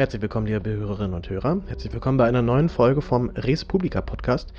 [0.00, 1.60] Herzlich willkommen, liebe Hörerinnen und Hörer.
[1.66, 4.50] Herzlich willkommen bei einer neuen Folge vom Res Publica Podcast.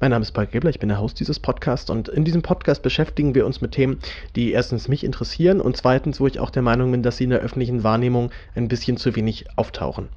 [0.00, 2.82] Mein Name ist Paul Gebler, ich bin der Host dieses Podcasts und in diesem Podcast
[2.82, 4.00] beschäftigen wir uns mit Themen,
[4.36, 7.30] die erstens mich interessieren und zweitens, wo ich auch der Meinung bin, dass sie in
[7.30, 10.10] der öffentlichen Wahrnehmung ein bisschen zu wenig auftauchen.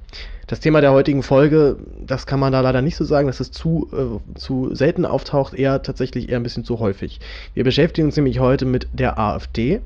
[0.46, 3.52] Das Thema der heutigen Folge, das kann man da leider nicht so sagen, dass es
[3.52, 7.18] zu, äh, zu selten auftaucht, eher tatsächlich eher ein bisschen zu häufig.
[7.54, 9.80] Wir beschäftigen uns nämlich heute mit der AfD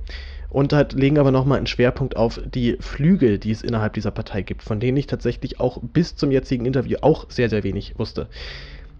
[0.50, 4.42] und halt legen aber nochmal einen Schwerpunkt auf die Flügel, die es innerhalb dieser Partei
[4.42, 8.28] gibt, von denen ich tatsächlich auch bis zum jetzigen Interview auch sehr, sehr wenig wusste.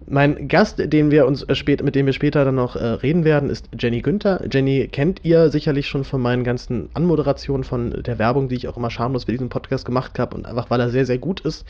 [0.07, 3.23] Mein Gast, den wir uns äh, spät, mit dem wir später dann noch äh, reden
[3.23, 4.43] werden, ist Jenny Günther.
[4.51, 8.77] Jenny kennt ihr sicherlich schon von meinen ganzen Anmoderationen, von der Werbung, die ich auch
[8.77, 11.65] immer schamlos für diesen Podcast gemacht habe und einfach weil er sehr, sehr gut ist.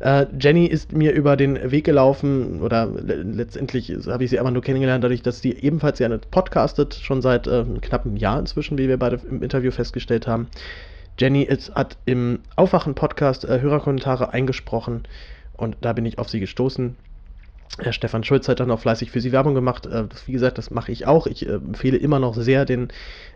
[0.00, 4.62] Äh, Jenny ist mir über den Weg gelaufen oder letztendlich habe ich sie einfach nur
[4.62, 8.88] kennengelernt, dadurch, dass sie ebenfalls ja podcastet, schon seit äh, knapp einem Jahr inzwischen, wie
[8.88, 10.48] wir beide im Interview festgestellt haben.
[11.16, 15.04] Jenny ist, hat im Aufwachen-Podcast äh, Hörerkommentare eingesprochen
[15.56, 16.96] und da bin ich auf sie gestoßen
[17.78, 19.86] Herr Stefan Schulz hat dann auch fleißig für Sie Werbung gemacht.
[19.86, 21.26] Äh, wie gesagt, das mache ich auch.
[21.26, 22.88] Ich äh, empfehle immer noch sehr den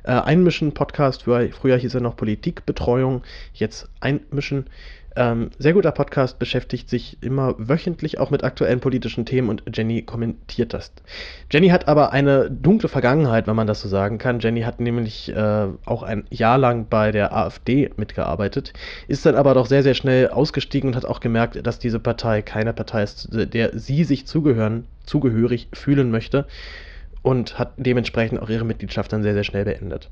[0.03, 1.23] äh, Einmischen-Podcast.
[1.23, 3.23] Früher hieß er noch Politikbetreuung,
[3.55, 4.67] jetzt Einmischen.
[5.15, 10.03] Ähm, sehr guter Podcast, beschäftigt sich immer wöchentlich auch mit aktuellen politischen Themen und Jenny
[10.03, 10.93] kommentiert das.
[11.51, 14.41] Jenny hat aber eine dunkle Vergangenheit, wenn man das so sagen kann.
[14.41, 18.73] Jenny hat nämlich äh, auch ein Jahr lang bei der AfD mitgearbeitet,
[19.09, 22.43] ist dann aber doch sehr, sehr schnell ausgestiegen und hat auch gemerkt, dass diese Partei
[22.43, 26.47] keine Partei ist, der sie sich zugehören, zugehörig fühlen möchte
[27.23, 30.11] und hat dementsprechend auch ihre Mitgliedschaft dann sehr, sehr schnell beendet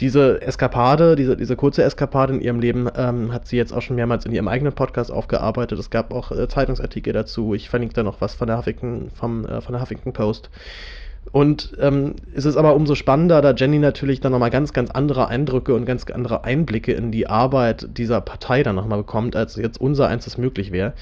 [0.00, 3.96] diese Eskapade, diese, diese kurze Eskapade in ihrem Leben ähm, hat sie jetzt auch schon
[3.96, 5.78] mehrmals in ihrem eigenen Podcast aufgearbeitet.
[5.78, 7.54] Es gab auch äh, Zeitungsartikel dazu.
[7.54, 10.50] Ich verlinke da noch was von der Huffington, vom, äh, von der Huffington Post.
[11.32, 15.28] Und ähm, es ist aber umso spannender, da Jenny natürlich dann nochmal ganz, ganz andere
[15.28, 19.80] Eindrücke und ganz andere Einblicke in die Arbeit dieser Partei dann nochmal bekommt, als jetzt
[19.80, 20.92] unser eins möglich wäre.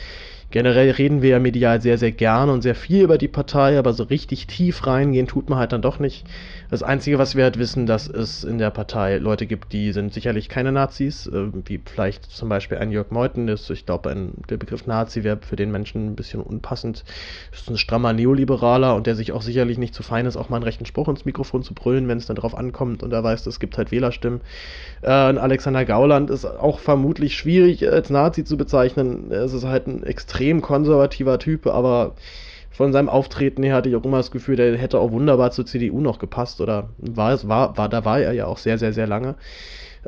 [0.52, 3.94] Generell reden wir ja medial sehr, sehr gerne und sehr viel über die Partei, aber
[3.94, 6.26] so richtig tief reingehen tut man halt dann doch nicht.
[6.70, 10.12] Das Einzige, was wir halt wissen, dass es in der Partei Leute gibt, die sind
[10.12, 13.70] sicherlich keine Nazis, äh, wie vielleicht zum Beispiel ein Jörg Meuthen ist.
[13.70, 14.14] Ich glaube,
[14.50, 17.04] der Begriff Nazi wäre für den Menschen ein bisschen unpassend.
[17.50, 20.56] Ist ein strammer Neoliberaler und der sich auch sicherlich nicht zu fein ist, auch mal
[20.56, 23.46] einen rechten Spruch ins Mikrofon zu brüllen, wenn es dann drauf ankommt und er weiß,
[23.46, 24.42] es gibt halt Wählerstimmen.
[25.00, 29.32] Äh, Alexander Gauland ist auch vermutlich schwierig als Nazi zu bezeichnen.
[29.32, 32.14] Es ist halt ein extrem extrem konservativer Typ, aber
[32.70, 35.66] von seinem Auftreten her hatte ich auch immer das Gefühl, der hätte auch wunderbar zur
[35.66, 38.92] CDU noch gepasst oder war es, war, war, da war er ja auch sehr, sehr,
[38.92, 39.36] sehr lange.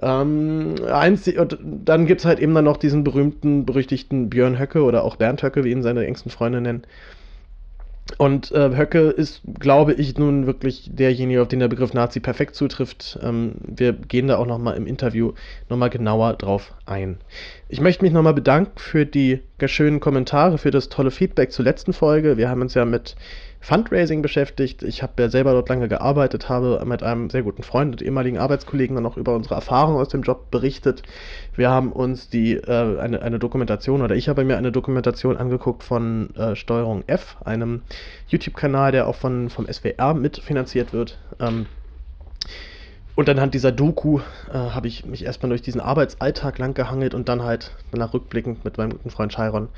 [0.02, 4.82] Ähm, eins, und dann gibt es halt eben dann noch diesen berühmten, berüchtigten Björn Höcke
[4.82, 6.82] oder auch Bernd Höcke, wie ihn seine engsten Freunde nennen,
[8.18, 12.54] und äh, Höcke ist, glaube ich, nun wirklich derjenige, auf den der Begriff Nazi perfekt
[12.54, 13.18] zutrifft.
[13.22, 15.32] Ähm, wir gehen da auch nochmal im Interview
[15.68, 17.18] nochmal genauer drauf ein.
[17.68, 21.94] Ich möchte mich nochmal bedanken für die schönen Kommentare, für das tolle Feedback zur letzten
[21.94, 22.36] Folge.
[22.36, 23.16] Wir haben uns ja mit
[23.64, 24.82] Fundraising beschäftigt.
[24.82, 28.36] Ich habe ja selber dort lange gearbeitet, habe mit einem sehr guten Freund und ehemaligen
[28.36, 31.02] Arbeitskollegen dann auch über unsere Erfahrungen aus dem Job berichtet.
[31.56, 35.82] Wir haben uns die äh, eine, eine Dokumentation oder ich habe mir eine Dokumentation angeguckt
[35.82, 37.80] von äh, Steuerung F, einem
[38.28, 41.18] YouTube-Kanal, der auch von, vom SWR mitfinanziert wird.
[41.40, 41.64] Ähm,
[43.14, 44.18] und anhand dieser Doku
[44.50, 48.62] äh, habe ich mich erstmal durch diesen Arbeitsalltag lang gehangelt und dann halt danach rückblickend
[48.66, 49.68] mit meinem guten Freund Chiron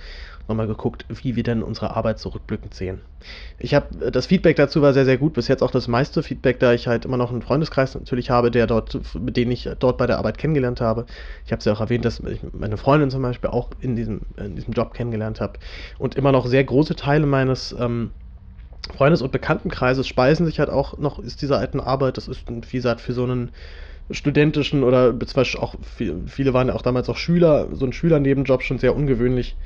[0.49, 3.01] nochmal geguckt, wie wir denn unsere Arbeit so rückblickend sehen.
[3.59, 5.33] Ich habe, das Feedback dazu war sehr, sehr gut.
[5.33, 8.51] Bis jetzt auch das meiste Feedback, da ich halt immer noch einen Freundeskreis natürlich habe,
[8.51, 11.07] der dort, mit dem ich dort bei der Arbeit kennengelernt habe.
[11.45, 14.23] Ich habe es ja auch erwähnt, dass ich meine Freundin zum Beispiel auch in diesem,
[14.37, 15.59] in diesem Job kennengelernt habe
[15.99, 18.13] und immer noch sehr große Teile meines ähm,
[18.95, 22.17] Freundes- und Bekanntenkreises speisen sich halt auch noch aus dieser alten Arbeit.
[22.17, 23.51] Das ist, wie gesagt, für so einen
[24.11, 25.75] studentischen oder beziehungsweise auch
[26.27, 29.57] viele waren ja auch damals auch Schüler, so ein Schülernebenjob schon sehr ungewöhnlich.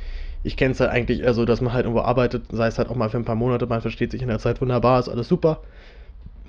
[0.43, 2.89] Ich kenne es halt eigentlich eher so, dass man halt irgendwo arbeitet, sei es halt
[2.89, 5.29] auch mal für ein paar Monate, man versteht sich in der Zeit wunderbar, ist alles
[5.29, 5.61] super.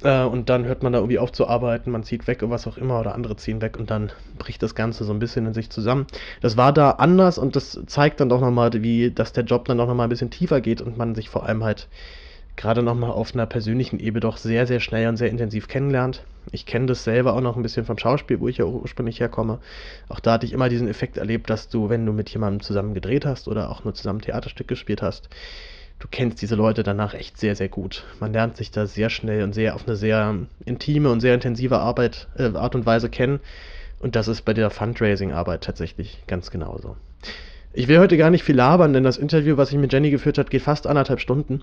[0.04, 2.68] Äh, und dann hört man da irgendwie auf zu arbeiten, man zieht weg und was
[2.68, 5.54] auch immer oder andere ziehen weg und dann bricht das Ganze so ein bisschen in
[5.54, 6.08] sich zusammen.
[6.42, 9.78] Das war da anders und das zeigt dann doch nochmal, wie, dass der Job dann
[9.78, 11.88] doch nochmal ein bisschen tiefer geht und man sich vor allem halt
[12.62, 16.24] gerade nochmal auf einer persönlichen Ebene doch sehr, sehr schnell und sehr intensiv kennenlernt.
[16.52, 19.60] Ich kenne das selber auch noch ein bisschen vom Schauspiel, wo ich ja ursprünglich herkomme.
[20.10, 22.94] Auch da hatte ich immer diesen Effekt erlebt, dass du, wenn du mit jemandem zusammen
[22.94, 25.28] gedreht hast oder auch nur zusammen Theaterstück gespielt hast,
[26.00, 28.04] du kennst diese Leute danach echt sehr, sehr gut.
[28.20, 30.36] Man lernt sich da sehr schnell und sehr auf eine sehr
[30.66, 33.40] intime und sehr intensive Arbeit, äh, Art und Weise kennen.
[34.00, 36.96] Und das ist bei der Fundraising-Arbeit tatsächlich ganz genauso.
[37.74, 40.38] Ich will heute gar nicht viel labern, denn das Interview, was ich mit Jenny geführt
[40.38, 41.62] habe, geht fast anderthalb Stunden.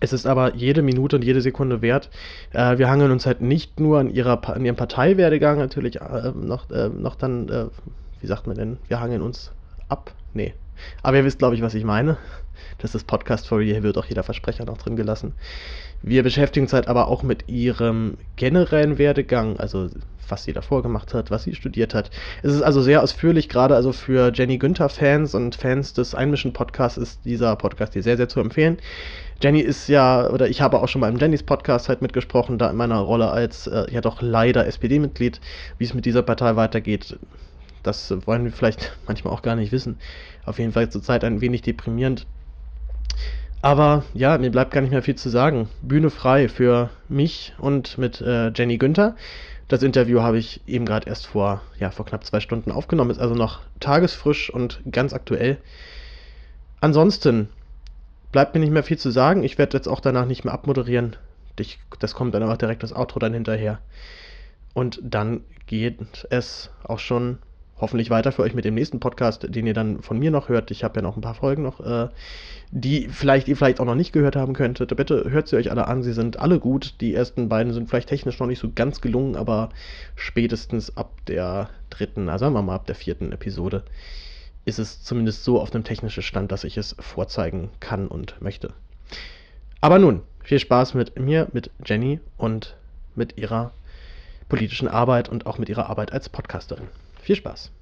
[0.00, 2.10] Es ist aber jede Minute und jede Sekunde wert.
[2.52, 6.70] Äh, wir hangeln uns halt nicht nur an, ihrer, an ihrem Parteiwerdegang natürlich äh, noch,
[6.70, 7.66] äh, noch dann, äh,
[8.20, 9.52] wie sagt man denn, wir hangeln uns
[9.88, 10.12] ab.
[10.34, 10.54] Nee.
[11.02, 12.16] Aber ihr wisst, glaube ich, was ich meine.
[12.78, 15.32] Das ist Podcast for hier wird auch jeder Versprecher noch drin gelassen.
[16.02, 19.88] Wir beschäftigen uns halt aber auch mit ihrem generellen Werdegang, also
[20.28, 22.10] was sie davor gemacht hat, was sie studiert hat.
[22.42, 27.24] Es ist also sehr ausführlich, gerade also für Jenny Günther-Fans und Fans des Einmischen-Podcasts ist
[27.24, 28.78] dieser Podcast hier sehr, sehr zu empfehlen.
[29.40, 32.70] Jenny ist ja, oder ich habe auch schon mal im Jennys Podcast halt mitgesprochen, da
[32.70, 35.40] in meiner Rolle als äh, ja doch leider SPD-Mitglied,
[35.78, 37.18] wie es mit dieser Partei weitergeht.
[37.86, 39.98] Das wollen wir vielleicht manchmal auch gar nicht wissen.
[40.44, 42.26] Auf jeden Fall zurzeit ein wenig deprimierend.
[43.62, 45.68] Aber ja, mir bleibt gar nicht mehr viel zu sagen.
[45.82, 49.16] Bühne frei für mich und mit äh, Jenny Günther.
[49.68, 53.18] Das Interview habe ich eben gerade erst vor, ja, vor knapp zwei Stunden aufgenommen, ist
[53.18, 55.58] also noch tagesfrisch und ganz aktuell.
[56.80, 57.48] Ansonsten
[58.30, 59.42] bleibt mir nicht mehr viel zu sagen.
[59.42, 61.16] Ich werde jetzt auch danach nicht mehr abmoderieren.
[61.58, 63.80] Ich, das kommt dann einfach direkt das Outro dann hinterher.
[64.74, 65.98] Und dann geht
[66.30, 67.38] es auch schon
[67.78, 70.70] hoffentlich weiter für euch mit dem nächsten Podcast, den ihr dann von mir noch hört.
[70.70, 72.08] Ich habe ja noch ein paar Folgen noch, äh,
[72.70, 74.96] die vielleicht ihr vielleicht auch noch nicht gehört haben könntet.
[74.96, 76.02] Bitte hört sie euch alle an.
[76.02, 76.94] Sie sind alle gut.
[77.00, 79.68] Die ersten beiden sind vielleicht technisch noch nicht so ganz gelungen, aber
[80.14, 83.84] spätestens ab der dritten, also sagen wir mal ab der vierten Episode,
[84.64, 88.72] ist es zumindest so auf einem technischen Stand, dass ich es vorzeigen kann und möchte.
[89.80, 92.76] Aber nun, viel Spaß mit mir, mit Jenny und
[93.14, 93.72] mit ihrer
[94.48, 96.88] politischen Arbeit und auch mit ihrer Arbeit als Podcasterin.
[97.26, 97.72] Viel Spaß.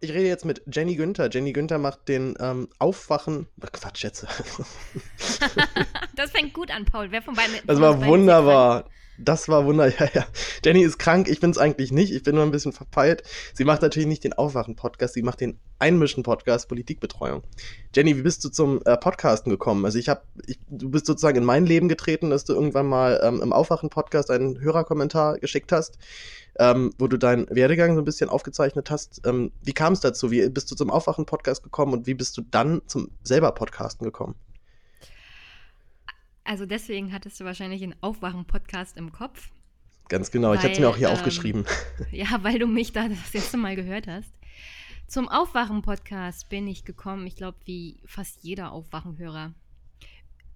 [0.00, 1.30] Ich rede jetzt mit Jenny Günther.
[1.30, 3.46] Jenny Günther macht den ähm, Aufwachen.
[3.58, 4.26] Quatsch, jetzt.
[6.14, 7.10] das fängt gut an, Paul.
[7.10, 7.54] Wer von beiden?
[7.66, 8.84] Das war wunderbar.
[9.24, 9.92] Das war wunderbar.
[10.02, 10.26] Ja, ja.
[10.64, 12.12] Jenny ist krank, ich bin es eigentlich nicht.
[12.12, 13.22] Ich bin nur ein bisschen verpeilt.
[13.54, 17.42] Sie macht natürlich nicht den Aufwachen-Podcast, sie macht den Einmischen-Podcast Politikbetreuung.
[17.94, 19.84] Jenny, wie bist du zum äh, Podcasten gekommen?
[19.84, 20.22] Also ich habe,
[20.68, 24.60] du bist sozusagen in mein Leben getreten, dass du irgendwann mal ähm, im Aufwachen-Podcast einen
[24.60, 25.98] Hörerkommentar geschickt hast,
[26.58, 29.20] ähm, wo du deinen Werdegang so ein bisschen aufgezeichnet hast.
[29.26, 30.30] Ähm, wie kam es dazu?
[30.30, 34.34] Wie bist du zum Aufwachen-Podcast gekommen und wie bist du dann zum selber Podcasten gekommen?
[36.44, 39.50] Also deswegen hattest du wahrscheinlich einen Aufwachen-Podcast im Kopf.
[40.08, 41.64] Ganz genau, weil, ich hatte es mir auch hier ähm, aufgeschrieben.
[42.10, 44.32] Ja, weil du mich da das erste Mal gehört hast.
[45.06, 49.54] Zum Aufwachen-Podcast bin ich gekommen, ich glaube, wie fast jeder Aufwachen-Hörer.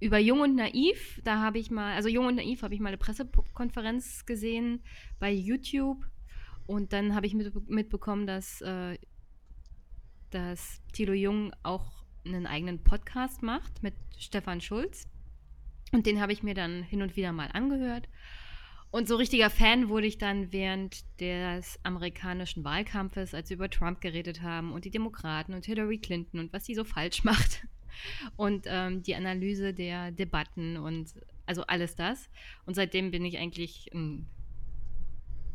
[0.01, 2.89] Über Jung und Naiv, da habe ich mal, also Jung und Naiv habe ich mal
[2.89, 4.83] eine Pressekonferenz gesehen
[5.19, 6.05] bei YouTube.
[6.67, 8.99] Und dann habe ich mit, mitbekommen, dass, äh,
[10.31, 15.09] dass Thilo Jung auch einen eigenen Podcast macht mit Stefan Schulz.
[15.93, 18.09] Und den habe ich mir dann hin und wieder mal angehört.
[18.91, 24.01] Und so richtiger Fan wurde ich dann während des amerikanischen Wahlkampfes, als sie über Trump
[24.01, 27.67] geredet haben und die Demokraten und Hillary Clinton und was sie so falsch macht.
[28.37, 31.15] Und ähm, die Analyse der Debatten und
[31.47, 32.29] also alles das.
[32.65, 34.27] Und seitdem bin ich eigentlich ein,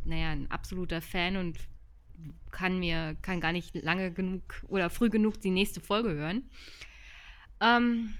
[0.06, 1.60] naja, ein absoluter Fan und
[2.52, 6.50] kann mir, kann gar nicht lange genug oder früh genug die nächste Folge hören.
[7.60, 8.14] Ähm,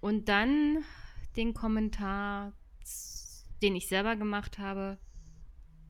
[0.00, 0.84] und dann
[1.36, 2.52] den Kommentar,
[3.62, 4.98] den ich selber gemacht habe.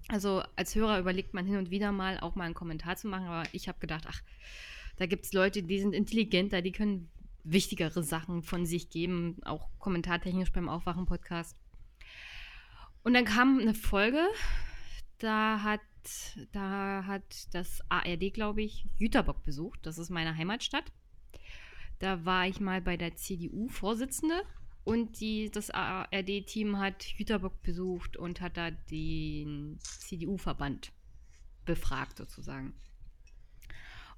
[0.09, 3.27] Also als Hörer überlegt man hin und wieder mal auch mal einen Kommentar zu machen,
[3.27, 4.23] aber ich habe gedacht, ach,
[4.97, 7.11] da gibt es Leute, die sind intelligenter, die können
[7.43, 11.57] wichtigere Sachen von sich geben, auch kommentartechnisch beim Aufwachen-Podcast.
[13.03, 14.27] Und dann kam eine Folge,
[15.19, 15.81] da hat,
[16.53, 19.81] da hat das ARD, glaube ich, Jüterbock besucht.
[19.83, 20.91] Das ist meine Heimatstadt.
[21.99, 24.43] Da war ich mal bei der CDU-Vorsitzende
[24.85, 30.93] und die, das ARD-Team hat Jüterbock besucht und hat da den CDU-Verband
[31.65, 32.75] befragt sozusagen.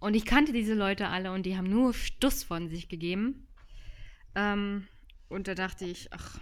[0.01, 3.47] Und ich kannte diese Leute alle und die haben nur Stuss von sich gegeben.
[4.35, 4.87] Ähm,
[5.29, 6.39] und da dachte ich, ach,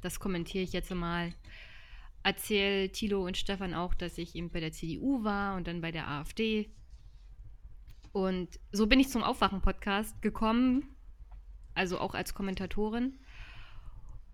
[0.00, 1.34] das kommentiere ich jetzt mal.
[2.22, 5.90] Erzähl Thilo und Stefan auch, dass ich eben bei der CDU war und dann bei
[5.90, 6.70] der AfD.
[8.12, 10.84] Und so bin ich zum Aufwachen-Podcast gekommen,
[11.74, 13.18] also auch als Kommentatorin.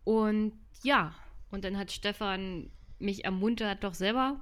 [0.06, 0.52] Und
[0.84, 1.16] ja,
[1.50, 2.70] und dann hat Stefan
[3.00, 4.40] mich ermuntert, doch selber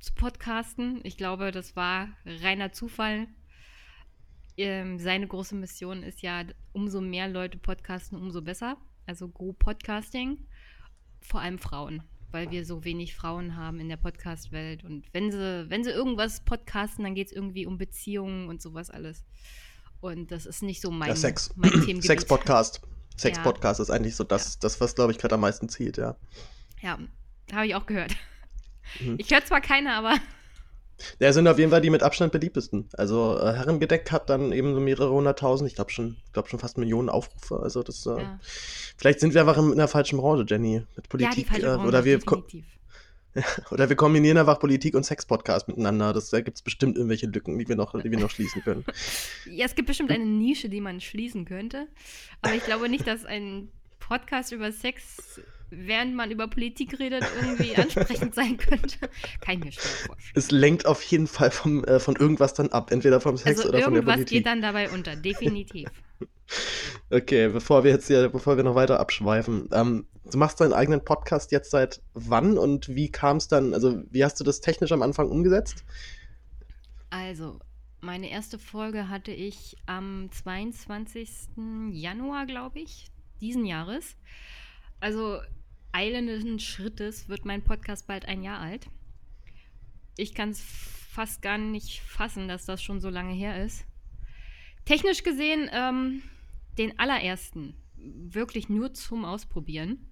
[0.00, 1.00] zu podcasten.
[1.02, 3.26] Ich glaube, das war reiner Zufall.
[4.58, 8.76] Ähm, seine große Mission ist ja, umso mehr Leute podcasten, umso besser.
[9.06, 10.46] Also Go Podcasting,
[11.22, 14.84] vor allem Frauen, weil wir so wenig Frauen haben in der Podcast-Welt.
[14.84, 18.90] Und wenn sie, wenn sie irgendwas podcasten, dann geht es irgendwie um Beziehungen und sowas
[18.90, 19.24] alles.
[20.02, 21.54] Und das ist nicht so mein, ja, Sex.
[21.56, 22.04] mein Themengebiet.
[22.04, 22.82] Sex-Podcast.
[23.16, 23.82] Sex-Podcast ja.
[23.84, 24.58] ist eigentlich so das, ja.
[24.62, 26.16] das was, glaube ich, gerade am meisten zieht, ja.
[26.82, 26.98] Ja,
[27.52, 28.12] habe ich auch gehört.
[29.00, 29.16] Mhm.
[29.18, 30.14] Ich höre zwar keine, aber.
[31.18, 32.88] Ja, sind auf jeden Fall die mit Abstand beliebtesten.
[32.94, 36.78] Also äh, Herrengedeck hat dann eben so mehrere hunderttausend, ich glaube schon, glaub schon fast
[36.78, 37.60] Millionen Aufrufe.
[37.60, 38.40] Also das, äh, ja.
[38.96, 41.50] vielleicht sind wir einfach in, in der falschen Branche, Jenny, mit Politik.
[41.58, 42.64] Ja, äh, oder wir definitiv.
[43.70, 46.12] Oder wir kombinieren einfach Politik und Sex-Podcast miteinander.
[46.12, 48.84] Das, da gibt es bestimmt irgendwelche Lücken, die wir, noch, die wir noch schließen können.
[49.50, 51.86] Ja, es gibt bestimmt eine Nische, die man schließen könnte.
[52.42, 55.40] Aber ich glaube nicht, dass ein Podcast über Sex,
[55.70, 59.10] während man über Politik redet, irgendwie ansprechend sein könnte.
[59.48, 59.70] Ich mir.
[60.34, 62.92] Es lenkt auf jeden Fall vom, äh, von irgendwas dann ab.
[62.92, 64.18] Entweder vom Sex also oder von der Politik.
[64.18, 65.88] Irgendwas geht dann dabei unter, definitiv.
[67.10, 71.04] Okay, bevor wir jetzt hier, bevor wir noch weiter abschweifen, ähm, du machst deinen eigenen
[71.04, 74.92] Podcast jetzt seit wann und wie kam es dann, also wie hast du das technisch
[74.92, 75.84] am Anfang umgesetzt?
[77.10, 77.60] Also,
[78.00, 81.28] meine erste Folge hatte ich am 22.
[81.92, 83.10] Januar, glaube ich,
[83.40, 84.16] diesen Jahres.
[85.00, 85.40] Also
[85.92, 88.88] eilenden Schrittes wird mein Podcast bald ein Jahr alt.
[90.16, 93.84] Ich kann es fast gar nicht fassen, dass das schon so lange her ist.
[94.84, 96.22] Technisch gesehen, ähm,
[96.78, 100.10] den allerersten, wirklich nur zum Ausprobieren,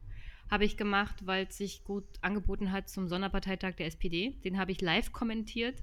[0.50, 4.38] habe ich gemacht, weil es sich gut angeboten hat zum Sonderparteitag der SPD.
[4.44, 5.82] Den habe ich live kommentiert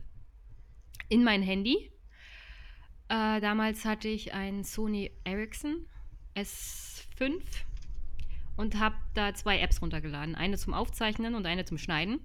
[1.09, 1.91] in mein Handy.
[3.09, 5.85] Äh, damals hatte ich ein Sony Ericsson
[6.35, 7.41] S5
[8.55, 10.35] und habe da zwei Apps runtergeladen.
[10.35, 12.19] Eine zum Aufzeichnen und eine zum Schneiden,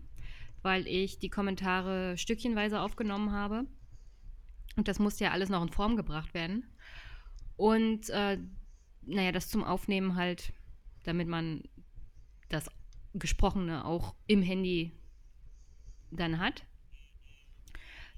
[0.62, 3.64] weil ich die Kommentare stückchenweise aufgenommen habe.
[4.76, 6.64] Und das musste ja alles noch in Form gebracht werden.
[7.56, 8.38] Und äh,
[9.02, 10.52] naja, das zum Aufnehmen halt,
[11.04, 11.62] damit man
[12.48, 12.70] das
[13.14, 14.92] Gesprochene auch im Handy
[16.10, 16.64] dann hat.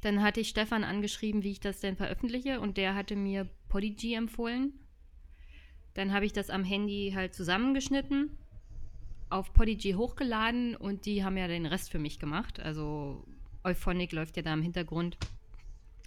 [0.01, 4.15] Dann hatte ich Stefan angeschrieben, wie ich das denn veröffentliche und der hatte mir Podigy
[4.15, 4.73] empfohlen.
[5.95, 8.39] Dann habe ich das am Handy halt zusammengeschnitten,
[9.31, 12.61] auf Podigy hochgeladen und die haben ja den Rest für mich gemacht.
[12.61, 13.27] Also
[13.65, 15.19] Euphonic läuft ja da im Hintergrund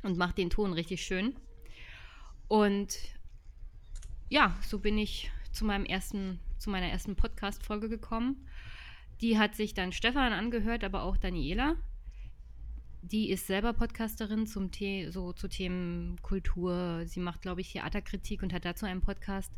[0.03, 1.35] und macht den Ton richtig schön.
[2.47, 2.97] Und
[4.31, 8.47] ja, so bin ich zu meinem ersten, zu meiner ersten Podcast-Folge gekommen.
[9.19, 11.75] Die hat sich dann Stefan angehört, aber auch Daniela.
[13.01, 17.03] Die ist selber Podcasterin zum The so zu Themen Kultur.
[17.05, 19.51] Sie macht, glaube ich, Theaterkritik und hat dazu einen Podcast.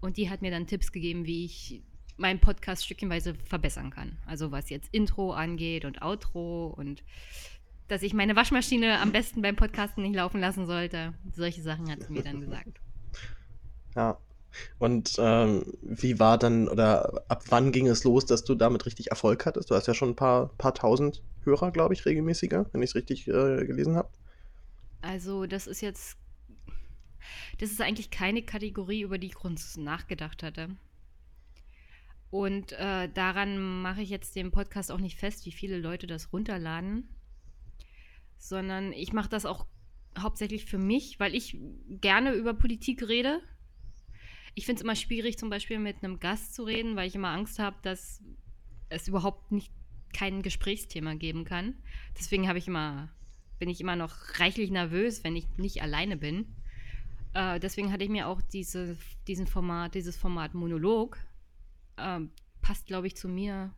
[0.00, 1.82] Und die hat mir dann Tipps gegeben, wie ich
[2.16, 4.18] meinen Podcast stückchenweise verbessern kann.
[4.24, 7.02] Also was jetzt Intro angeht und Outro und
[7.88, 11.12] dass ich meine Waschmaschine am besten beim Podcasten nicht laufen lassen sollte.
[11.32, 12.80] Solche Sachen hat sie mir dann gesagt.
[13.94, 14.18] Ja.
[14.78, 19.10] Und ähm, wie war dann oder ab wann ging es los, dass du damit richtig
[19.10, 19.70] Erfolg hattest?
[19.70, 22.94] Du hast ja schon ein paar, paar tausend Hörer, glaube ich, regelmäßiger, wenn ich es
[22.94, 24.10] richtig äh, gelesen habe.
[25.00, 26.16] Also, das ist jetzt.
[27.58, 30.70] Das ist eigentlich keine Kategorie, über die ich grundsätzlich nachgedacht hatte.
[32.30, 36.32] Und äh, daran mache ich jetzt den Podcast auch nicht fest, wie viele Leute das
[36.32, 37.08] runterladen,
[38.38, 39.66] sondern ich mache das auch
[40.18, 41.58] hauptsächlich für mich, weil ich
[41.88, 43.40] gerne über Politik rede
[44.54, 47.30] ich finde es immer schwierig, zum Beispiel mit einem Gast zu reden, weil ich immer
[47.30, 48.22] Angst habe, dass
[48.88, 49.72] es überhaupt nicht
[50.12, 51.74] kein Gesprächsthema geben kann.
[52.18, 53.08] Deswegen habe ich immer,
[53.58, 56.54] bin ich immer noch reichlich nervös, wenn ich nicht alleine bin.
[57.34, 61.18] Äh, deswegen hatte ich mir auch diese, diesen Format, dieses Format Monolog,
[61.96, 62.20] äh,
[62.60, 63.72] passt, glaube ich, zu mir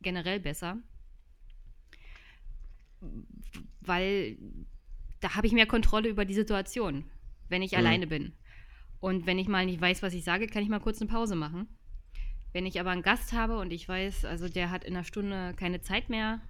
[0.00, 0.78] generell besser.
[3.80, 4.38] Weil
[5.20, 7.04] da habe ich mehr Kontrolle über die Situation,
[7.48, 7.78] wenn ich mhm.
[7.78, 8.32] alleine bin.
[9.00, 11.36] Und wenn ich mal nicht weiß, was ich sage, kann ich mal kurz eine Pause
[11.36, 11.68] machen.
[12.52, 15.54] Wenn ich aber einen Gast habe und ich weiß, also der hat in einer Stunde
[15.56, 16.40] keine Zeit mehr,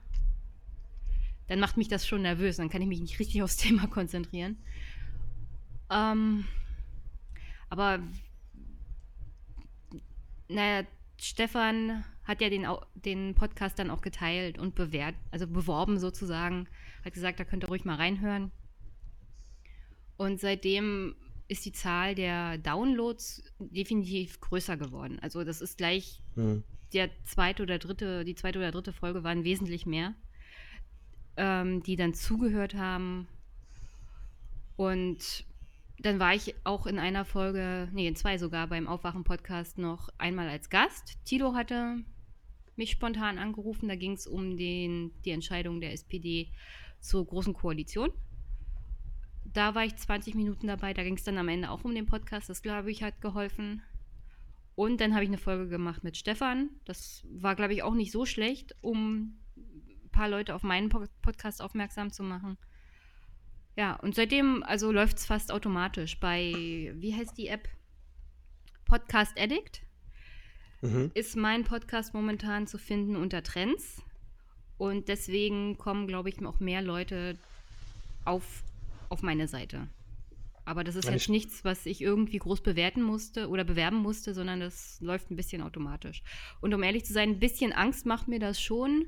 [1.49, 2.57] dann macht mich das schon nervös.
[2.57, 4.57] Dann kann ich mich nicht richtig aufs Thema konzentrieren.
[5.91, 6.45] Ähm,
[7.69, 8.01] aber
[10.49, 10.87] naja,
[11.21, 16.69] Stefan hat ja den, den Podcast dann auch geteilt und bewährt, also beworben sozusagen.
[17.05, 18.53] Hat gesagt, da könnt ihr ruhig mal reinhören.
[20.17, 21.15] Und seitdem
[21.49, 25.19] ist die Zahl der Downloads definitiv größer geworden.
[25.23, 26.63] Also das ist gleich hm.
[26.93, 30.15] der zweite oder dritte, die zweite oder dritte Folge waren wesentlich mehr,
[31.37, 33.29] ähm, die dann zugehört haben.
[34.77, 35.47] Und
[35.99, 40.49] dann war ich auch in einer Folge, nee, in zwei sogar beim Aufwachen-Podcast noch einmal
[40.49, 41.17] als Gast.
[41.25, 42.05] Tilo hatte
[42.77, 46.49] mich spontan angerufen, da ging es um den, die Entscheidung der SPD
[47.01, 48.13] zur Großen Koalition
[49.53, 50.95] da war ich 20 Minuten dabei.
[50.95, 52.49] Da ging es dann am Ende auch um den Podcast.
[52.49, 53.83] Das, glaube ich, hat geholfen.
[54.75, 56.71] Und dann habe ich eine Folge gemacht mit Stefan.
[56.85, 61.61] Das war, glaube ich, auch nicht so schlecht, um ein paar Leute auf meinen Podcast
[61.61, 62.57] aufmerksam zu machen.
[63.77, 67.69] Ja, und seitdem, also läuft es fast automatisch bei, wie heißt die App?
[68.85, 69.83] Podcast Addict.
[70.81, 71.11] Mhm.
[71.15, 74.03] Ist mein Podcast momentan zu finden unter Trends.
[74.79, 77.37] Und deswegen kommen, glaube ich, auch mehr Leute
[78.25, 78.63] auf
[79.09, 79.89] auf meine Seite.
[80.65, 84.35] Aber das ist Meine jetzt nichts, was ich irgendwie groß bewerten musste oder bewerben musste,
[84.35, 86.23] sondern das läuft ein bisschen automatisch.
[86.61, 89.07] Und um ehrlich zu sein, ein bisschen Angst macht mir das schon,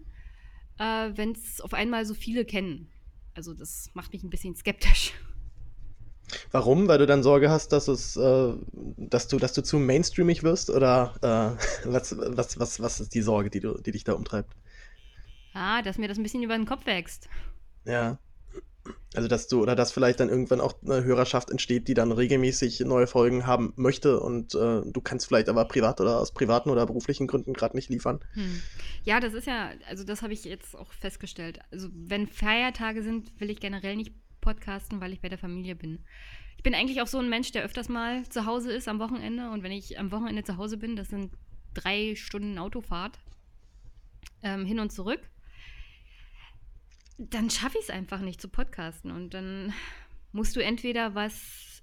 [0.78, 2.88] äh, wenn es auf einmal so viele kennen.
[3.34, 5.12] Also das macht mich ein bisschen skeptisch.
[6.50, 6.88] Warum?
[6.88, 8.54] Weil du dann Sorge hast, dass es, äh,
[8.96, 10.70] dass du, dass du zu mainstreamig wirst?
[10.70, 14.54] Oder äh, was, was, was, was ist die Sorge, die, du, die dich da umtreibt?
[15.52, 17.28] Ah, dass mir das ein bisschen über den Kopf wächst.
[17.84, 18.18] Ja.
[19.14, 22.80] Also, dass du, oder dass vielleicht dann irgendwann auch eine Hörerschaft entsteht, die dann regelmäßig
[22.80, 26.86] neue Folgen haben möchte und äh, du kannst vielleicht aber privat oder aus privaten oder
[26.86, 28.20] beruflichen Gründen gerade nicht liefern.
[28.34, 28.62] Hm.
[29.02, 31.58] Ja, das ist ja, also das habe ich jetzt auch festgestellt.
[31.72, 36.04] Also, wenn Feiertage sind, will ich generell nicht podcasten, weil ich bei der Familie bin.
[36.56, 39.50] Ich bin eigentlich auch so ein Mensch, der öfters mal zu Hause ist am Wochenende
[39.50, 41.32] und wenn ich am Wochenende zu Hause bin, das sind
[41.74, 43.18] drei Stunden Autofahrt
[44.42, 45.20] ähm, hin und zurück
[47.28, 49.10] dann schaffe ich es einfach nicht zu podcasten.
[49.10, 49.72] Und dann
[50.32, 51.82] musst du entweder was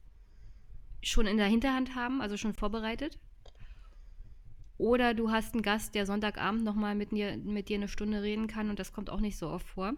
[1.03, 3.20] schon in der Hinterhand haben, also schon vorbereitet,
[4.77, 8.70] oder du hast einen Gast, der Sonntagabend nochmal mit, mit dir eine Stunde reden kann
[8.70, 9.94] und das kommt auch nicht so oft vor.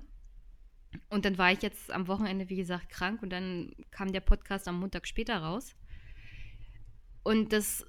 [1.10, 4.68] Und dann war ich jetzt am Wochenende, wie gesagt, krank und dann kam der Podcast
[4.68, 5.76] am Montag später raus.
[7.24, 7.86] Und das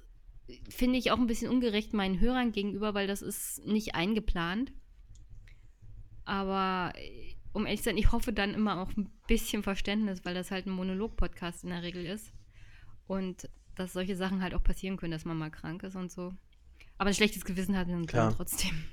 [0.69, 4.73] finde ich auch ein bisschen ungerecht meinen Hörern gegenüber, weil das ist nicht eingeplant.
[6.25, 6.93] Aber
[7.53, 10.65] um ehrlich zu sein, ich hoffe dann immer auch ein bisschen Verständnis, weil das halt
[10.65, 12.31] ein Monolog-Podcast in der Regel ist.
[13.07, 16.33] Und dass solche Sachen halt auch passieren können, dass man mal krank ist und so.
[16.97, 18.83] Aber ein schlechtes Gewissen hat man dann trotzdem.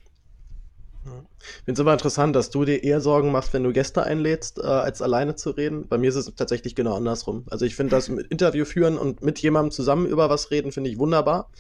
[1.05, 4.59] Ich finde es aber interessant, dass du dir eher Sorgen machst, wenn du Gäste einlädst,
[4.59, 5.89] äh, als alleine zu reden.
[5.89, 7.45] Bei mir ist es tatsächlich genau andersrum.
[7.51, 10.91] Also ich finde das mit Interview führen und mit jemandem zusammen über was reden, finde
[10.91, 11.51] ich wunderbar.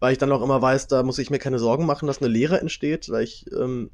[0.00, 2.28] Weil ich dann auch immer weiß, da muss ich mir keine Sorgen machen, dass eine
[2.28, 3.90] Lehre entsteht, weil ich ähm,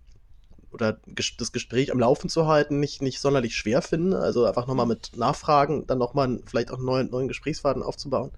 [0.76, 0.98] oder
[1.38, 4.18] das Gespräch am Laufen zu halten nicht, nicht sonderlich schwer finde.
[4.18, 8.30] Also einfach nochmal mit Nachfragen, dann nochmal vielleicht auch einen neuen, neuen Gesprächsfaden aufzubauen.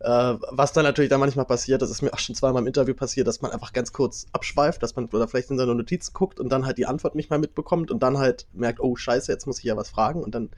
[0.00, 2.94] Äh, was dann natürlich dann manchmal passiert, das ist mir auch schon zweimal im Interview
[2.94, 6.38] passiert, dass man einfach ganz kurz abschweift, dass man oder vielleicht in seine Notizen guckt
[6.38, 9.46] und dann halt die Antwort nicht mehr mitbekommt und dann halt merkt, oh scheiße, jetzt
[9.46, 10.50] muss ich ja was fragen und dann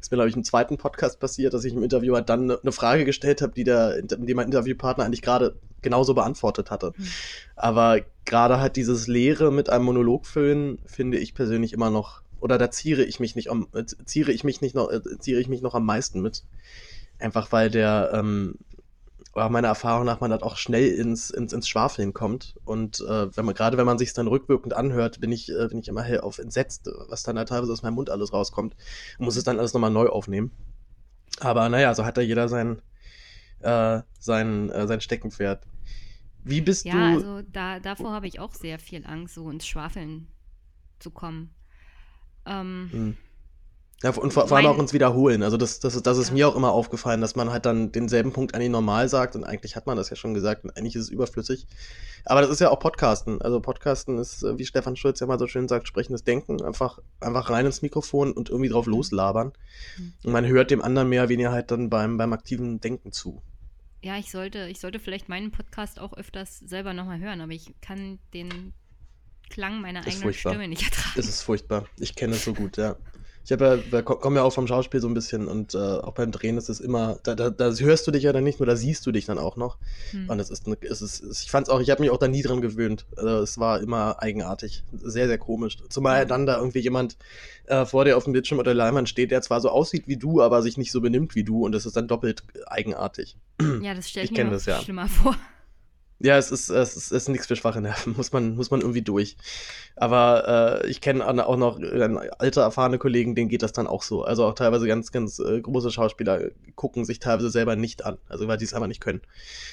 [0.00, 2.72] ist mir, glaube ich, im zweiten Podcast passiert, dass ich im Interview halt dann eine
[2.72, 6.92] Frage gestellt habe, die der, die mein Interviewpartner eigentlich gerade genauso beantwortet hatte.
[6.96, 7.06] Mhm.
[7.56, 12.58] Aber gerade halt dieses Leere mit einem Monolog füllen, finde ich persönlich immer noch, oder
[12.58, 13.68] da ziere ich mich nicht, um,
[14.04, 16.44] ziere ich mich nicht noch, äh, ziere ich mich noch am meisten mit.
[17.18, 18.54] Einfach weil der, ähm,
[19.34, 22.54] meiner Erfahrung nach man halt auch schnell ins, ins, ins Schwafeln kommt.
[22.64, 25.78] Und äh, wenn man, gerade wenn man sich dann rückwirkend anhört, bin ich, äh, bin
[25.78, 28.74] ich immer hell auf entsetzt, was dann halt teilweise aus meinem Mund alles rauskommt.
[29.18, 30.50] Und muss es dann alles nochmal neu aufnehmen.
[31.40, 32.82] Aber naja, so hat da jeder sein,
[33.60, 35.64] äh, sein, äh, sein Steckenpferd.
[36.44, 36.98] Wie bist ja, du.
[36.98, 40.28] Ja, also da, davor habe ich auch sehr viel Angst, so ins Schwafeln
[40.98, 41.54] zu kommen.
[42.46, 43.16] Ähm, hm.
[44.02, 45.42] Ja, und vor, vor allem auch ins Wiederholen.
[45.42, 46.34] Also das, das, das ist ja.
[46.34, 49.74] mir auch immer aufgefallen, dass man halt dann denselben Punkt eigentlich normal sagt und eigentlich
[49.74, 51.66] hat man das ja schon gesagt und eigentlich ist es überflüssig.
[52.24, 53.42] Aber das ist ja auch Podcasten.
[53.42, 56.62] Also Podcasten ist, äh, wie Stefan Schulz ja mal so schön sagt, sprechendes Denken.
[56.62, 58.92] Einfach, einfach rein ins Mikrofon und irgendwie drauf mhm.
[58.92, 59.52] loslabern.
[59.98, 60.12] Mhm.
[60.22, 63.42] Und man hört dem anderen mehr oder weniger halt dann beim, beim aktiven Denken zu.
[64.00, 67.74] Ja, ich sollte, ich sollte vielleicht meinen Podcast auch öfters selber nochmal hören, aber ich
[67.80, 68.72] kann den
[69.50, 70.52] Klang meiner eigenen furchtbar.
[70.52, 71.18] Stimme nicht ertragen.
[71.18, 71.86] Es ist furchtbar.
[71.98, 72.94] Ich kenne es so gut, ja.
[73.48, 76.30] Ich habe ja, komme ja auch vom Schauspiel so ein bisschen und äh, auch beim
[76.30, 78.76] Drehen ist es immer, da, da, da, hörst du dich ja dann nicht nur, da
[78.76, 79.78] siehst du dich dann auch noch.
[80.10, 80.28] Hm.
[80.28, 82.42] Und es ist, es ist, ich fand es auch, ich habe mich auch da nie
[82.42, 83.06] dran gewöhnt.
[83.16, 85.78] Also es war immer eigenartig, sehr, sehr komisch.
[85.88, 87.16] Zumal dann da irgendwie jemand
[87.64, 90.42] äh, vor dir auf dem Bildschirm oder Leinwand steht, der zwar so aussieht wie du,
[90.42, 93.38] aber sich nicht so benimmt wie du und das ist dann doppelt eigenartig.
[93.80, 94.78] Ja, das stelle ich, ich mir das, ja.
[94.78, 95.34] schlimmer vor.
[96.20, 98.80] Ja, es ist, es ist, es ist nichts für schwache Nerven, muss man, muss man
[98.80, 99.36] irgendwie durch.
[99.94, 104.02] Aber äh, ich kenne auch noch äh, alte, erfahrene Kollegen, denen geht das dann auch
[104.02, 104.24] so.
[104.24, 108.48] Also auch teilweise ganz, ganz äh, große Schauspieler gucken sich teilweise selber nicht an, also
[108.48, 109.20] weil die es einfach nicht können.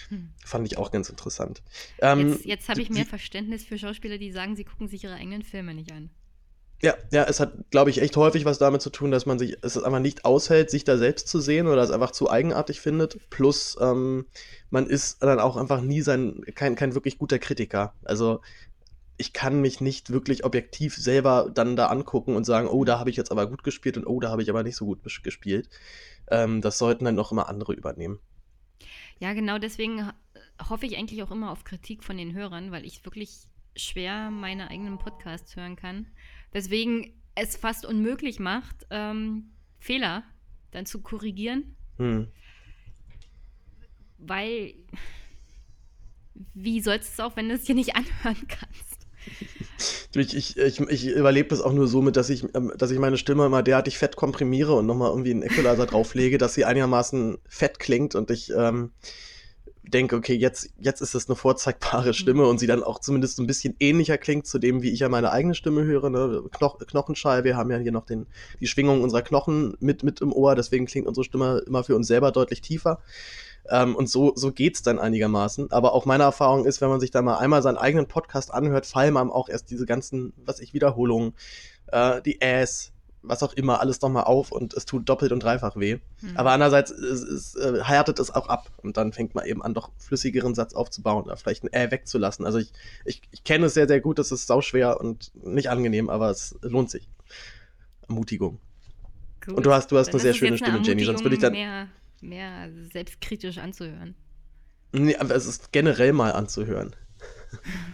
[0.10, 0.30] Hm.
[0.46, 1.64] Fand ich auch ganz interessant.
[2.00, 5.16] Ähm, jetzt jetzt habe ich mehr Verständnis für Schauspieler, die sagen, sie gucken sich ihre
[5.16, 6.10] eigenen Filme nicht an.
[6.82, 9.58] Ja, ja, es hat, glaube ich, echt häufig was damit zu tun, dass man sich
[9.62, 13.30] es einfach nicht aushält, sich da selbst zu sehen oder es einfach zu eigenartig findet.
[13.30, 14.26] Plus, ähm,
[14.70, 17.94] man ist dann auch einfach nie sein, kein, kein wirklich guter Kritiker.
[18.04, 18.42] Also
[19.18, 23.10] ich kann mich nicht wirklich objektiv selber dann da angucken und sagen, oh, da habe
[23.10, 25.70] ich jetzt aber gut gespielt und oh, da habe ich aber nicht so gut gespielt.
[26.30, 28.20] Ähm, das sollten dann noch immer andere übernehmen.
[29.20, 30.12] Ja, genau deswegen
[30.70, 34.70] hoffe ich eigentlich auch immer auf Kritik von den Hörern, weil ich wirklich schwer meine
[34.70, 36.08] eigenen Podcasts hören kann.
[36.56, 40.24] Weswegen es fast unmöglich macht, ähm, Fehler
[40.72, 41.76] dann zu korrigieren.
[41.98, 42.30] Hm.
[44.20, 44.76] Weil,
[46.54, 49.06] wie sollst du es auch, wenn du es dir nicht anhören kannst?
[50.16, 53.00] Ich, ich, ich, ich überlebe das auch nur so mit, dass ich, ähm, dass ich
[53.00, 57.38] meine Stimme mal derartig fett komprimiere und nochmal irgendwie einen Equalizer drauflege, dass sie einigermaßen
[57.50, 58.94] fett klingt und ich ähm,
[59.92, 62.50] denke, okay, jetzt, jetzt ist es eine vorzeigbare Stimme mhm.
[62.50, 65.32] und sie dann auch zumindest ein bisschen ähnlicher klingt zu dem, wie ich ja meine
[65.32, 66.10] eigene Stimme höre.
[66.10, 66.44] Ne?
[66.52, 68.26] Knoch Knochenschall, wir haben ja hier noch den,
[68.60, 72.08] die Schwingung unserer Knochen mit, mit im Ohr, deswegen klingt unsere Stimme immer für uns
[72.08, 73.00] selber deutlich tiefer.
[73.70, 75.72] Ähm, und so, so geht's dann einigermaßen.
[75.72, 78.86] Aber auch meine Erfahrung ist, wenn man sich da mal einmal seinen eigenen Podcast anhört,
[78.86, 81.34] fallen einem auch erst diese ganzen, was ich, Wiederholungen,
[81.88, 82.92] äh, die Äs,
[83.28, 86.00] was auch immer, alles nochmal auf und es tut doppelt und dreifach weh.
[86.20, 86.38] Hm.
[86.38, 89.74] Aber andererseits es, es, äh, härtet es auch ab und dann fängt man eben an,
[89.74, 92.46] doch flüssigeren Satz aufzubauen oder vielleicht ein Äh wegzulassen.
[92.46, 92.72] Also ich,
[93.06, 96.56] ich, ich kenne es sehr, sehr gut, es ist sauschwer und nicht angenehm, aber es
[96.62, 97.10] lohnt sich.
[98.08, 98.60] Ermutigung.
[99.46, 99.56] Gut.
[99.56, 101.54] Und du hast, du hast eine sehr schöne Stimme, Jenny, sonst würde ich dann.
[101.54, 101.88] Mehr,
[102.22, 104.16] mehr selbstkritisch anzuhören.
[104.92, 106.96] Nee, aber es ist generell mal anzuhören.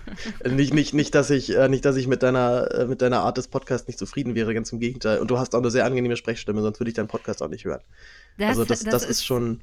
[0.50, 3.38] nicht, nicht, nicht, dass ich, äh, nicht, dass ich mit deiner, äh, mit deiner Art
[3.38, 5.20] des Podcasts nicht zufrieden wäre, ganz im Gegenteil.
[5.20, 7.66] Und du hast auch eine sehr angenehme Sprechstimme, sonst würde ich deinen Podcast auch nicht
[7.66, 7.82] hören.
[8.38, 9.62] Das, also das, das, das ist, ist schon.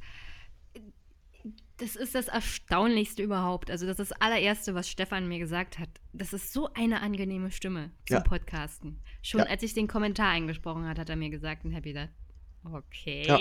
[1.78, 3.70] Das ist das Erstaunlichste überhaupt.
[3.70, 5.88] Also das ist das allererste, was Stefan mir gesagt hat.
[6.12, 8.20] Das ist so eine angenehme Stimme zum ja.
[8.20, 9.00] Podcasten.
[9.22, 9.46] Schon ja.
[9.46, 12.08] als ich den Kommentar eingesprochen hat, hat er mir gesagt und Happy that.
[12.64, 13.22] Okay.
[13.26, 13.38] Ja.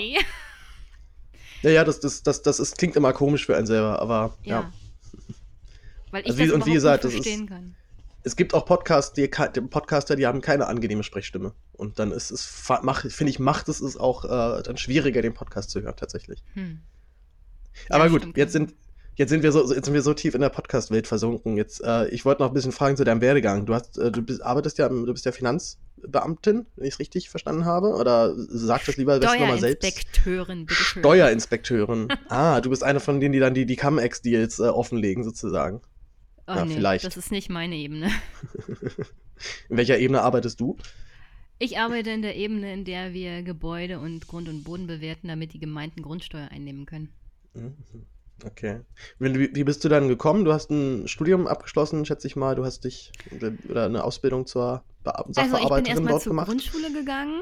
[1.63, 4.71] Ja, ja, das, das, das, das ist, klingt immer komisch für einen selber, aber ja.
[6.11, 7.75] Weil ich also das wie, und wie gesagt, nicht verstehen ist, kann.
[8.23, 11.53] Es gibt auch Podcasts, die, Podcaster, die haben keine angenehme Sprechstimme.
[11.73, 15.69] Und dann ist es, finde ich, macht es es auch äh, dann schwieriger, den Podcast
[15.69, 16.43] zu hören, tatsächlich.
[16.53, 16.79] Hm.
[17.89, 18.73] Aber ja, gut, jetzt sind,
[19.15, 21.57] jetzt sind wir so, jetzt sind wir so tief in der Podcast-Welt versunken.
[21.57, 23.65] Jetzt, äh, ich wollte noch ein bisschen fragen zu deinem Werdegang.
[23.65, 27.29] Du hast, äh, du bist, arbeitest ja, du bist ja Finanzbeamtin, wenn ich es richtig
[27.29, 27.89] verstanden habe.
[27.89, 29.85] Oder sag das lieber besser nochmal selbst.
[29.85, 31.01] Steuerinspekteurin, bitte schön.
[31.01, 32.07] Steuerinspekteurin.
[32.29, 35.81] ah, du bist eine von denen, die dann die, die Cum-Ex-Deals äh, offenlegen, sozusagen.
[36.47, 37.05] Oh, ja, nee, vielleicht.
[37.05, 38.09] Das ist nicht meine Ebene.
[39.69, 40.77] in welcher Ebene arbeitest du?
[41.59, 45.53] Ich arbeite in der Ebene, in der wir Gebäude und Grund und Boden bewerten, damit
[45.53, 47.09] die Gemeinden Grundsteuer einnehmen können.
[47.53, 47.73] Mhm.
[48.45, 48.81] Okay.
[49.17, 50.45] Wie, bist du dann gekommen?
[50.45, 52.55] Du hast ein Studium abgeschlossen, schätze ich mal.
[52.55, 53.11] Du hast dich
[53.67, 57.41] oder eine Ausbildung zur Be Sachbearbeiterin also ich bin dort zur Grundschule gegangen.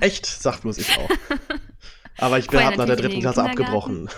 [0.00, 0.26] Echt?
[0.26, 1.08] Sag bloß ich auch.
[2.18, 4.10] Aber ich habe nach der dritten Klasse abgebrochen.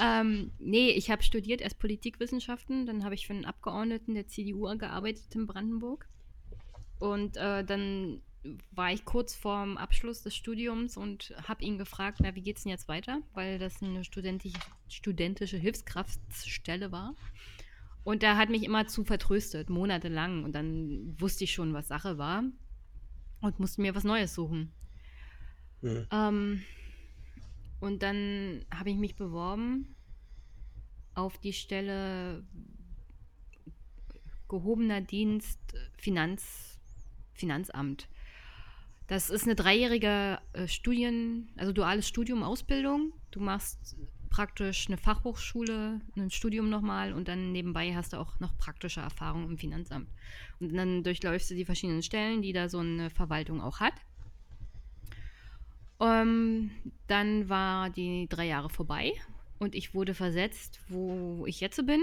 [0.00, 4.76] Ähm, nee, ich habe studiert erst Politikwissenschaften, dann habe ich für einen Abgeordneten der CDU
[4.76, 6.08] gearbeitet in Brandenburg.
[6.98, 8.22] Und äh, dann
[8.72, 12.70] war ich kurz vorm Abschluss des Studiums und habe ihn gefragt, na, wie geht's denn
[12.70, 13.20] jetzt weiter?
[13.34, 17.14] Weil das eine studentische, studentische Hilfskraftstelle war.
[18.04, 20.42] Und er hat mich immer zu vertröstet, monatelang.
[20.42, 22.42] Und dann wusste ich schon, was Sache war
[23.40, 24.72] und musste mir was Neues suchen.
[25.82, 26.06] Mhm.
[26.10, 26.62] Ähm,
[27.82, 29.96] und dann habe ich mich beworben
[31.14, 32.46] auf die Stelle
[34.48, 35.58] gehobener Dienst
[35.98, 36.78] Finanz,
[37.34, 38.08] Finanzamt.
[39.08, 43.14] Das ist eine dreijährige äh, Studien, also duales Studium, Ausbildung.
[43.32, 43.96] Du machst
[44.30, 49.50] praktisch eine Fachhochschule, ein Studium nochmal und dann nebenbei hast du auch noch praktische Erfahrung
[49.50, 50.08] im Finanzamt.
[50.60, 53.94] Und dann durchläufst du die verschiedenen Stellen, die da so eine Verwaltung auch hat.
[56.02, 56.72] Ähm,
[57.06, 59.12] dann war die drei Jahre vorbei
[59.60, 62.02] und ich wurde versetzt, wo ich jetzt bin.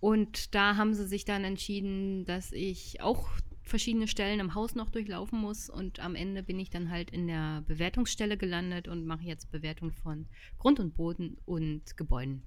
[0.00, 3.28] Und da haben sie sich dann entschieden, dass ich auch
[3.62, 5.68] verschiedene Stellen im Haus noch durchlaufen muss.
[5.68, 9.92] Und am Ende bin ich dann halt in der Bewertungsstelle gelandet und mache jetzt Bewertung
[9.92, 10.26] von
[10.58, 12.42] Grund und Boden und Gebäuden.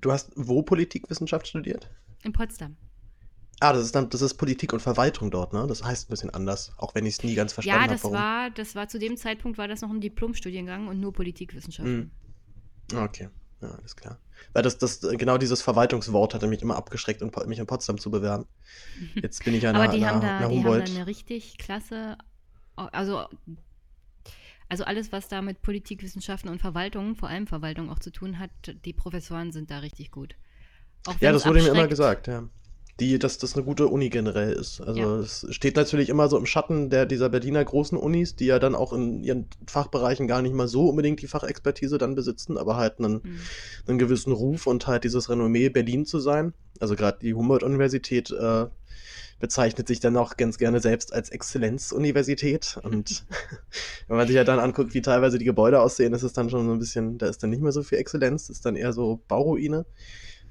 [0.00, 1.90] Du hast wo Politikwissenschaft studiert?
[2.22, 2.76] In Potsdam.
[3.62, 5.64] Ah, das ist dann, das ist Politik und Verwaltung dort, ne?
[5.68, 7.90] Das heißt ein bisschen anders, auch wenn ich es nie ganz verstanden habe.
[7.90, 10.98] Ja, das hab, war, das war zu dem Zeitpunkt war das noch ein Diplomstudiengang und
[10.98, 12.10] nur Politikwissenschaften.
[12.92, 12.96] Mm.
[12.96, 13.28] Okay,
[13.60, 14.18] ja, alles klar.
[14.52, 18.46] Weil das, das, genau dieses Verwaltungswort hatte mich immer abgeschreckt, mich in Potsdam zu bewerben.
[19.14, 21.56] Jetzt bin ich ja nach, Aber die, nach, haben da, die haben da eine richtig
[21.56, 22.18] klasse,
[22.74, 23.24] also,
[24.68, 28.50] also alles, was da mit Politikwissenschaften und Verwaltung, vor allem Verwaltung auch zu tun hat,
[28.84, 30.34] die Professoren sind da richtig gut.
[31.20, 32.48] ja, das wurde mir immer gesagt, ja
[33.00, 34.80] die, dass das eine gute Uni generell ist.
[34.80, 35.18] Also ja.
[35.18, 38.74] es steht natürlich immer so im Schatten der, dieser Berliner großen Unis, die ja dann
[38.74, 42.98] auch in ihren Fachbereichen gar nicht mal so unbedingt die Fachexpertise dann besitzen, aber halt
[42.98, 43.40] einen, mhm.
[43.88, 46.52] einen gewissen Ruf und halt dieses Renommee Berlin zu sein.
[46.80, 48.66] Also gerade die Humboldt-Universität äh,
[49.42, 52.78] bezeichnet sich dann auch ganz gerne selbst als Exzellenzuniversität.
[52.82, 53.24] Und
[54.06, 56.66] wenn man sich ja dann anguckt, wie teilweise die Gebäude aussehen, ist es dann schon
[56.66, 59.20] so ein bisschen, da ist dann nicht mehr so viel Exzellenz, ist dann eher so
[59.28, 59.86] Bauruine.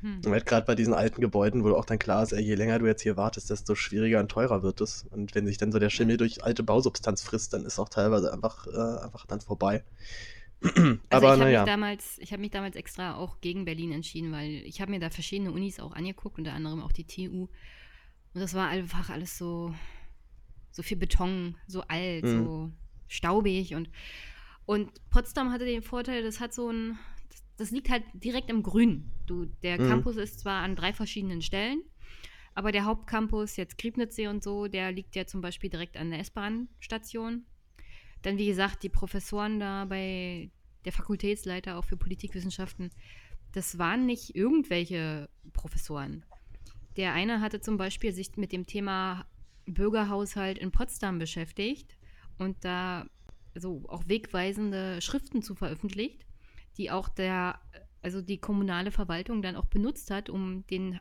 [0.01, 0.21] Hm.
[0.25, 2.79] Und halt gerade bei diesen alten Gebäuden, wo auch dann klar ist, ey, je länger
[2.79, 5.05] du jetzt hier wartest, desto schwieriger und teurer wird es.
[5.11, 8.33] Und wenn sich dann so der Schimmel durch alte Bausubstanz frisst, dann ist auch teilweise
[8.33, 9.83] einfach, äh, einfach dann vorbei.
[10.61, 11.65] also Aber naja.
[12.19, 15.51] Ich habe mich damals extra auch gegen Berlin entschieden, weil ich habe mir da verschiedene
[15.51, 17.47] Unis auch angeguckt, unter anderem auch die TU.
[18.33, 19.73] Und das war einfach alles so,
[20.71, 22.45] so viel Beton, so alt, mhm.
[22.45, 22.71] so
[23.07, 23.89] staubig und
[24.65, 26.97] und Potsdam hatte den Vorteil, das hat so ein
[27.61, 29.11] das liegt halt direkt im Grün.
[29.27, 29.87] Du, der mhm.
[29.87, 31.83] Campus ist zwar an drei verschiedenen Stellen,
[32.55, 36.19] aber der Hauptcampus, jetzt Griebnitzsee und so, der liegt ja zum Beispiel direkt an der
[36.21, 37.45] S-Bahn-Station.
[38.23, 40.49] Dann, wie gesagt, die Professoren da bei
[40.85, 42.89] der Fakultätsleiter auch für Politikwissenschaften,
[43.51, 46.25] das waren nicht irgendwelche Professoren.
[46.97, 49.27] Der eine hatte zum Beispiel sich mit dem Thema
[49.65, 51.95] Bürgerhaushalt in Potsdam beschäftigt
[52.39, 53.05] und da
[53.53, 56.25] so auch wegweisende Schriften zu veröffentlicht,
[56.81, 57.59] die auch der,
[58.01, 60.99] also die kommunale Verwaltung dann auch benutzt hat, um den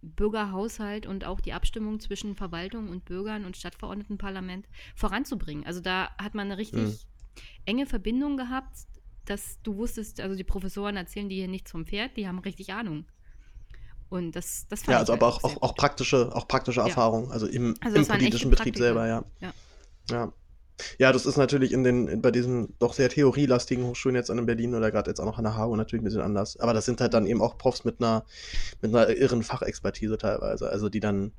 [0.00, 4.66] Bürgerhaushalt und auch die Abstimmung zwischen Verwaltung und Bürgern und Stadtverordnetenparlament
[4.96, 5.66] voranzubringen.
[5.66, 6.98] Also da hat man eine richtig mhm.
[7.66, 8.86] enge Verbindung gehabt,
[9.26, 12.72] dass du wusstest, also die Professoren erzählen dir hier nichts vom Pferd, die haben richtig
[12.72, 13.04] Ahnung.
[14.08, 16.86] Und das, das fand Ja, also aber auch, auch, auch, praktische, auch praktische ja.
[16.86, 19.24] Erfahrung, also im, also im politischen Betrieb selber, ja.
[19.40, 19.52] ja.
[20.10, 20.32] Ja.
[20.98, 24.46] Ja, das ist natürlich in den, bei diesen doch sehr theorielastigen Hochschulen jetzt an in
[24.46, 26.58] Berlin oder gerade jetzt auch noch an der HU natürlich ein bisschen anders.
[26.58, 28.24] Aber das sind halt dann eben auch Profs mit einer,
[28.80, 30.70] mit einer irren Fachexpertise teilweise.
[30.70, 31.32] Also die dann,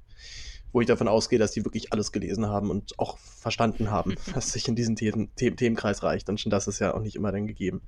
[0.72, 4.52] wo ich davon ausgehe, dass die wirklich alles gelesen haben und auch verstanden haben, was
[4.52, 6.30] sich in diesen Themen, Themenkreis reicht.
[6.30, 7.82] Und schon das ist ja auch nicht immer dann gegeben.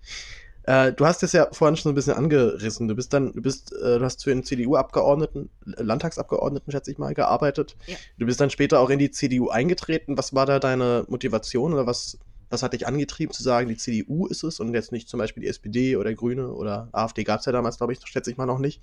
[0.64, 2.88] Äh, du hast es ja vorhin schon ein bisschen angerissen.
[2.88, 6.98] Du bist dann, du bist, äh, du hast für den CDU-Abgeordneten, äh, Landtagsabgeordneten, schätze ich
[6.98, 7.76] mal, gearbeitet.
[7.86, 7.98] Ja.
[8.18, 10.18] Du bist dann später auch in die CDU eingetreten.
[10.18, 12.18] Was war da deine Motivation oder was,
[12.50, 15.42] was hat dich angetrieben zu sagen, die CDU ist es und jetzt nicht zum Beispiel
[15.42, 18.46] die SPD oder Grüne oder AfD gab es ja damals, glaube ich, schätze ich mal
[18.46, 18.82] noch nicht.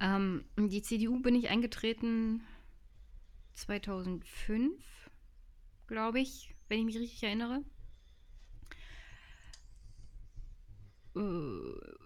[0.00, 2.42] Ähm, die CDU bin ich eingetreten
[3.54, 4.72] 2005,
[5.88, 7.62] glaube ich, wenn ich mich richtig erinnere.
[11.16, 11.20] Äh,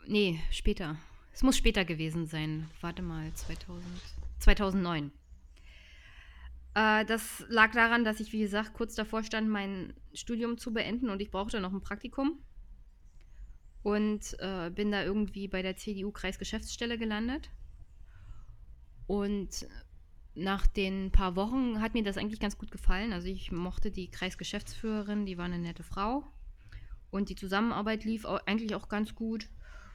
[0.06, 0.96] nee, später.
[1.32, 2.68] Es muss später gewesen sein.
[2.80, 3.84] Warte mal, 2000,
[4.38, 5.10] 2009.
[6.74, 11.08] Äh, das lag daran, dass ich, wie gesagt, kurz davor stand, mein Studium zu beenden
[11.10, 12.38] und ich brauchte noch ein Praktikum.
[13.82, 17.50] Und äh, bin da irgendwie bei der CDU-Kreisgeschäftsstelle gelandet.
[19.06, 19.66] Und
[20.34, 23.12] nach den paar Wochen hat mir das eigentlich ganz gut gefallen.
[23.12, 26.24] Also ich mochte die Kreisgeschäftsführerin, die war eine nette Frau.
[27.14, 29.48] Und die Zusammenarbeit lief auch, eigentlich auch ganz gut.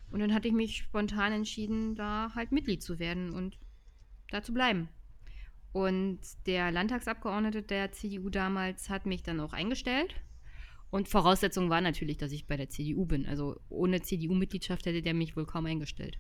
[0.10, 3.60] Und dann hatte ich mich spontan entschieden, da halt Mitglied zu werden und
[4.30, 4.88] da zu bleiben.
[5.74, 10.16] Und der Landtagsabgeordnete der CDU damals hat mich dann auch eingestellt.
[10.92, 13.26] Und Voraussetzung war natürlich, dass ich bei der CDU bin.
[13.26, 16.18] Also ohne CDU-Mitgliedschaft hätte der mich wohl kaum eingestellt.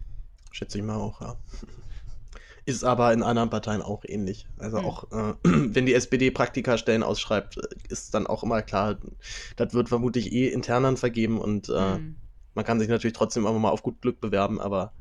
[0.52, 1.38] Schätze ich mal auch, ja.
[2.70, 4.46] Ist aber in anderen Parteien auch ähnlich.
[4.60, 4.86] Also mhm.
[4.86, 7.58] auch, äh, wenn die SPD Praktikastellen ausschreibt,
[7.90, 8.98] ist dann auch immer klar,
[9.56, 12.16] das wird vermutlich eh intern vergeben und äh, mhm.
[12.54, 14.94] man kann sich natürlich trotzdem immer mal auf gut Glück bewerben, aber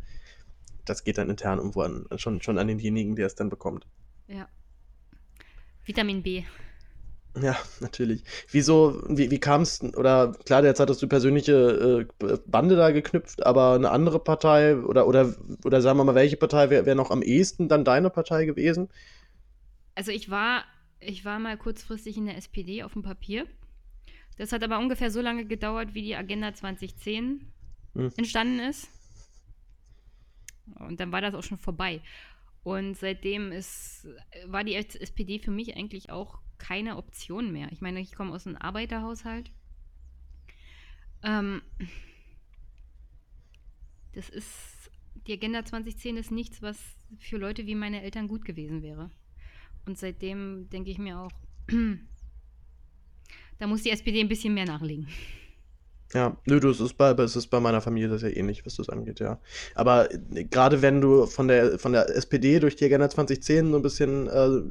[0.86, 3.86] das geht dann intern irgendwo an, schon, schon an denjenigen, der es dann bekommt.
[4.28, 4.48] Ja.
[5.84, 6.44] Vitamin B.
[7.40, 8.24] Ja, natürlich.
[8.50, 13.44] Wieso, wie, wie kam es, oder klar, jetzt hattest du persönliche äh, Bande da geknüpft,
[13.46, 17.10] aber eine andere Partei oder, oder, oder sagen wir mal, welche Partei wäre wär noch
[17.10, 18.88] am ehesten dann deine Partei gewesen?
[19.94, 20.64] Also ich war,
[21.00, 23.46] ich war mal kurzfristig in der SPD auf dem Papier.
[24.36, 27.52] Das hat aber ungefähr so lange gedauert, wie die Agenda 2010
[27.94, 28.12] hm.
[28.16, 28.88] entstanden ist.
[30.78, 32.00] Und dann war das auch schon vorbei.
[32.68, 34.06] Und seitdem ist,
[34.44, 37.72] war die SPD für mich eigentlich auch keine Option mehr.
[37.72, 39.50] Ich meine, ich komme aus einem Arbeiterhaushalt.
[41.22, 41.62] Ähm,
[44.12, 44.90] das ist,
[45.26, 46.78] die Agenda 2010 ist nichts, was
[47.18, 49.10] für Leute wie meine Eltern gut gewesen wäre.
[49.86, 51.32] Und seitdem denke ich mir auch,
[53.58, 55.08] da muss die SPD ein bisschen mehr nachlegen.
[56.14, 58.88] Ja, nö, das ist bei, es ist bei meiner Familie das ja ähnlich, was das
[58.88, 59.38] angeht, ja.
[59.74, 63.76] Aber äh, gerade wenn du von der, von der SPD durch die Agenda 2010 so
[63.76, 64.62] ein bisschen, äh, so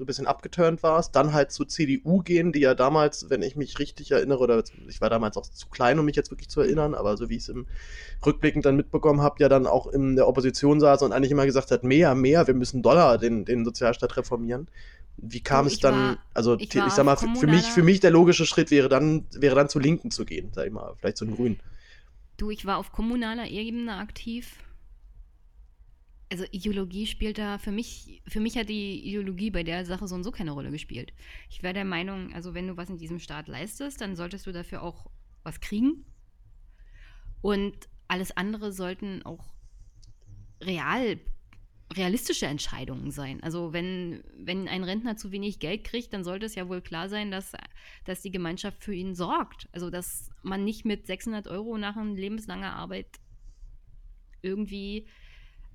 [0.00, 3.78] ein bisschen abgeturnt warst, dann halt zur CDU gehen, die ja damals, wenn ich mich
[3.78, 6.94] richtig erinnere, oder ich war damals auch zu klein, um mich jetzt wirklich zu erinnern,
[6.94, 7.66] aber so wie ich es im
[8.26, 11.70] Rückblickend dann mitbekommen habe, ja dann auch in der Opposition saß und eigentlich immer gesagt
[11.70, 14.66] hat, mehr, mehr, wir müssen Dollar den, den Sozialstaat reformieren.
[15.16, 18.10] Wie kam es dann, war, also ich, ich sag mal, für mich, für mich der
[18.10, 21.26] logische Schritt wäre dann, wäre dann zu Linken zu gehen, sag ich mal, vielleicht zu
[21.26, 21.60] den Grünen.
[22.36, 24.56] Du, ich war auf kommunaler Ebene aktiv.
[26.32, 30.14] Also Ideologie spielt da für mich, für mich hat die Ideologie bei der Sache so
[30.14, 31.12] und so keine Rolle gespielt.
[31.50, 34.52] Ich wäre der Meinung, also wenn du was in diesem Staat leistest, dann solltest du
[34.52, 35.10] dafür auch
[35.42, 36.04] was kriegen.
[37.42, 37.74] Und
[38.08, 39.54] alles andere sollten auch
[40.62, 41.18] real
[41.92, 43.42] realistische Entscheidungen sein.
[43.42, 47.08] Also wenn, wenn ein Rentner zu wenig Geld kriegt, dann sollte es ja wohl klar
[47.08, 47.52] sein, dass,
[48.04, 49.68] dass die Gemeinschaft für ihn sorgt.
[49.72, 53.08] Also dass man nicht mit 600 Euro nach lebenslanger Arbeit
[54.42, 55.06] irgendwie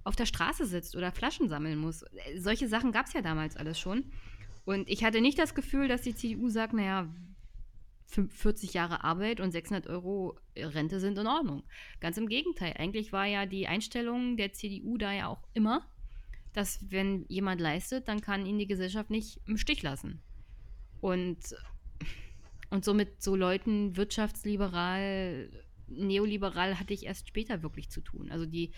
[0.04, 2.06] auf der Straße sitzt oder Flaschen sammeln muss.
[2.38, 4.12] Solche Sachen gab es ja damals alles schon.
[4.63, 7.13] Und ich hatte nicht das Gefühl, dass die CDU sagt, naja,
[8.08, 11.63] 40 Jahre Arbeit und 600 Euro Rente sind in Ordnung.
[11.99, 12.73] Ganz im Gegenteil.
[12.78, 15.86] Eigentlich war ja die Einstellung der CDU da ja auch immer,
[16.56, 20.22] dass wenn jemand leistet, dann kann ihn die Gesellschaft nicht im Stich lassen.
[21.02, 21.38] Und,
[22.70, 25.50] und so mit so Leuten wirtschaftsliberal,
[25.88, 28.32] neoliberal hatte ich erst später wirklich zu tun.
[28.32, 28.72] Also die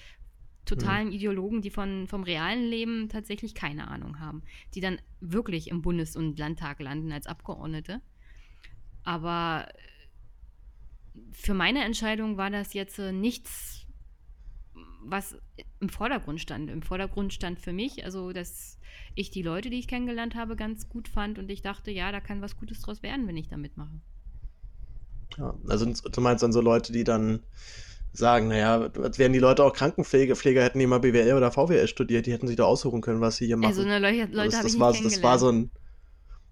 [0.65, 1.13] totalen hm.
[1.13, 4.43] Ideologen, die von, vom realen Leben tatsächlich keine Ahnung haben,
[4.75, 8.01] die dann wirklich im Bundes- und Landtag landen als Abgeordnete.
[9.03, 9.67] Aber
[11.31, 13.86] für meine Entscheidung war das jetzt äh, nichts,
[15.09, 15.37] was
[15.79, 16.69] im Vordergrund stand.
[16.69, 18.77] Im Vordergrund stand für mich, also dass
[19.15, 22.19] ich die Leute, die ich kennengelernt habe, ganz gut fand und ich dachte, ja, da
[22.19, 24.01] kann was Gutes draus werden, wenn ich da mitmache.
[25.37, 27.41] Ja, also du meinst dann so Leute, die dann
[28.13, 32.25] sagen, naja, wären die Leute auch Krankenpfleger, Pfleger hätten die mal BWL oder VWL studiert,
[32.25, 33.69] die hätten sich da aussuchen können, was sie hier machen.
[33.69, 35.71] Also eine Leute, Leute das, habe ich war, das war so ein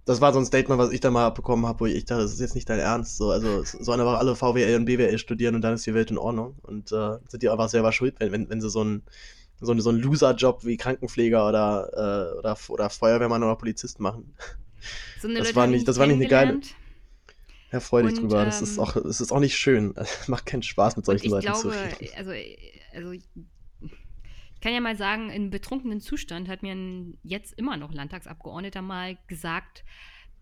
[0.05, 2.33] das war so ein Statement, was ich da mal bekommen habe, wo ich dachte, das
[2.33, 3.17] ist jetzt nicht dein Ernst.
[3.17, 6.19] So, also sollen aber alle VWL und BWL studieren und dann ist die Welt in
[6.19, 6.55] Ordnung.
[6.61, 9.03] Und äh, sind die einfach selber schuld, wenn, wenn, wenn sie so einen
[9.61, 11.89] so, ein, so einen Loser-Job wie Krankenpfleger oder,
[12.33, 14.35] äh, oder, oder Feuerwehrmann oder Polizist machen.
[15.19, 16.59] So das Leute war nicht, das war nicht eine geile.
[17.71, 18.41] Ja, freu dich und, drüber.
[18.41, 19.95] Ähm, das ist auch, das ist auch nicht schön.
[19.95, 22.09] Es macht keinen Spaß, mit solchen Leuten glaube, zu reden.
[22.15, 22.31] Also,
[22.93, 23.23] also ich
[24.65, 29.15] kann ja mal sagen, in betrunkenen Zustand hat mir ein jetzt immer noch Landtagsabgeordneter mal
[29.27, 29.85] gesagt,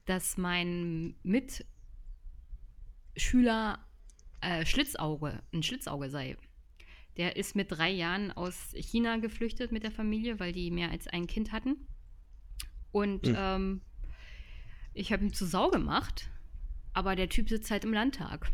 [0.06, 1.66] dass mein Mitschüler
[4.40, 6.38] äh, Schlitzauge, ein Schlitzauge sei.
[7.18, 11.10] Der ist mit drei Jahren aus China geflüchtet mit der Familie, weil die mehr als
[11.10, 11.86] ein Kind hatten.
[12.94, 13.36] Und hm.
[13.38, 13.82] ähm,
[14.94, 16.30] ich habe ihm zu Sau gemacht,
[16.94, 18.50] aber der Typ sitzt halt im Landtag.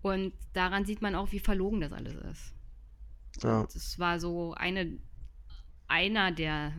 [0.00, 2.54] Und daran sieht man auch, wie verlogen das alles ist.
[3.42, 3.66] Ja.
[3.72, 4.98] Das war so eine,
[5.86, 6.72] einer der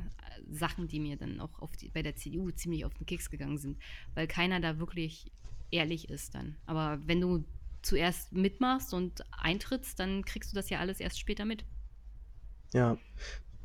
[0.52, 3.78] Sachen, die mir dann auch die, bei der CDU ziemlich auf den Keks gegangen sind,
[4.15, 5.32] weil keiner da wirklich
[5.72, 6.56] ehrlich ist dann.
[6.65, 7.43] Aber wenn du
[7.82, 11.63] zuerst mitmachst und eintrittst, dann kriegst du das ja alles erst später mit.
[12.74, 12.98] Ja.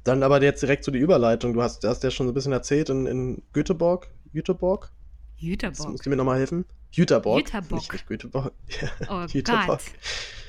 [0.05, 1.55] Dann aber jetzt direkt zu so die Überleitung.
[1.55, 4.11] Du hast, hast ja schon so ein bisschen erzählt in, in Göteborg.
[4.33, 4.93] Göteborg?
[5.41, 5.91] Göteborg.
[5.91, 6.65] Musst du mir nochmal helfen?
[6.93, 7.41] Jüterborg.
[7.41, 7.81] Jüterborg.
[7.81, 8.53] Nicht, nicht Göteborg.
[8.81, 8.91] Ja,
[9.25, 9.67] oh Jüterborg.
[9.67, 9.83] Gott.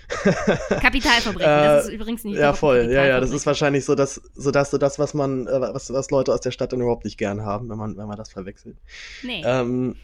[0.82, 2.38] Kapitalverbrechen, das ist übrigens nicht.
[2.38, 2.90] Ja, voll.
[2.92, 5.92] Ja, ja, das ist wahrscheinlich so, dass so, dass, so das, was man, äh, was,
[5.92, 8.32] was Leute aus der Stadt dann überhaupt nicht gern haben, wenn man, wenn man das
[8.32, 8.78] verwechselt.
[9.24, 9.42] Nee.
[9.46, 9.96] Ähm,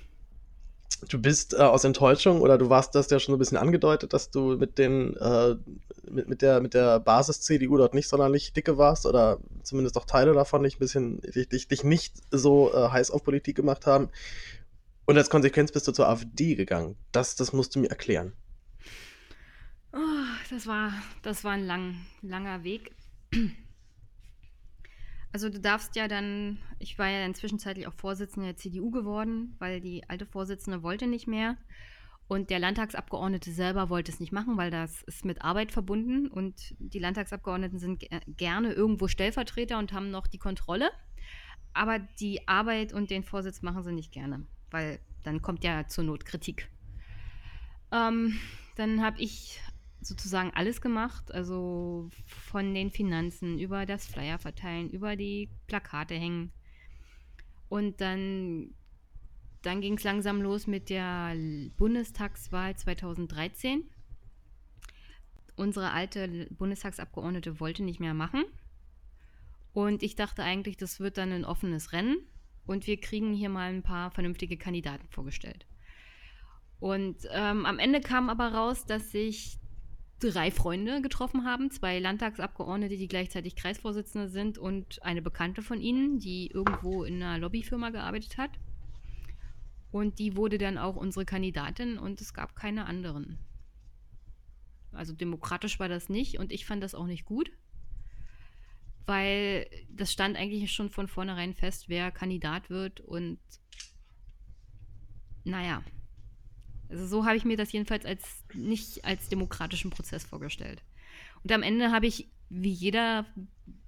[1.09, 4.13] du bist äh, aus Enttäuschung oder du warst das ja schon so ein bisschen angedeutet,
[4.13, 5.55] dass du mit den äh,
[6.09, 10.05] mit, mit der mit der Basis CDU dort nicht sonderlich dicke warst oder zumindest auch
[10.05, 13.85] Teile davon nicht ein bisschen dich, dich, dich nicht so äh, heiß auf Politik gemacht
[13.85, 14.09] haben.
[15.05, 16.95] Und als Konsequenz bist du zur AfD gegangen.
[17.11, 18.33] Das, das musst du mir erklären.
[20.51, 22.93] Das war, das war ein lang, langer Weg.
[25.31, 29.55] Also du darfst ja dann, ich war ja dann zwischenzeitlich auch Vorsitzende der CDU geworden,
[29.59, 31.55] weil die alte Vorsitzende wollte nicht mehr.
[32.27, 36.27] Und der Landtagsabgeordnete selber wollte es nicht machen, weil das ist mit Arbeit verbunden.
[36.27, 38.03] Und die Landtagsabgeordneten sind
[38.35, 40.91] gerne irgendwo Stellvertreter und haben noch die Kontrolle.
[41.73, 46.03] Aber die Arbeit und den Vorsitz machen sie nicht gerne, weil dann kommt ja zur
[46.03, 46.69] Not Kritik.
[47.93, 48.37] Ähm,
[48.75, 49.61] dann habe ich
[50.01, 56.51] sozusagen alles gemacht, also von den Finanzen über das Flyer verteilen, über die Plakate hängen.
[57.69, 58.73] Und dann,
[59.61, 61.35] dann ging es langsam los mit der
[61.77, 63.83] Bundestagswahl 2013.
[65.55, 68.43] Unsere alte Bundestagsabgeordnete wollte nicht mehr machen.
[69.73, 72.17] Und ich dachte eigentlich, das wird dann ein offenes Rennen
[72.65, 75.65] und wir kriegen hier mal ein paar vernünftige Kandidaten vorgestellt.
[76.79, 79.60] Und ähm, am Ende kam aber raus, dass sich
[80.29, 86.19] drei Freunde getroffen haben, zwei Landtagsabgeordnete, die gleichzeitig Kreisvorsitzende sind und eine Bekannte von ihnen,
[86.19, 88.51] die irgendwo in einer Lobbyfirma gearbeitet hat.
[89.91, 93.39] Und die wurde dann auch unsere Kandidatin und es gab keine anderen.
[94.93, 97.51] Also demokratisch war das nicht und ich fand das auch nicht gut,
[99.05, 103.39] weil das stand eigentlich schon von vornherein fest, wer Kandidat wird und
[105.43, 105.83] naja,
[106.91, 110.83] also so habe ich mir das jedenfalls als nicht als demokratischen Prozess vorgestellt.
[111.43, 113.25] Und am Ende habe ich, wie jeder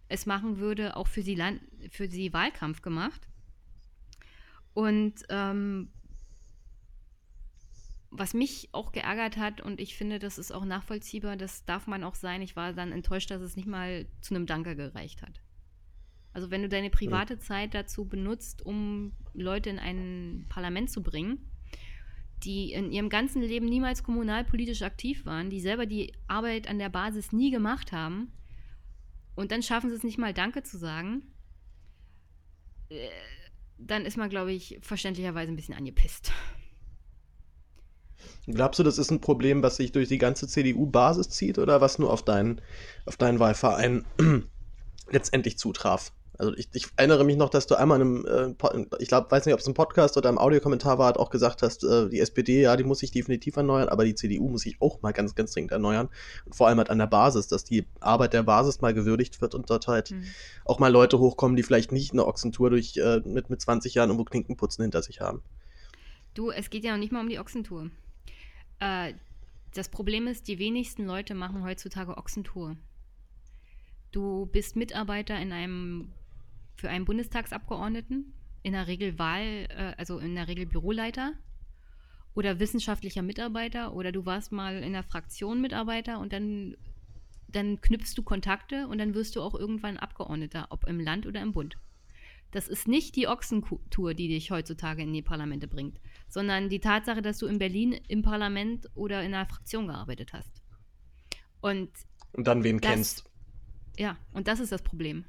[0.08, 3.28] es machen würde, auch für sie, Land für sie Wahlkampf gemacht.
[4.74, 5.92] Und ähm,
[8.10, 12.04] was mich auch geärgert hat, und ich finde, das ist auch nachvollziehbar, das darf man
[12.04, 15.42] auch sein, ich war dann enttäuscht, dass es nicht mal zu einem Danke gereicht hat.
[16.32, 21.50] Also wenn du deine private Zeit dazu benutzt, um Leute in ein Parlament zu bringen,
[22.44, 26.90] die in ihrem ganzen Leben niemals kommunalpolitisch aktiv waren, die selber die Arbeit an der
[26.90, 28.32] Basis nie gemacht haben
[29.36, 31.24] und dann schaffen sie es nicht mal Danke zu sagen,
[32.90, 33.10] äh,
[33.78, 36.32] dann ist man, glaube ich, verständlicherweise ein bisschen angepisst.
[38.46, 41.98] Glaubst du, das ist ein Problem, was sich durch die ganze CDU-Basis zieht oder was
[41.98, 42.62] nur auf deinen,
[43.06, 44.06] auf deinen Wahlverein
[45.10, 46.12] letztendlich zutraf?
[46.38, 49.46] Also ich, ich, erinnere mich noch, dass du einmal in einem, äh, ich glaube, weiß
[49.46, 52.62] nicht, ob es ein Podcast oder im Audiokommentar war, auch gesagt hast, äh, die SPD,
[52.62, 55.52] ja, die muss sich definitiv erneuern, aber die CDU muss sich auch mal ganz, ganz
[55.52, 56.10] dringend erneuern.
[56.46, 59.54] Und vor allem halt an der Basis, dass die Arbeit der Basis mal gewürdigt wird
[59.54, 60.24] und dort halt mhm.
[60.66, 64.10] auch mal Leute hochkommen, die vielleicht nicht eine Ochsentour durch, äh, mit, mit 20 Jahren
[64.10, 65.44] irgendwo Klinkenputzen hinter sich haben.
[66.34, 67.92] Du, es geht ja noch nicht mal um die Ochsentour.
[69.74, 72.76] Das Problem ist, die wenigsten Leute machen heutzutage Ochsentour.
[74.12, 76.12] Du bist Mitarbeiter in einem
[76.76, 81.34] für einen Bundestagsabgeordneten, in der Regel Wahl, äh, also in der Regel Büroleiter
[82.34, 86.76] oder wissenschaftlicher Mitarbeiter oder du warst mal in der Fraktion Mitarbeiter und dann,
[87.48, 91.42] dann knüpfst du Kontakte und dann wirst du auch irgendwann Abgeordneter, ob im Land oder
[91.42, 91.78] im Bund.
[92.52, 97.24] Das ist nicht die Ochsentour, die dich heutzutage in die Parlamente bringt, sondern die Tatsache,
[97.24, 100.62] dass du in Berlin im Parlament oder in einer Fraktion gearbeitet hast.
[101.62, 101.90] Und,
[102.32, 103.32] und dann wen das, kennst.
[103.98, 105.26] Ja, und das ist das Problem.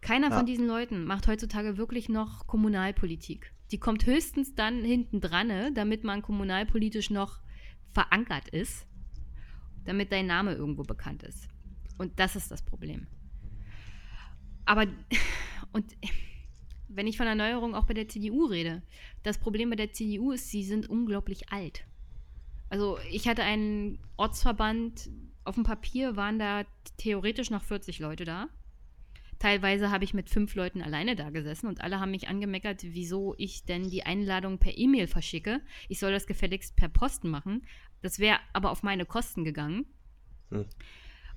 [0.00, 0.36] Keiner ja.
[0.36, 3.52] von diesen Leuten macht heutzutage wirklich noch Kommunalpolitik.
[3.70, 7.40] Die kommt höchstens dann hinten dran, ne, damit man kommunalpolitisch noch
[7.92, 8.86] verankert ist,
[9.84, 11.48] damit dein Name irgendwo bekannt ist.
[11.98, 13.06] Und das ist das Problem.
[14.64, 14.86] Aber,
[15.72, 15.84] und
[16.88, 18.82] wenn ich von Erneuerung auch bei der CDU rede,
[19.22, 21.84] das Problem bei der CDU ist, sie sind unglaublich alt.
[22.68, 25.10] Also ich hatte einen Ortsverband,
[25.44, 26.64] auf dem Papier waren da
[26.96, 28.48] theoretisch noch 40 Leute da.
[29.40, 33.34] Teilweise habe ich mit fünf Leuten alleine da gesessen und alle haben mich angemeckert, wieso
[33.38, 35.62] ich denn die Einladung per E-Mail verschicke.
[35.88, 37.66] Ich soll das gefälligst per Posten machen.
[38.02, 39.86] Das wäre aber auf meine Kosten gegangen.
[40.50, 40.66] Hm.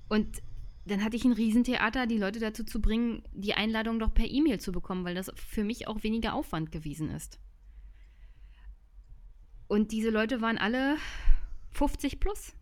[0.10, 0.44] Und
[0.86, 4.60] dann hatte ich ein Riesentheater, die Leute dazu zu bringen, die Einladung doch per E-Mail
[4.60, 7.40] zu bekommen, weil das für mich auch weniger Aufwand gewesen ist.
[9.70, 10.98] Und diese Leute waren alle
[11.72, 12.54] 50 plus.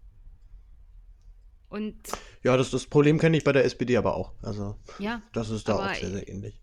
[1.71, 1.95] Und
[2.43, 4.33] ja, das, das Problem kenne ich bei der SPD aber auch.
[4.41, 6.59] Also ja, das ist da auch sehr, sehr ähnlich.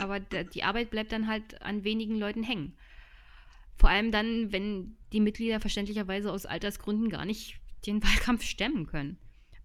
[0.00, 2.76] Aber die Arbeit bleibt dann halt an wenigen Leuten hängen.
[3.76, 9.18] Vor allem dann, wenn die Mitglieder verständlicherweise aus Altersgründen gar nicht den Wahlkampf stemmen können.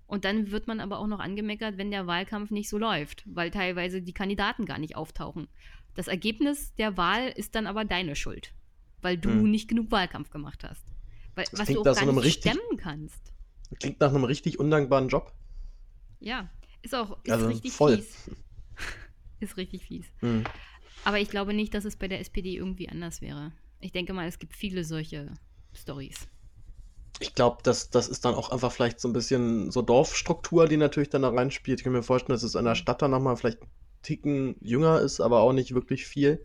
[0.06, 3.50] Und dann wird man aber auch noch angemeckert, wenn der Wahlkampf nicht so läuft, weil
[3.50, 5.48] teilweise die Kandidaten gar nicht auftauchen.
[5.96, 8.54] Das Ergebnis der Wahl ist dann aber deine Schuld,
[9.02, 9.50] weil du hm.
[9.50, 10.86] nicht genug Wahlkampf gemacht hast.
[11.34, 13.34] Weil, was du auch gar nicht stemmen kannst.
[13.80, 15.34] Klingt nach einem richtig undankbaren Job.
[16.20, 16.50] Ja,
[16.82, 17.98] ist auch ist also richtig voll.
[17.98, 18.32] fies.
[19.40, 20.06] ist richtig fies.
[20.22, 20.44] Mhm.
[21.06, 23.52] Aber ich glaube nicht, dass es bei der SPD irgendwie anders wäre.
[23.80, 25.34] Ich denke mal, es gibt viele solche
[25.74, 26.28] Stories.
[27.22, 30.78] Ich glaube, das, das ist dann auch einfach vielleicht so ein bisschen so Dorfstruktur, die
[30.78, 31.80] natürlich dann da reinspielt.
[31.80, 35.00] Ich kann mir vorstellen, dass es in der Stadt dann nochmal vielleicht einen Ticken jünger
[35.02, 36.44] ist, aber auch nicht wirklich viel.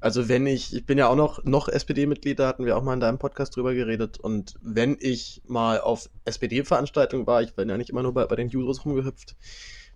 [0.00, 2.94] Also wenn ich, ich bin ja auch noch, noch SPD-Mitglied, da hatten wir auch mal
[2.94, 4.18] in deinem Podcast drüber geredet.
[4.18, 8.36] Und wenn ich mal auf SPD-Veranstaltungen war, ich bin ja nicht immer nur bei, bei
[8.36, 9.36] den Jusos rumgehüpft,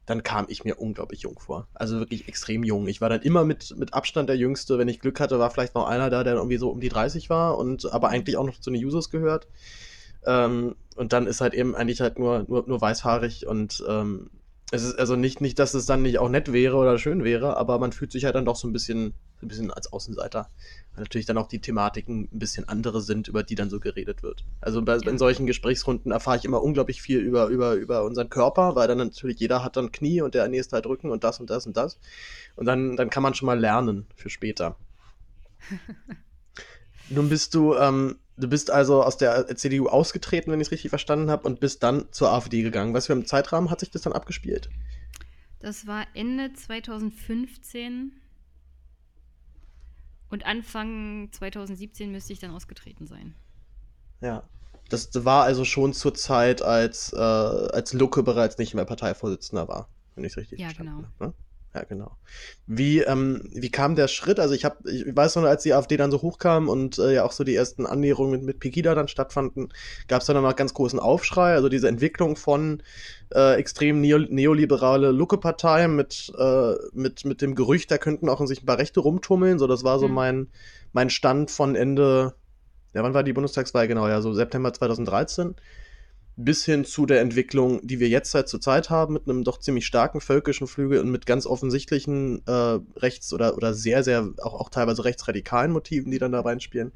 [0.07, 1.69] dann kam ich mir unglaublich jung vor.
[1.73, 2.87] Also wirklich extrem jung.
[2.87, 4.79] Ich war dann immer mit, mit Abstand der Jüngste.
[4.79, 7.31] Wenn ich Glück hatte, war vielleicht noch einer da, der irgendwie so um die 30
[7.31, 9.49] war und aber eigentlich auch noch zu den Jusos gehört.
[10.27, 14.31] Ähm, und dann ist halt eben eigentlich halt nur, nur, nur weißhaarig und ähm,
[14.75, 17.57] es ist also nicht, nicht, dass es dann nicht auch nett wäre oder schön wäre,
[17.57, 19.15] aber man fühlt sich halt dann doch so ein bisschen
[19.45, 20.49] ein bisschen als Außenseiter.
[20.95, 24.23] Weil natürlich dann auch die Thematiken ein bisschen andere sind, über die dann so geredet
[24.23, 24.45] wird.
[24.61, 25.11] Also bei, ja.
[25.11, 28.99] in solchen Gesprächsrunden erfahre ich immer unglaublich viel über, über, über unseren Körper, weil dann
[28.99, 31.77] natürlich jeder hat dann Knie und der nächste halt Rücken und das und das und
[31.77, 31.99] das.
[32.57, 34.77] Und dann, dann kann man schon mal lernen für später.
[37.11, 40.91] Nun bist du, ähm, du bist also aus der CDU ausgetreten, wenn ich es richtig
[40.91, 42.95] verstanden habe, und bist dann zur AfD gegangen.
[42.95, 44.71] Was für einen Zeitrahmen hat sich das dann abgespielt?
[45.61, 48.13] Das war Ende 2015
[50.31, 53.35] und Anfang 2017 müsste ich dann ausgetreten sein.
[54.21, 54.43] Ja.
[54.91, 59.89] Das war also schon zur Zeit, als, äh, als Lucke bereits nicht mehr Parteivorsitzender war,
[60.15, 61.09] wenn ich es richtig ja, verstanden genau.
[61.19, 61.29] habe.
[61.29, 61.35] Ne?
[61.75, 62.13] Ja, genau.
[62.69, 64.39] Wie, ähm, wie kam der Schritt?
[64.39, 67.25] Also ich habe, ich weiß noch, als die AfD dann so hochkam und äh, ja
[67.25, 69.73] auch so die ersten Annäherungen mit, mit Pegida dann stattfanden,
[70.07, 71.55] gab es dann noch ganz großen Aufschrei.
[71.55, 72.81] Also diese Entwicklung von
[73.35, 78.47] äh, extrem neo neoliberale Lucke-Partei mit, äh, mit, mit dem Gerücht, da könnten auch in
[78.47, 79.59] sich ein paar Rechte rumtummeln.
[79.59, 80.15] So, das war so mhm.
[80.15, 80.49] mein,
[80.93, 82.35] mein Stand von Ende,
[82.93, 84.07] ja, wann war die Bundestagswahl genau?
[84.07, 85.57] Ja, so September 2013
[86.37, 89.59] bis hin zu der Entwicklung, die wir jetzt halt zur Zeit haben, mit einem doch
[89.59, 94.55] ziemlich starken völkischen Flügel und mit ganz offensichtlichen äh, rechts- oder, oder sehr, sehr, auch,
[94.55, 96.93] auch teilweise rechtsradikalen Motiven, die dann da reinspielen.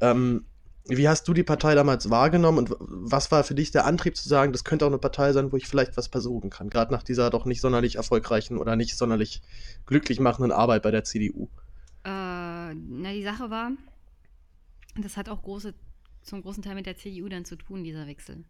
[0.00, 0.44] Ähm,
[0.88, 4.28] wie hast du die Partei damals wahrgenommen und was war für dich der Antrieb zu
[4.28, 7.02] sagen, das könnte auch eine Partei sein, wo ich vielleicht was versuchen kann, gerade nach
[7.02, 9.42] dieser doch nicht sonderlich erfolgreichen oder nicht sonderlich
[9.86, 11.48] glücklich machenden Arbeit bei der CDU?
[12.04, 12.08] Äh,
[12.74, 13.72] na, die Sache war,
[14.96, 15.74] das hat auch große
[16.22, 18.44] zum großen Teil mit der CDU dann zu tun, dieser Wechsel.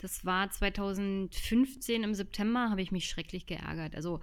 [0.00, 3.94] Das war 2015 im September, habe ich mich schrecklich geärgert.
[3.94, 4.20] Also,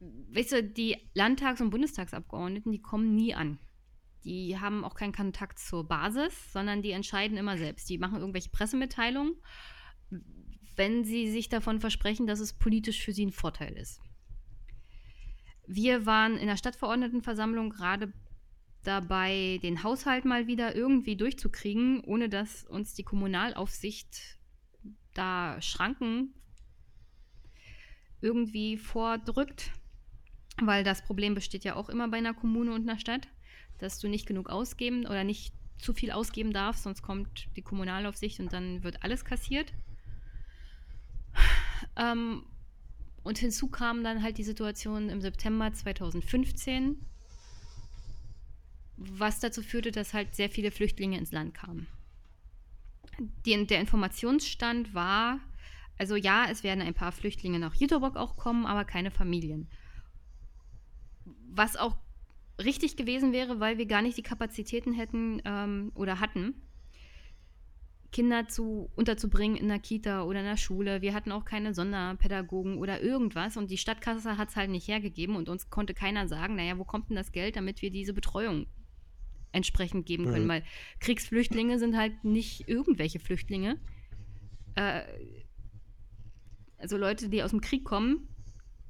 [0.00, 3.58] weißt du, die Landtags- und Bundestagsabgeordneten, die kommen nie an.
[4.24, 7.90] Die haben auch keinen Kontakt zur Basis, sondern die entscheiden immer selbst.
[7.90, 9.34] Die machen irgendwelche Pressemitteilungen,
[10.76, 14.00] wenn sie sich davon versprechen, dass es politisch für sie ein Vorteil ist.
[15.66, 18.12] Wir waren in der Stadtverordnetenversammlung gerade
[18.84, 24.38] dabei, den Haushalt mal wieder irgendwie durchzukriegen, ohne dass uns die Kommunalaufsicht
[25.14, 26.34] da Schranken
[28.20, 29.72] irgendwie vordrückt.
[30.60, 33.28] Weil das Problem besteht ja auch immer bei einer Kommune und einer Stadt,
[33.78, 38.38] dass du nicht genug ausgeben oder nicht zu viel ausgeben darfst, sonst kommt die Kommunalaufsicht
[38.38, 39.72] und dann wird alles kassiert.
[41.96, 42.44] Ähm,
[43.22, 46.96] und hinzu kam dann halt die Situation im September 2015,
[48.96, 51.86] was dazu führte, dass halt sehr viele Flüchtlinge ins Land kamen.
[53.46, 55.40] Die, der Informationsstand war,
[55.98, 59.68] also ja, es werden ein paar Flüchtlinge nach Jüterbock auch kommen, aber keine Familien.
[61.48, 61.96] Was auch
[62.62, 66.54] richtig gewesen wäre, weil wir gar nicht die Kapazitäten hätten ähm, oder hatten,
[68.12, 71.00] Kinder zu, unterzubringen in der Kita oder in der Schule.
[71.00, 75.34] Wir hatten auch keine Sonderpädagogen oder irgendwas und die Stadtkasse hat es halt nicht hergegeben
[75.34, 78.66] und uns konnte keiner sagen, naja, wo kommt denn das Geld, damit wir diese Betreuung
[79.52, 80.50] entsprechend geben können, mhm.
[80.50, 80.64] weil
[81.00, 83.78] Kriegsflüchtlinge sind halt nicht irgendwelche Flüchtlinge.
[84.74, 85.02] Äh,
[86.78, 88.28] also Leute, die aus dem Krieg kommen,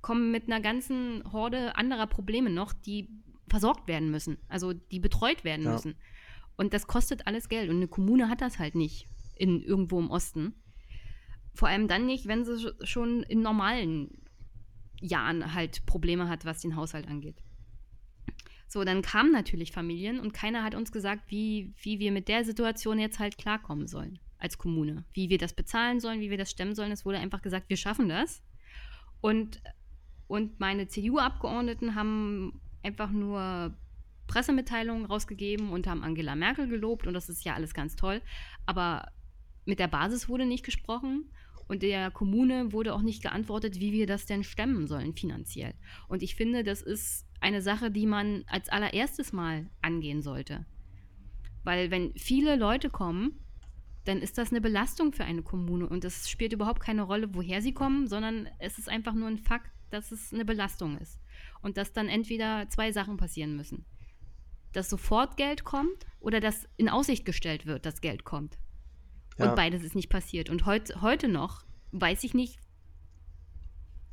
[0.01, 3.09] kommen mit einer ganzen Horde anderer Probleme noch, die
[3.49, 5.73] versorgt werden müssen, also die betreut werden ja.
[5.73, 5.97] müssen.
[6.57, 10.11] Und das kostet alles Geld und eine Kommune hat das halt nicht in irgendwo im
[10.11, 10.55] Osten.
[11.55, 14.23] Vor allem dann nicht, wenn sie schon in normalen
[15.01, 17.43] Jahren halt Probleme hat, was den Haushalt angeht.
[18.73, 22.43] So, dann kamen natürlich Familien und keiner hat uns gesagt, wie, wie wir mit der
[22.43, 25.05] Situation jetzt halt klarkommen sollen als Kommune.
[25.13, 26.91] Wie wir das bezahlen sollen, wie wir das stemmen sollen.
[26.91, 28.43] Es wurde einfach gesagt, wir schaffen das.
[29.21, 29.61] Und,
[30.27, 33.77] und meine CDU-Abgeordneten haben einfach nur
[34.27, 38.23] Pressemitteilungen rausgegeben und haben Angela Merkel gelobt und das ist ja alles ganz toll.
[38.65, 39.13] Aber
[39.67, 41.31] mit der Basis wurde nicht gesprochen
[41.69, 45.75] und der Kommune wurde auch nicht geantwortet, wie wir das denn stemmen sollen finanziell.
[46.09, 50.65] Und ich finde, das ist eine Sache, die man als allererstes mal angehen sollte.
[51.65, 53.39] Weil wenn viele Leute kommen,
[54.05, 57.63] dann ist das eine Belastung für eine Kommune und es spielt überhaupt keine Rolle, woher
[57.63, 61.21] sie kommen, sondern es ist einfach nur ein Fakt, dass es eine Belastung ist.
[61.61, 63.85] Und dass dann entweder zwei Sachen passieren müssen.
[64.73, 68.59] Dass sofort Geld kommt oder dass in Aussicht gestellt wird, dass Geld kommt.
[69.39, 69.51] Ja.
[69.51, 70.51] Und beides ist nicht passiert.
[70.51, 72.59] Und heut, heute noch weiß ich nicht,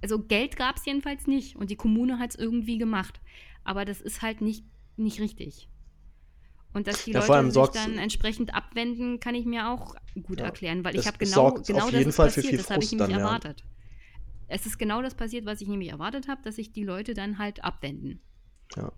[0.02, 3.20] also Geld gab es jedenfalls nicht und die Kommune hat es irgendwie gemacht.
[3.64, 4.66] Aber das ist halt nicht,
[4.98, 5.70] nicht richtig.
[6.74, 10.46] Und dass die ja, Leute sich dann entsprechend abwenden, kann ich mir auch gut ja,
[10.46, 13.64] erklären, weil ich habe genau, genau das passiert, das habe ich nämlich dann, erwartet.
[14.48, 17.38] Es ist genau das passiert, was ich nämlich erwartet habe, dass sich die Leute dann
[17.38, 18.22] halt abwenden.
[18.76, 18.92] Ja.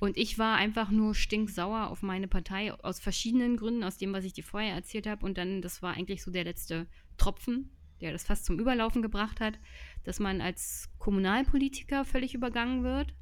[0.00, 4.24] Und ich war einfach nur stinksauer auf meine Partei aus verschiedenen Gründen, aus dem, was
[4.24, 5.24] ich dir vorher erzählt habe.
[5.24, 6.86] Und dann, das war eigentlich so der letzte
[7.16, 9.58] Tropfen, der das fast zum Überlaufen gebracht hat,
[10.04, 13.14] dass man als Kommunalpolitiker völlig übergangen wird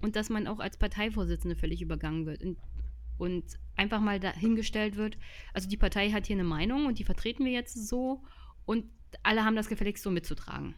[0.00, 2.42] und dass man auch als Parteivorsitzende völlig übergangen wird.
[2.42, 2.58] Und,
[3.18, 3.44] und
[3.76, 5.18] einfach mal dahingestellt wird,
[5.52, 8.22] also die Partei hat hier eine Meinung und die vertreten wir jetzt so
[8.64, 8.86] und
[9.22, 10.74] alle haben das gefälligst so mitzutragen.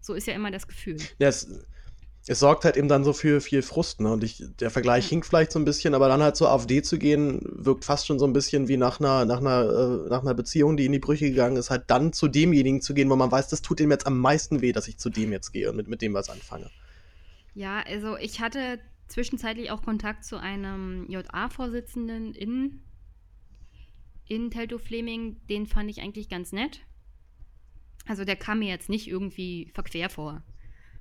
[0.00, 0.98] So ist ja immer das Gefühl.
[1.18, 1.30] Ja,
[2.26, 4.12] es, sorgt halt eben dann so für viel Frust, ne?
[4.12, 6.98] Und ich, der Vergleich hinkt vielleicht so ein bisschen, aber dann halt zur AfD zu
[6.98, 10.34] gehen, wirkt fast schon so ein bisschen wie nach einer, nach einer, äh, nach einer
[10.34, 13.30] Beziehung, die in die Brüche gegangen ist, halt dann zu demjenigen zu gehen, wo man
[13.30, 15.76] weiß, das tut ihm jetzt am meisten weh, dass ich zu dem jetzt gehe und
[15.76, 16.70] mit, mit dem was anfange.
[17.54, 22.80] Ja, also ich hatte zwischenzeitlich auch Kontakt zu einem JA-Vorsitzenden in,
[24.26, 26.80] in Teltow-Fleming, den fand ich eigentlich ganz nett.
[28.06, 30.42] Also der kam mir jetzt nicht irgendwie verquer vor.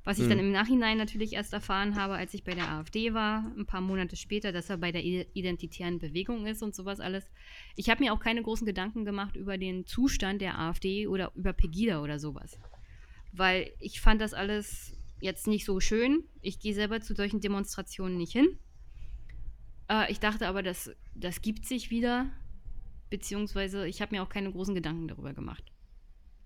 [0.08, 0.30] Was ich mhm.
[0.30, 3.82] dann im Nachhinein natürlich erst erfahren habe, als ich bei der AfD war, ein paar
[3.82, 7.30] Monate später, dass er bei der identitären Bewegung ist und sowas alles.
[7.76, 11.51] Ich habe mir auch keine großen Gedanken gemacht über den Zustand der AfD oder über
[11.51, 12.58] Pegida oder sowas.
[13.34, 16.24] Weil ich fand das alles jetzt nicht so schön.
[16.41, 18.58] Ich gehe selber zu solchen Demonstrationen nicht hin.
[19.89, 22.32] Äh, ich dachte aber, das, das gibt sich wieder.
[23.10, 25.66] Beziehungsweise ich habe mir auch keine großen Gedanken darüber gemacht.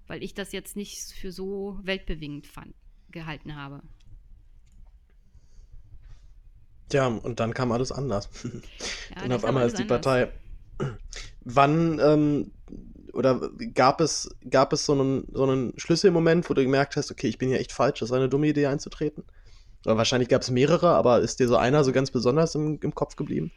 [0.07, 2.73] Weil ich das jetzt nicht für so weltbewegend fand
[3.11, 3.81] gehalten habe.
[6.89, 8.29] Tja, und dann kam alles anders.
[9.15, 10.01] Ja, und auf einmal ist die anders.
[10.01, 10.31] Partei.
[11.43, 12.51] Wann ähm,
[13.13, 17.27] oder gab es, gab es so einen, so einen Schlüsselmoment, wo du gemerkt hast, okay,
[17.27, 19.23] ich bin hier echt falsch, das war eine dumme Idee einzutreten?
[19.85, 22.93] Oder wahrscheinlich gab es mehrere, aber ist dir so einer so ganz besonders im, im
[22.93, 23.51] Kopf geblieben?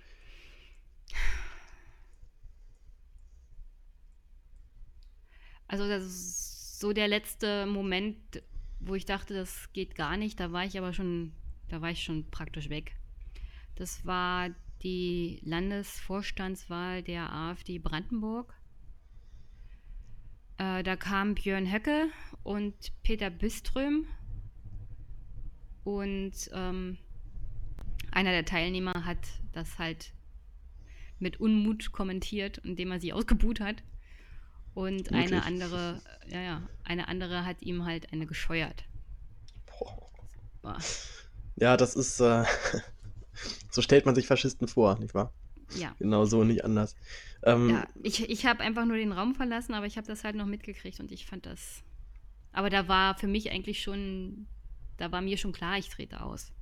[5.69, 8.43] Also, das ist so der letzte Moment,
[8.87, 10.39] wo ich dachte, das geht gar nicht.
[10.41, 11.33] Da war ich aber schon,
[11.69, 12.97] da war ich schon praktisch weg.
[13.77, 14.51] Das war
[14.83, 18.55] die Landesvorstandswahl der AfD Brandenburg.
[20.59, 22.09] Äh, da kam Björn Höcke
[22.43, 24.07] und Peter Biström.
[25.83, 26.99] Und ähm,
[28.11, 29.19] einer der Teilnehmer hat
[29.53, 30.13] das halt
[31.19, 33.83] mit Unmut kommentiert, indem er sie ausgebuht hat.
[34.75, 35.33] Und Wirklich?
[35.33, 38.85] eine andere, ja, ja, eine andere hat ihm halt eine gescheuert.
[40.63, 40.79] Boah.
[41.57, 42.45] Ja, das ist, äh,
[43.71, 45.33] so stellt man sich Faschisten vor, nicht wahr?
[45.77, 45.95] Ja.
[45.99, 46.97] Genau so, nicht anders.
[47.43, 50.37] Ähm, ja, ich, ich habe einfach nur den Raum verlassen, aber ich habe das halt
[50.37, 51.83] noch mitgekriegt und ich fand das.
[52.53, 54.47] Aber da war für mich eigentlich schon,
[54.97, 56.53] da war mir schon klar, ich trete aus.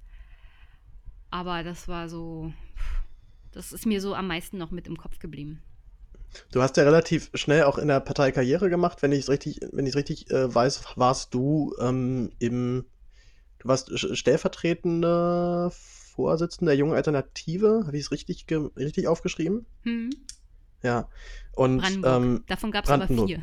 [1.31, 2.53] Aber das war so,
[3.53, 5.63] das ist mir so am meisten noch mit im Kopf geblieben.
[6.51, 9.61] Du hast ja relativ schnell auch in der Partei Karriere gemacht, wenn ich es richtig,
[9.73, 12.87] wenn ich richtig äh, weiß, warst du ähm, im,
[13.59, 15.71] du warst stellvertretender
[16.15, 19.67] Vorsitzender der Jungen Alternative, habe ich es richtig, richtig aufgeschrieben?
[19.83, 20.11] Hm.
[20.83, 21.09] Ja.
[21.55, 22.23] Und Brandenburg.
[22.23, 23.43] Ähm, davon gab es aber vier.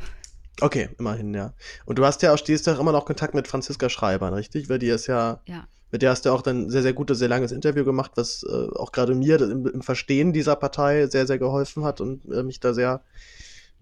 [0.61, 1.53] Okay, immerhin, ja.
[1.85, 4.69] Und du hast ja auch, stehst ja immer noch Kontakt mit Franziska Schreiber, richtig?
[4.69, 7.29] Weil die ist ja, ja mit der hast du auch dann sehr, sehr gutes, sehr
[7.29, 11.39] langes Interview gemacht, was äh, auch gerade mir im, im, Verstehen dieser Partei sehr, sehr
[11.39, 13.01] geholfen hat und äh, mich da sehr,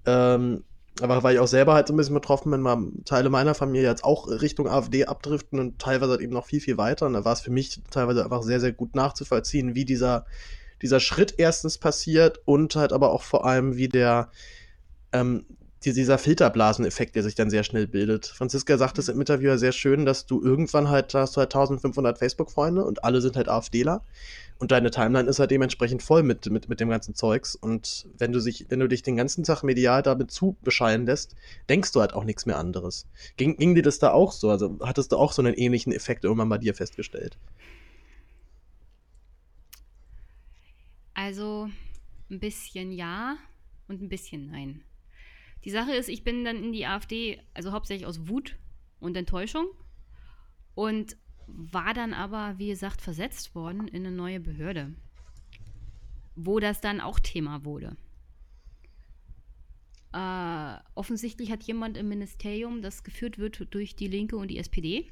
[0.05, 0.64] ähm,
[1.01, 3.88] aber weil ich auch selber halt so ein bisschen betroffen bin, weil Teile meiner Familie
[3.88, 7.05] jetzt auch Richtung AfD abdriften und teilweise halt eben noch viel, viel weiter.
[7.05, 10.26] Und da war es für mich teilweise einfach sehr, sehr gut nachzuvollziehen, wie dieser,
[10.82, 14.32] dieser Schritt erstens passiert und halt aber auch vor allem, wie der,
[15.12, 15.45] ähm,
[15.94, 18.28] dieser Filterblaseneffekt, der sich dann sehr schnell bildet.
[18.28, 22.18] Franziska sagt es im Interview sehr schön, dass du irgendwann halt hast du halt 1500
[22.18, 24.04] Facebook-Freunde und alle sind halt AfDler.
[24.60, 27.56] Und deine Timeline ist halt dementsprechend voll mit, mit, mit dem ganzen Zeugs.
[27.56, 31.36] Und wenn du, sich, wenn du dich den ganzen Tag medial damit zu bescheiden lässt,
[31.70, 33.06] denkst du halt auch nichts mehr anderes.
[33.38, 34.50] Ging, ging dir das da auch so?
[34.50, 37.38] Also hattest du auch so einen ähnlichen Effekt irgendwann bei dir festgestellt?
[41.14, 41.70] Also
[42.30, 43.38] ein bisschen ja
[43.88, 44.82] und ein bisschen nein.
[45.68, 48.55] Die Sache ist, ich bin dann in die AfD, also hauptsächlich aus Wut
[49.01, 49.65] und Enttäuschung
[50.76, 54.95] und war dann aber, wie gesagt, versetzt worden in eine neue Behörde,
[56.38, 57.97] wo das dann auch Thema wurde.
[60.13, 65.11] Äh, offensichtlich hat jemand im Ministerium, das geführt wird durch die Linke und die SPD,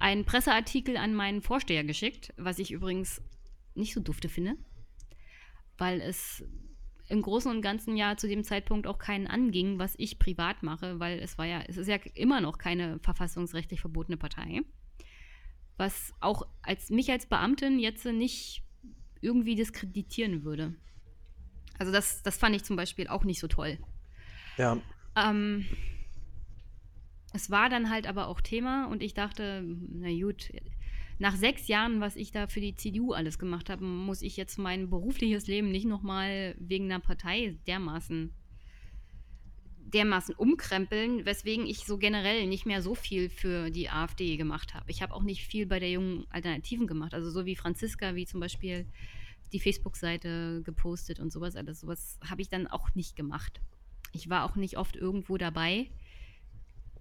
[0.00, 3.22] einen Presseartikel an meinen Vorsteher geschickt, was ich übrigens
[3.76, 4.56] nicht so dufte finde,
[5.78, 6.42] weil es
[7.12, 10.98] im Großen und Ganzen ja zu dem Zeitpunkt auch keinen anging, was ich privat mache,
[10.98, 14.62] weil es war ja, es ist ja immer noch keine verfassungsrechtlich verbotene Partei.
[15.76, 18.62] Was auch als mich als Beamtin jetzt nicht
[19.20, 20.74] irgendwie diskreditieren würde.
[21.78, 23.78] Also das, das fand ich zum Beispiel auch nicht so toll.
[24.56, 24.78] Ja.
[25.14, 25.66] Ähm,
[27.34, 30.50] es war dann halt aber auch Thema und ich dachte, na gut,
[31.22, 34.58] nach sechs Jahren, was ich da für die CDU alles gemacht habe, muss ich jetzt
[34.58, 38.34] mein berufliches Leben nicht nochmal wegen einer Partei dermaßen
[39.78, 44.90] dermaßen umkrempeln, weswegen ich so generell nicht mehr so viel für die AfD gemacht habe.
[44.90, 47.14] Ich habe auch nicht viel bei der jungen Alternativen gemacht.
[47.14, 48.86] Also so wie Franziska, wie zum Beispiel
[49.52, 51.54] die Facebook-Seite gepostet und sowas.
[51.54, 53.60] Also sowas habe ich dann auch nicht gemacht.
[54.12, 55.88] Ich war auch nicht oft irgendwo dabei.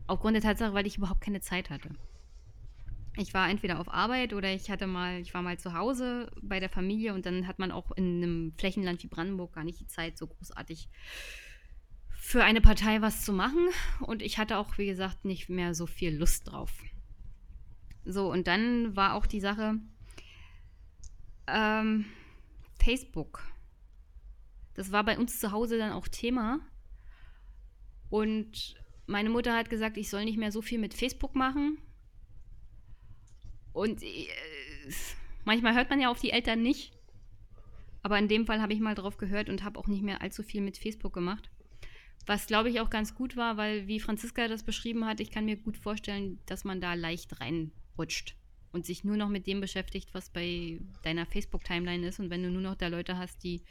[0.05, 1.89] Aufgrund der Tatsache, weil ich überhaupt keine Zeit hatte
[3.18, 6.59] ich war entweder auf Arbeit oder ich hatte mal, ich war mal zu Hause bei
[6.59, 9.88] der Familie und dann hat man auch in einem Flächenland wie Brandenburg gar nicht die
[9.88, 10.88] Zeit, so großartig
[12.14, 13.68] für eine Partei was zu machen.
[13.99, 16.72] Und ich hatte auch, wie gesagt, nicht mehr so viel Lust drauf.
[18.05, 19.76] So, und dann war auch die Sache
[21.47, 22.05] ähm,
[22.82, 23.43] Facebook.
[24.74, 26.62] Das war bei uns zu Hause dann auch Thema.
[28.09, 31.78] Und meine Mutter hat gesagt, ich soll nicht mehr so viel mit Facebook machen
[33.74, 34.28] und äh,
[35.45, 36.93] manchmal hört man ja auf die Eltern nicht.
[38.03, 40.43] Aber in dem Fall habe ich mal drauf gehört und habe auch nicht mehr allzu
[40.43, 41.49] viel mit Facebook gemacht.
[42.26, 45.45] Was, glaube ich, auch ganz gut war, weil, wie Franziska das beschrieben hat, ich kann
[45.45, 48.36] mir gut vorstellen, dass man da leicht reinrutscht
[48.72, 52.19] und sich nur noch mit dem beschäftigt, was bei deiner Facebook-Timeline ist.
[52.19, 53.61] Und wenn du nur noch da Leute hast, die,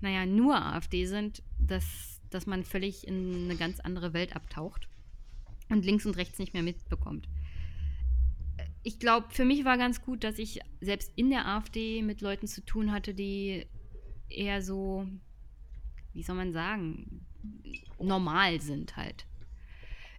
[0.00, 4.88] naja, nur AfD sind, dass, dass man völlig in eine ganz andere Welt abtaucht
[5.68, 7.26] und links und rechts nicht mehr mitbekommt
[8.82, 12.46] ich glaube, für mich war ganz gut, dass ich selbst in der AfD mit Leuten
[12.46, 13.66] zu tun hatte, die
[14.28, 15.06] eher so,
[16.12, 17.26] wie soll man sagen,
[17.98, 19.26] normal sind halt.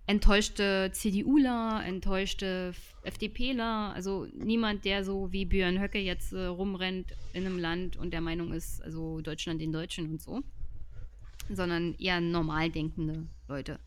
[0.05, 7.45] Enttäuschte CDUler, enttäuschte FDPler, also niemand, der so wie Björn Höcke jetzt äh, rumrennt in
[7.45, 10.41] einem Land und der Meinung ist, also Deutschland den Deutschen und so.
[11.49, 13.79] sondern eher normal denkende Leute.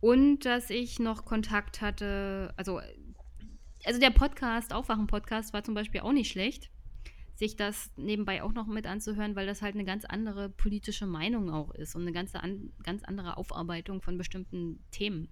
[0.00, 2.80] Und dass ich noch Kontakt hatte, also,
[3.84, 6.70] also der Podcast, Aufwachen-Podcast, war zum Beispiel auch nicht schlecht,
[7.36, 11.50] sich das nebenbei auch noch mit anzuhören, weil das halt eine ganz andere politische Meinung
[11.50, 15.28] auch ist und eine ganze an, ganz andere Aufarbeitung von bestimmten Themen.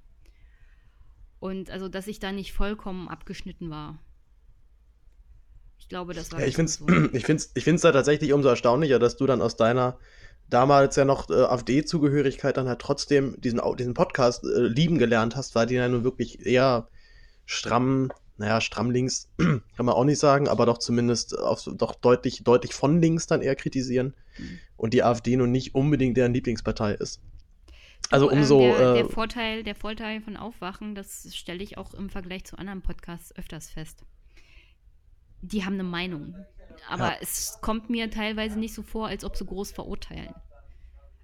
[1.38, 3.98] Und also, dass ich da nicht vollkommen abgeschnitten war.
[5.78, 6.40] Ich glaube, das war.
[6.40, 6.88] Ja, ich finde es so.
[7.12, 9.98] ich find's, ich find's da tatsächlich umso erstaunlicher, dass du dann aus deiner
[10.48, 15.54] damals ja noch äh, AfD-Zugehörigkeit dann halt trotzdem diesen, diesen Podcast äh, lieben gelernt hast,
[15.54, 16.88] weil die ja nun wirklich eher
[17.46, 22.42] stramm, naja, stramm links kann man auch nicht sagen, aber doch zumindest auf, doch deutlich,
[22.44, 24.58] deutlich von links dann eher kritisieren mhm.
[24.76, 27.20] und die AfD nun nicht unbedingt deren Lieblingspartei ist.
[28.10, 28.60] Also ähm, umso.
[28.60, 32.44] Ähm, der, der, äh, Vorteil, der Vorteil von Aufwachen, das stelle ich auch im Vergleich
[32.44, 34.04] zu anderen Podcasts öfters fest.
[35.40, 36.34] Die haben eine Meinung.
[36.88, 37.16] Aber ja.
[37.20, 40.34] es kommt mir teilweise nicht so vor, als ob sie groß verurteilen.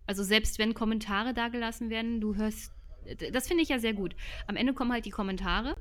[0.07, 2.73] Also selbst wenn Kommentare da gelassen werden, du hörst,
[3.33, 4.15] das finde ich ja sehr gut.
[4.47, 5.77] Am Ende kommen halt die Kommentare.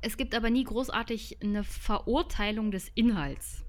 [0.00, 3.64] Es gibt aber nie großartig eine Verurteilung des Inhalts.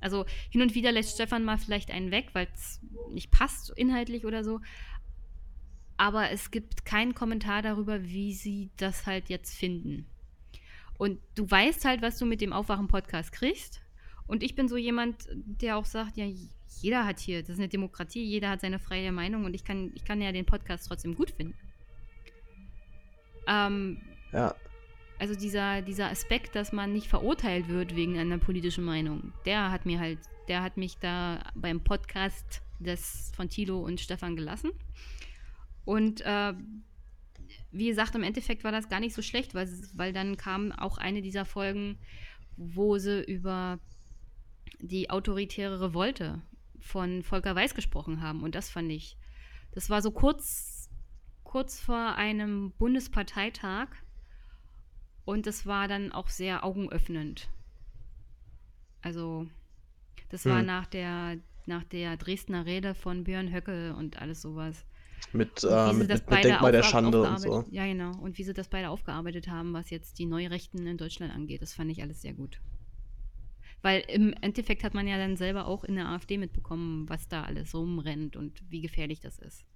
[0.00, 4.24] Also hin und wieder lässt Stefan mal vielleicht einen weg, weil es nicht passt inhaltlich
[4.24, 4.60] oder so.
[5.96, 10.06] Aber es gibt keinen Kommentar darüber, wie sie das halt jetzt finden.
[10.96, 13.80] Und du weißt halt, was du mit dem Aufwachen-Podcast kriegst.
[14.26, 16.26] Und ich bin so jemand, der auch sagt, ja,
[16.80, 19.90] jeder hat hier, das ist eine Demokratie, jeder hat seine freie Meinung und ich kann,
[19.94, 21.54] ich kann ja den Podcast trotzdem gut finden.
[23.46, 24.00] Ähm,
[24.32, 24.54] ja.
[25.18, 29.84] Also dieser, dieser Aspekt, dass man nicht verurteilt wird wegen einer politischen Meinung, der hat
[29.84, 34.70] mir halt, der hat mich da beim Podcast des von Tilo und Stefan gelassen.
[35.84, 36.54] Und äh,
[37.70, 40.98] wie gesagt, im Endeffekt war das gar nicht so schlecht, weil, weil dann kam auch
[40.98, 41.98] eine dieser Folgen,
[42.56, 43.78] wo sie über
[44.80, 46.42] die autoritäre Revolte
[46.80, 48.42] von Volker Weiß gesprochen haben.
[48.42, 49.16] Und das fand ich,
[49.72, 50.88] das war so kurz,
[51.42, 53.88] kurz vor einem Bundesparteitag.
[55.28, 57.50] Und das war dann auch sehr augenöffnend.
[59.02, 59.46] Also,
[60.30, 60.52] das hm.
[60.52, 64.86] war nach der, nach der Dresdner Rede von Björn Höcke und alles sowas.
[65.34, 67.66] Mit, äh, mit, mit Denkmal der Schande und so.
[67.70, 68.16] Ja, genau.
[68.16, 71.60] Und wie sie das beide aufgearbeitet haben, was jetzt die Neurechten in Deutschland angeht.
[71.60, 72.62] Das fand ich alles sehr gut.
[73.82, 77.42] Weil im Endeffekt hat man ja dann selber auch in der AfD mitbekommen, was da
[77.42, 79.66] alles rumrennt und wie gefährlich das ist.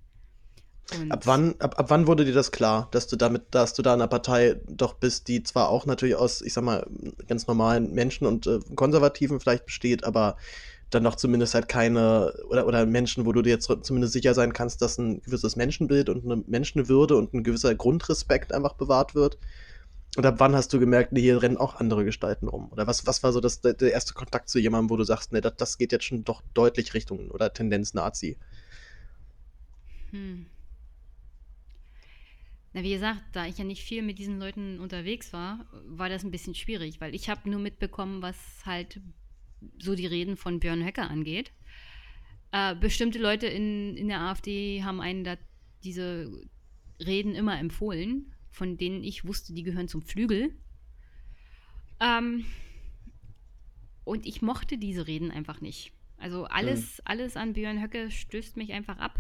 [1.09, 3.95] Ab wann, ab, ab wann wurde dir das klar, dass du damit, dass du da
[3.95, 6.87] in einer Partei doch bist, die zwar auch natürlich aus, ich sag mal,
[7.27, 10.37] ganz normalen Menschen und äh, Konservativen vielleicht besteht, aber
[10.91, 14.53] dann noch zumindest halt keine, oder, oder Menschen, wo du dir jetzt zumindest sicher sein
[14.53, 19.39] kannst, dass ein gewisses Menschenbild und eine Menschenwürde und ein gewisser Grundrespekt einfach bewahrt wird.
[20.17, 22.71] Und ab wann hast du gemerkt, nee, hier rennen auch andere Gestalten rum?
[22.71, 25.33] Oder was, was war so das, der, der erste Kontakt zu jemandem, wo du sagst,
[25.33, 28.37] nee, das, das geht jetzt schon doch deutlich Richtung oder Tendenz Nazi?
[30.11, 30.52] Hm.
[32.73, 36.25] Na, wie gesagt, da ich ja nicht viel mit diesen Leuten unterwegs war, war das
[36.25, 39.01] ein bisschen schwierig, weil ich habe nur mitbekommen, was halt
[39.79, 41.53] so die Reden von Björn Höcker angeht.
[42.51, 45.37] Äh, bestimmte Leute in, in der AfD haben einen da
[45.85, 46.31] diese
[46.99, 50.55] Reden immer empfohlen von denen ich wusste, die gehören zum Flügel.
[52.01, 52.45] Ähm,
[54.05, 55.93] und ich mochte diese Reden einfach nicht.
[56.19, 57.03] Also alles, mhm.
[57.07, 59.19] alles an Björn Höcke stößt mich einfach ab.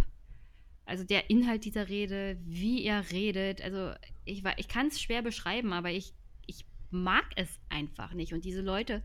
[0.85, 3.93] Also der Inhalt dieser Rede, wie er redet, also
[4.25, 6.13] ich, ich kann es schwer beschreiben, aber ich,
[6.47, 8.33] ich mag es einfach nicht.
[8.33, 9.03] Und diese Leute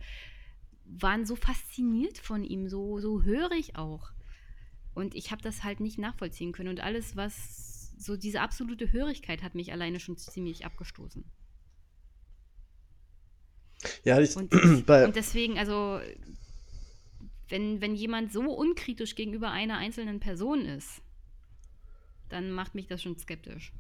[0.86, 4.12] waren so fasziniert von ihm, so, so hörig auch.
[4.94, 6.70] Und ich habe das halt nicht nachvollziehen können.
[6.70, 11.24] Und alles, was so diese absolute Hörigkeit hat mich alleine schon ziemlich abgestoßen.
[14.04, 14.52] Ja, ich, und,
[14.88, 16.00] und deswegen, also,
[17.50, 21.02] wenn, wenn jemand so unkritisch gegenüber einer einzelnen Person ist,
[22.30, 23.74] dann macht mich das schon skeptisch.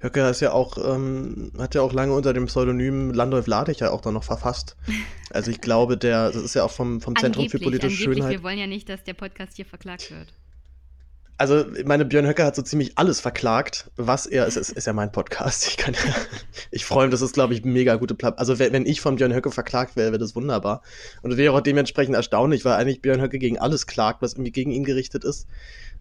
[0.00, 3.90] Höcke ist ja auch, ähm, hat ja auch lange unter dem Pseudonym Landolf Ladich ja
[3.90, 4.76] auch dann noch verfasst.
[5.30, 8.30] Also ich glaube, der, das ist ja auch vom, vom Zentrum für politische Schönheit.
[8.30, 10.32] Wir wollen ja nicht, dass der Podcast hier verklagt wird.
[11.36, 14.92] Also, meine Björn Höcker hat so ziemlich alles verklagt, was er, es ist, ist ja
[14.92, 15.96] mein Podcast, ich kann
[16.70, 18.38] ich freue mich, das ist, glaube ich, mega gute Platte.
[18.38, 20.82] Also, wenn, ich von Björn Höcke verklagt wäre, wäre das wunderbar.
[21.22, 24.70] Und wäre auch dementsprechend erstaunlich, weil eigentlich Björn Höcke gegen alles klagt, was irgendwie gegen
[24.70, 25.48] ihn gerichtet ist.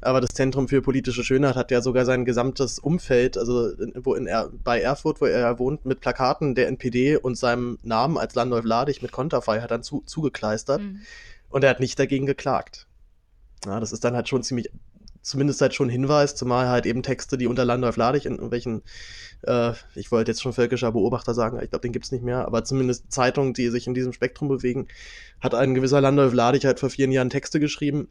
[0.01, 4.27] Aber das Zentrum für politische Schönheit hat ja sogar sein gesamtes Umfeld, also wo in
[4.27, 8.65] er, bei Erfurt, wo er wohnt, mit Plakaten der NPD und seinem Namen als Landolf
[8.65, 10.81] Ladig mit Konterfei hat dann zu, zugekleistert.
[10.81, 10.99] Mhm.
[11.49, 12.85] Und er hat nicht dagegen geklagt.
[13.65, 14.69] Ja, das ist dann halt schon ziemlich
[15.23, 18.83] zumindest halt schon Hinweis, zumal halt eben Texte, die unter Landolf Ladig in irgendwelchen,
[19.43, 22.63] äh, ich wollte jetzt schon völkischer Beobachter sagen, ich glaube, den gibt's nicht mehr, aber
[22.63, 24.87] zumindest Zeitungen, die sich in diesem Spektrum bewegen,
[25.41, 28.09] hat ein gewisser Landolf Ladig halt vor vielen Jahren Texte geschrieben,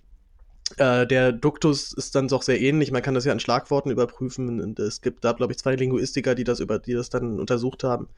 [0.79, 2.93] Äh, der Duktus ist dann doch sehr ähnlich.
[2.93, 4.75] Man kann das ja an Schlagworten überprüfen.
[4.79, 8.09] Es gibt da, glaube ich, zwei Linguistiker, die das über, die das dann untersucht haben.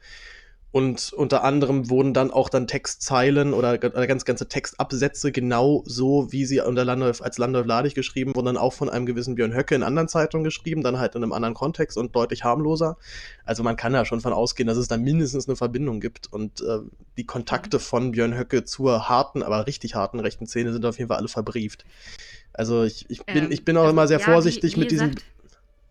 [0.71, 6.33] Und unter anderem wurden dann auch dann Textzeilen oder, oder ganz ganze Textabsätze genau so,
[6.33, 9.55] wie sie unter Landolf, als Landolf Ladig geschrieben wurden, dann auch von einem gewissen Björn
[9.55, 12.97] Höcke in anderen Zeitungen geschrieben, dann halt in einem anderen Kontext und deutlich harmloser.
[13.45, 16.31] Also man kann da schon von ausgehen, dass es da mindestens eine Verbindung gibt.
[16.33, 16.79] Und äh,
[17.17, 21.07] die Kontakte von Björn Höcke zur harten, aber richtig harten rechten Szene sind auf jeden
[21.07, 21.85] Fall alle verbrieft.
[22.57, 24.79] Also ich, ich bin, ähm, ich bin auch also, immer sehr ja, vorsichtig wie, wie
[24.81, 25.11] mit diesem.
[25.11, 25.15] Ja,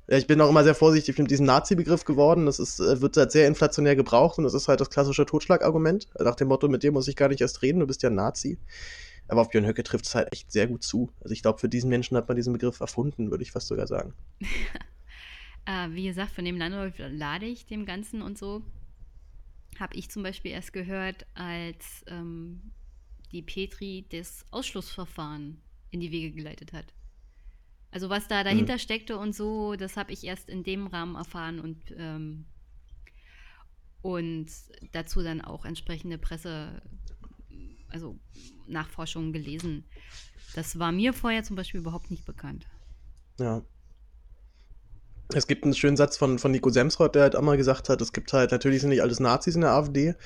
[0.07, 2.46] ich bin auch immer sehr vorsichtig mit diesem Nazi-Begriff geworden.
[2.46, 6.09] Das ist, äh, wird halt sehr inflationär gebraucht und das ist halt das klassische Totschlagargument.
[6.18, 8.14] Nach dem Motto, mit dir muss ich gar nicht erst reden, du bist ja ein
[8.14, 8.59] Nazi.
[9.28, 11.11] Aber auf Björn Höcke trifft es halt echt sehr gut zu.
[11.20, 13.86] Also ich glaube, für diesen Menschen hat man diesen Begriff erfunden, würde ich fast sogar
[13.86, 14.12] sagen.
[15.64, 18.62] äh, wie gesagt, von dem Landolf lade ich dem Ganzen und so,
[19.78, 22.72] habe ich zum Beispiel erst gehört, als ähm,
[23.32, 26.92] die Petri das Ausschlussverfahren in die Wege geleitet hat.
[27.95, 28.78] Also was da dahinter mhm.
[28.80, 32.45] steckte und so, das habe ich erst in dem Rahmen erfahren und, ähm,
[34.03, 34.47] und
[34.90, 36.82] dazu dann auch entsprechende Presse,
[37.88, 38.18] also
[38.66, 39.84] Nachforschungen gelesen.
[40.57, 42.66] Das war mir vorher zum Beispiel überhaupt nicht bekannt.
[43.38, 43.62] Ja.
[45.32, 48.01] Es gibt einen schönen Satz von, von Nico Semsrott, der halt auch mal gesagt hat,
[48.01, 50.16] es gibt halt, natürlich sind nicht alles Nazis in der AfD,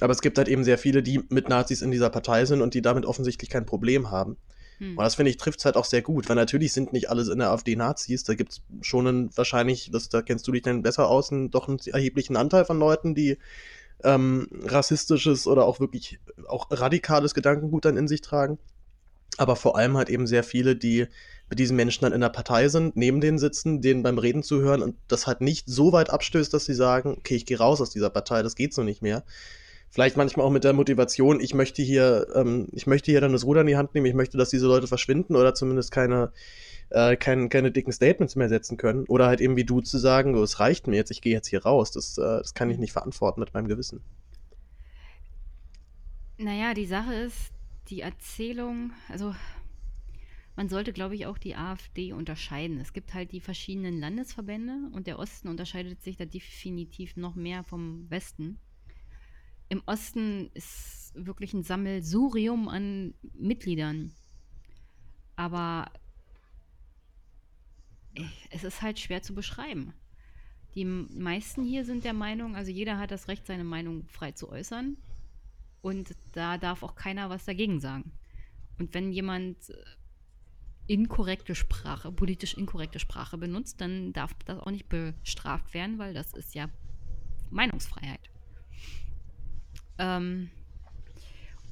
[0.00, 2.74] aber es gibt halt eben sehr viele, die mit Nazis in dieser Partei sind und
[2.74, 4.36] die damit offensichtlich kein Problem haben.
[4.80, 4.96] Hm.
[4.96, 7.28] Und das finde ich trifft es halt auch sehr gut, weil natürlich sind nicht alles
[7.28, 8.24] in der AfD Nazis.
[8.24, 11.50] Da gibt es schon einen, wahrscheinlich, das, da kennst du dich dann besser aus, einen,
[11.50, 13.38] doch einen erheblichen Anteil von Leuten, die
[14.02, 16.18] ähm, rassistisches oder auch wirklich
[16.48, 18.58] auch radikales Gedankengut dann in sich tragen.
[19.36, 21.06] Aber vor allem halt eben sehr viele, die
[21.50, 24.82] mit diesen Menschen dann in der Partei sind, neben denen sitzen, denen beim Reden zuhören
[24.82, 27.90] und das halt nicht so weit abstößt, dass sie sagen, okay, ich gehe raus aus
[27.90, 29.24] dieser Partei, das geht so nicht mehr,
[29.90, 33.44] vielleicht manchmal auch mit der Motivation, ich möchte hier, ähm, ich möchte hier dann das
[33.44, 36.32] Ruder in die Hand nehmen, ich möchte, dass diese Leute verschwinden oder zumindest keine,
[36.90, 39.04] äh, kein, keine dicken Statements mehr setzen können.
[39.06, 41.48] Oder halt eben wie du zu sagen, oh, es reicht mir jetzt, ich gehe jetzt
[41.48, 41.90] hier raus.
[41.90, 44.00] Das, äh, das kann ich nicht verantworten mit meinem Gewissen.
[46.38, 47.50] Naja, die Sache ist,
[47.88, 49.34] die Erzählung, also
[50.56, 52.80] man sollte, glaube ich, auch die AfD unterscheiden.
[52.80, 57.64] Es gibt halt die verschiedenen Landesverbände und der Osten unterscheidet sich da definitiv noch mehr
[57.64, 58.58] vom Westen
[59.70, 64.12] im Osten ist wirklich ein Sammelsurium an Mitgliedern.
[65.36, 65.90] Aber
[68.50, 69.94] es ist halt schwer zu beschreiben.
[70.74, 74.50] Die meisten hier sind der Meinung, also jeder hat das Recht, seine Meinung frei zu
[74.50, 74.96] äußern.
[75.82, 78.12] Und da darf auch keiner was dagegen sagen.
[78.78, 79.56] Und wenn jemand
[80.88, 86.32] inkorrekte Sprache, politisch inkorrekte Sprache benutzt, dann darf das auch nicht bestraft werden, weil das
[86.32, 86.68] ist ja
[87.50, 88.30] Meinungsfreiheit.
[90.00, 90.50] Ähm,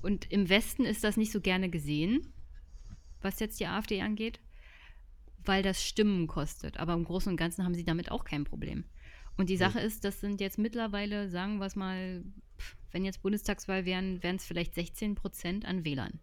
[0.03, 2.33] und im Westen ist das nicht so gerne gesehen,
[3.20, 4.39] was jetzt die AfD angeht,
[5.45, 6.79] weil das Stimmen kostet.
[6.79, 8.85] Aber im Großen und Ganzen haben sie damit auch kein Problem.
[9.37, 12.22] Und die Sache ist, das sind jetzt mittlerweile, sagen wir es mal,
[12.91, 16.20] wenn jetzt Bundestagswahl wären, wären es vielleicht 16 Prozent an Wählern.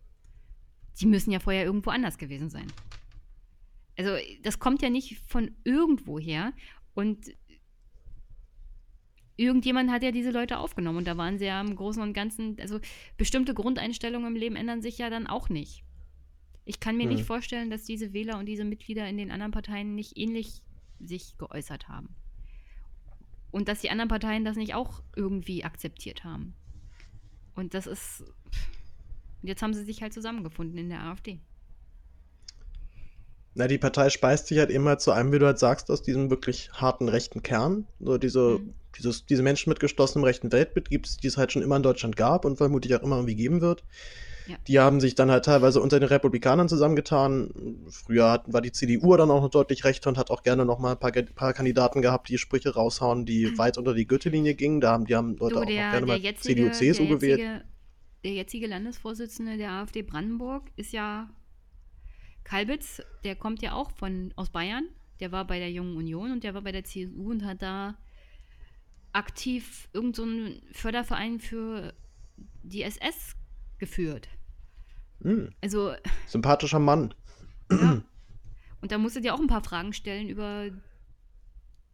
[0.99, 2.67] Die müssen ja vorher irgendwo anders gewesen sein.
[3.97, 6.53] Also das kommt ja nicht von irgendwo her.
[6.93, 7.33] Und
[9.37, 12.57] irgendjemand hat ja diese Leute aufgenommen und da waren sie ja im Großen und Ganzen,
[12.59, 12.79] also
[13.17, 15.83] bestimmte Grundeinstellungen im Leben ändern sich ja dann auch nicht.
[16.65, 17.13] Ich kann mir hm.
[17.13, 20.61] nicht vorstellen, dass diese Wähler und diese Mitglieder in den anderen Parteien nicht ähnlich
[20.99, 22.15] sich geäußert haben.
[23.51, 26.55] Und dass die anderen Parteien das nicht auch irgendwie akzeptiert haben.
[27.55, 28.23] Und das ist.
[29.43, 31.39] Jetzt haben sie sich halt zusammengefunden in der AfD.
[33.53, 36.29] Na, die Partei speist sich halt immer zu einem, wie du halt sagst, aus diesem
[36.29, 37.87] wirklich harten rechten Kern.
[37.99, 38.73] So diese, mhm.
[38.97, 41.83] Dieses, diese Menschen mit geschlossenem rechten Weltbild gibt es, die es halt schon immer in
[41.83, 43.83] Deutschland gab und vermutlich auch immer irgendwie geben wird.
[44.47, 44.57] Ja.
[44.67, 47.83] Die haben sich dann halt teilweise unter den Republikanern zusammengetan.
[47.89, 50.77] Früher hat, war die CDU dann auch noch deutlich rechter und hat auch gerne noch
[50.77, 53.57] mal ein paar, paar Kandidaten gehabt, die Sprüche raushauen, die mhm.
[53.57, 54.81] weit unter die Gürtellinie gingen.
[54.81, 57.65] Da haben die haben Leute auch, der, auch gerne mal jetzige, CDU, CSU jetzige, gewählt.
[58.23, 61.29] Der jetzige Landesvorsitzende der AfD Brandenburg ist ja
[62.43, 64.87] Kalbitz, der kommt ja auch von, aus Bayern.
[65.19, 67.97] Der war bei der Jungen Union und der war bei der CSU und hat da
[69.15, 71.93] aktiv irgendeinen so Förderverein für
[72.63, 73.35] die SS
[73.77, 74.27] geführt.
[75.19, 75.51] Mhm.
[75.61, 75.93] Also.
[76.27, 77.13] Sympathischer Mann.
[77.71, 78.01] Ja.
[78.81, 80.69] Und da musst du dir auch ein paar Fragen stellen über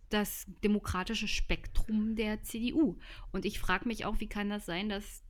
[0.09, 2.97] das demokratische Spektrum der CDU.
[3.31, 5.23] Und ich frage mich auch, wie kann das sein, dass,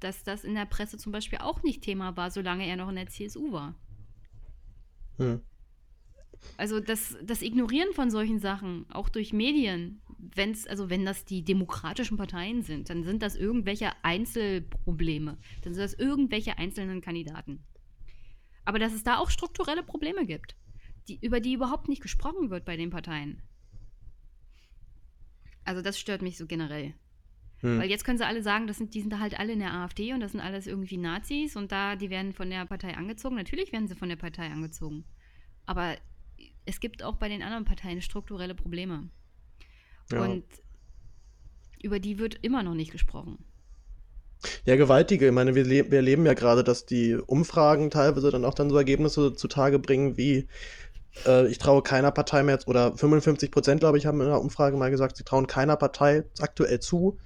[0.00, 2.96] dass das in der Presse zum Beispiel auch nicht Thema war, solange er noch in
[2.96, 3.76] der CSU war.
[5.18, 5.42] Hm.
[6.56, 11.44] Also das, das Ignorieren von solchen Sachen, auch durch Medien, wenn's, also wenn das die
[11.44, 17.64] demokratischen Parteien sind, dann sind das irgendwelche Einzelprobleme, dann sind das irgendwelche einzelnen Kandidaten.
[18.64, 20.56] Aber dass es da auch strukturelle Probleme gibt,
[21.08, 23.42] die, über die überhaupt nicht gesprochen wird bei den Parteien.
[25.64, 26.94] Also das stört mich so generell.
[27.58, 27.78] Hm.
[27.78, 30.12] Weil jetzt können sie alle sagen, das sind, die sind halt alle in der AfD
[30.12, 33.36] und das sind alles irgendwie Nazis und da, die werden von der Partei angezogen.
[33.36, 35.04] Natürlich werden sie von der Partei angezogen.
[35.66, 35.96] Aber
[36.66, 39.08] es gibt auch bei den anderen Parteien strukturelle Probleme.
[40.12, 40.22] Ja.
[40.22, 40.44] Und
[41.82, 43.44] über die wird immer noch nicht gesprochen.
[44.64, 45.26] Ja, gewaltige.
[45.26, 48.70] Ich meine, wir, le wir erleben ja gerade, dass die Umfragen teilweise dann auch dann
[48.70, 50.48] so Ergebnisse zutage bringen, wie
[51.26, 54.76] äh, ich traue keiner Partei mehr, oder 55 Prozent, glaube ich, haben in einer Umfrage
[54.76, 57.18] mal gesagt, sie trauen keiner Partei aktuell zu,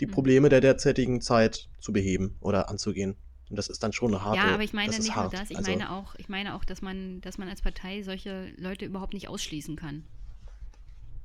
[0.00, 0.12] die mhm.
[0.12, 3.16] Probleme der derzeitigen Zeit zu beheben oder anzugehen.
[3.50, 4.38] Und das ist dann schon eine harte.
[4.38, 5.32] Ja, aber ich meine nicht hart.
[5.32, 5.50] nur das.
[5.50, 8.86] Ich also, meine auch, ich meine auch, dass man, dass man als Partei solche Leute
[8.86, 10.04] überhaupt nicht ausschließen kann.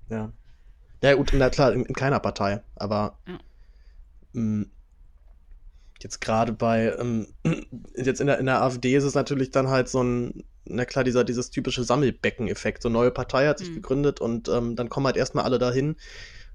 [0.10, 0.34] Ja.
[1.02, 2.62] Ja, gut, na klar, in, in keiner Partei.
[2.76, 3.40] Aber ja.
[4.34, 4.72] mh, mm,
[6.02, 7.28] jetzt gerade bei, ähm,
[7.96, 11.04] jetzt in der, in der AfD ist es natürlich dann halt so ein, na klar,
[11.04, 12.84] dieser, dieses typische Sammelbecken-Effekt.
[12.84, 13.76] So eine neue Partei hat sich mhm.
[13.76, 15.96] gegründet und ähm, dann kommen halt erstmal alle dahin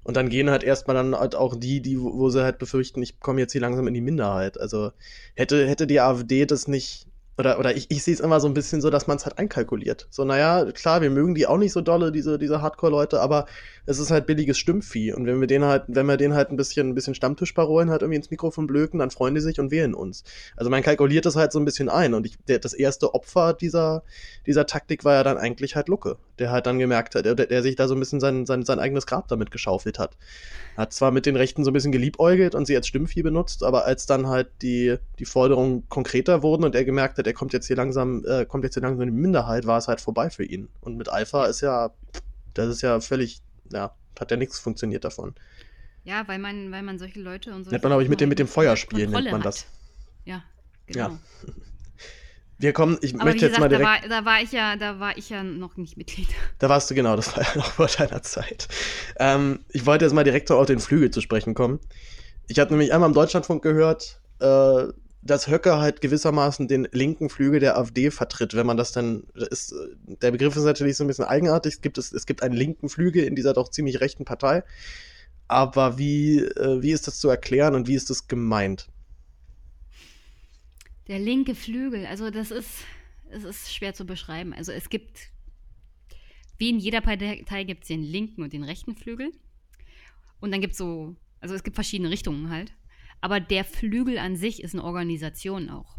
[0.03, 3.19] und dann gehen halt erstmal dann halt auch die, die, wo sie halt befürchten, ich
[3.19, 4.59] komme jetzt hier langsam in die Minderheit.
[4.59, 4.91] Also
[5.33, 7.07] hätte, hätte die AfD das nicht
[7.37, 9.39] oder, oder ich, ich sehe es immer so ein bisschen so, dass man es halt
[9.39, 10.07] einkalkuliert.
[10.11, 13.47] So, naja, klar, wir mögen die auch nicht so dolle, diese, diese Hardcore-Leute, aber
[13.85, 15.13] es ist halt billiges Stimmvieh.
[15.13, 18.01] Und wenn wir den halt, wenn wir den halt ein bisschen, ein bisschen Stammtischparolen halt
[18.01, 20.23] irgendwie ins Mikrofon blöken, dann freuen die sich und wählen uns.
[20.55, 22.13] Also man kalkuliert das halt so ein bisschen ein.
[22.13, 24.03] Und ich, der, das erste Opfer dieser,
[24.45, 27.61] dieser Taktik war ja dann eigentlich halt Lucke, der halt dann gemerkt hat, der, der
[27.61, 30.17] sich da so ein bisschen sein, sein, sein eigenes Grab damit geschaufelt hat.
[30.75, 33.85] Hat zwar mit den Rechten so ein bisschen geliebäugelt und sie als Stimmvieh benutzt, aber
[33.85, 37.67] als dann halt die, die Forderungen konkreter wurden und er gemerkt hat, er kommt jetzt
[37.67, 40.43] hier langsam, äh, kommt jetzt hier langsam in die Minderheit, war es halt vorbei für
[40.43, 40.69] ihn.
[40.81, 41.91] Und mit Alpha ist ja,
[42.53, 45.35] das ist ja völlig, ja, hat ja nichts funktioniert davon.
[46.03, 47.71] Ja, weil man, weil man solche Leute und so.
[47.71, 49.45] Nennt man, glaube ich, mit dem, mit dem Feuerspiel nennt man hat.
[49.45, 49.65] das.
[50.25, 50.43] Ja,
[50.87, 51.09] genau.
[51.09, 51.19] Ja.
[52.63, 54.05] Wir kommen, ich Aber möchte gesagt, jetzt mal direkt.
[54.05, 56.29] Da war, da war, ich ja, da war ich ja noch nicht Mitglied.
[56.59, 58.69] Da warst du genau, das war ja noch vor deiner Zeit.
[59.19, 61.81] Ähm, ich wollte jetzt mal direkt auf den Flügel zu sprechen kommen.
[62.47, 64.85] Ich hatte nämlich einmal im Deutschlandfunk gehört, äh,
[65.21, 69.75] dass Höcke halt gewissermaßen den linken Flügel der AfD vertritt, wenn man das dann ist.
[70.21, 71.73] Der Begriff ist natürlich so ein bisschen eigenartig.
[71.73, 74.63] Es gibt, es, es gibt einen linken Flügel in dieser doch ziemlich rechten Partei.
[75.49, 78.87] Aber wie, äh, wie ist das zu erklären und wie ist das gemeint?
[81.07, 82.85] Der linke Flügel, also das ist,
[83.29, 84.53] es ist schwer zu beschreiben.
[84.53, 85.31] Also es gibt,
[86.57, 89.31] wie in jeder Partei gibt es den linken und den rechten Flügel.
[90.39, 92.73] Und dann gibt es so, also es gibt verschiedene Richtungen halt.
[93.21, 95.97] Aber der Flügel an sich ist eine Organisation auch.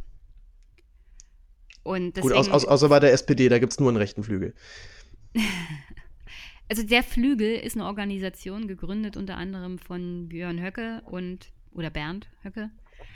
[1.82, 4.54] Und deswegen, Gut, außer, außer bei der SPD, da gibt es nur einen rechten Flügel.
[6.68, 12.28] also der Flügel ist eine Organisation, gegründet unter anderem von Björn Höcke und oder Bernd
[12.42, 12.70] Höcke.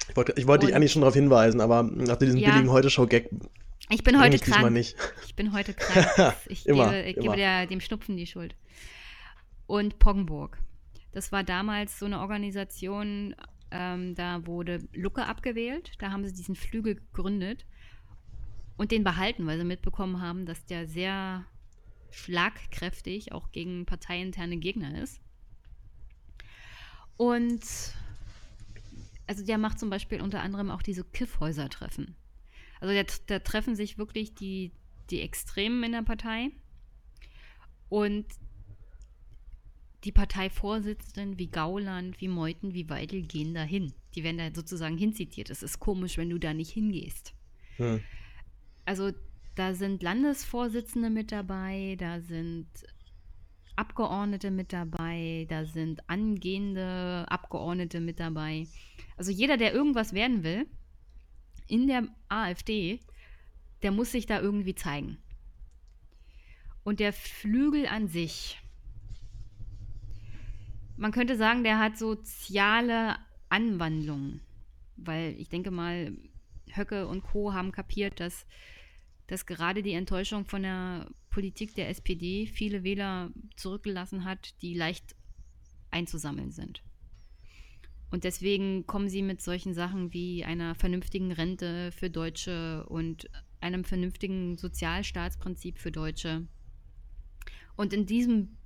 [0.08, 3.30] Ich wollte, ich wollte dich eigentlich schon darauf hinweisen, aber nach diesem ja, billigen Heute-Show-Gag.
[3.90, 4.70] Ich bin heute ich krank.
[4.70, 4.96] Nicht.
[5.26, 6.34] Ich bin heute krank.
[6.48, 8.54] Ich immer, gebe, ich gebe der, dem Schnupfen die Schuld.
[9.66, 10.58] Und Poggenburg.
[11.12, 13.34] Das war damals so eine Organisation
[13.70, 15.92] ähm, da wurde Lucke abgewählt.
[15.98, 17.66] Da haben sie diesen Flügel gegründet
[18.76, 21.44] und den behalten, weil sie mitbekommen haben, dass der sehr
[22.10, 25.20] schlagkräftig auch gegen parteiinterne Gegner ist.
[27.16, 27.62] Und
[29.28, 32.16] also der macht zum Beispiel unter anderem auch diese Kiffhäuser-Treffen.
[32.80, 32.94] Also
[33.26, 34.72] da treffen sich wirklich die,
[35.10, 36.50] die Extremen in der Partei
[37.88, 38.24] und
[40.04, 43.92] die Parteivorsitzenden wie Gauland, wie Meuthen, wie Weidel gehen da hin.
[44.14, 45.50] Die werden da sozusagen hinzitiert.
[45.50, 47.34] Es ist komisch, wenn du da nicht hingehst.
[47.76, 48.00] Hm.
[48.86, 49.12] Also
[49.56, 52.68] da sind Landesvorsitzende mit dabei, da sind
[53.78, 58.66] Abgeordnete mit dabei, da sind angehende Abgeordnete mit dabei.
[59.16, 60.66] Also jeder, der irgendwas werden will
[61.68, 63.00] in der AfD,
[63.82, 65.18] der muss sich da irgendwie zeigen.
[66.82, 68.60] Und der Flügel an sich,
[70.96, 73.16] man könnte sagen, der hat soziale
[73.48, 74.40] Anwandlungen.
[74.96, 76.16] Weil ich denke mal,
[76.74, 77.52] Höcke und Co.
[77.52, 78.46] haben kapiert, dass,
[79.28, 85.14] dass gerade die Enttäuschung von der Politik der SPD viele Wähler zurückgelassen hat, die leicht
[85.90, 86.82] einzusammeln sind.
[88.10, 93.84] Und deswegen kommen sie mit solchen Sachen wie einer vernünftigen Rente für Deutsche und einem
[93.84, 96.46] vernünftigen Sozialstaatsprinzip für Deutsche.
[97.76, 98.56] Und in diesem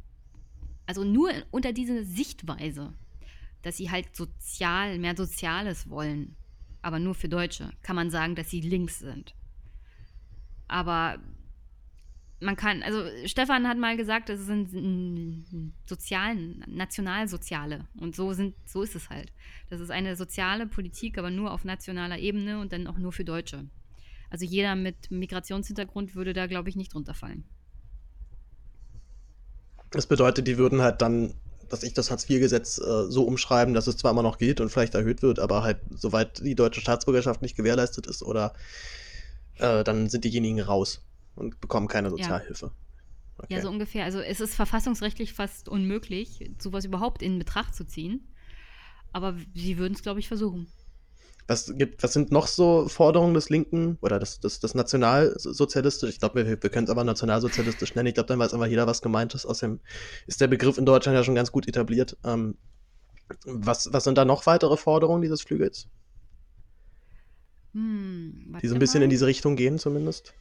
[0.87, 2.93] also nur unter dieser Sichtweise,
[3.63, 6.37] dass sie halt sozial, mehr Soziales wollen,
[6.83, 9.35] aber nur für Deutsche, kann man sagen, dass sie links sind.
[10.73, 11.19] Aber
[12.41, 15.45] man kann, also Stefan hat mal gesagt, das sind
[15.87, 17.87] sozialen, nationalsoziale.
[18.01, 19.33] Und so sind, so ist es halt.
[19.69, 23.25] Das ist eine soziale Politik, aber nur auf nationaler Ebene und dann auch nur für
[23.25, 23.67] Deutsche.
[24.31, 27.45] Also jeder mit Migrationshintergrund würde da, glaube ich, nicht drunter fallen.
[29.91, 31.35] Das bedeutet, die würden halt dann,
[31.69, 34.95] dass ich das Hartz-IV-Gesetz äh, so umschreiben, dass es zwar immer noch geht und vielleicht
[34.95, 38.55] erhöht wird, aber halt, soweit die deutsche Staatsbürgerschaft nicht gewährleistet ist oder
[39.59, 42.67] äh, dann sind diejenigen raus und bekommen keine Sozialhilfe.
[42.67, 42.73] Ja.
[43.39, 43.55] Okay.
[43.55, 44.05] Ja, so ungefähr.
[44.05, 48.29] Also es ist verfassungsrechtlich fast unmöglich, sowas überhaupt in Betracht zu ziehen.
[49.13, 50.69] Aber sie würden es, glaube ich, versuchen.
[51.49, 56.11] Was, gibt, was sind noch so Forderungen des Linken oder des, des, des Nationalsozialistisch?
[56.11, 58.07] Ich glaube, wir, wir können es aber nationalsozialistisch nennen.
[58.07, 59.45] Ich glaube, dann weiß einfach jeder, was gemeint ist.
[59.45, 59.81] Außerdem
[60.27, 62.17] ist der Begriff in Deutschland ja schon ganz gut etabliert.
[62.25, 62.57] Ähm,
[63.45, 65.89] was, was sind da noch weitere Forderungen dieses Flügels?
[67.73, 69.05] Hm, die so ein bisschen mal.
[69.05, 70.35] in diese Richtung gehen, zumindest?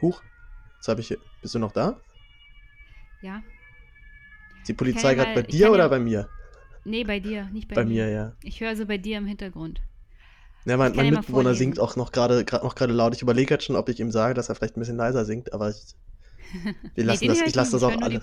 [0.00, 0.22] Huch,
[0.76, 1.16] jetzt habe ich.
[1.40, 2.00] Bist du noch da?
[3.20, 3.42] Ja.
[4.58, 6.28] Ist die Polizei gerade bei dir oder ja, bei mir?
[6.84, 8.06] Nee, bei dir, nicht bei, bei mir.
[8.06, 8.10] mir.
[8.10, 8.36] ja.
[8.42, 9.80] Ich höre sie bei dir im Hintergrund.
[10.64, 13.14] Ja, mein, mein Mitbewohner singt auch noch gerade noch gerade laut.
[13.14, 15.52] Ich überlege jetzt schon, ob ich ihm sage, dass er vielleicht ein bisschen leiser singt,
[15.52, 15.96] aber ich,
[16.94, 18.20] wir lassen nee, das, ich lasse das auch alle.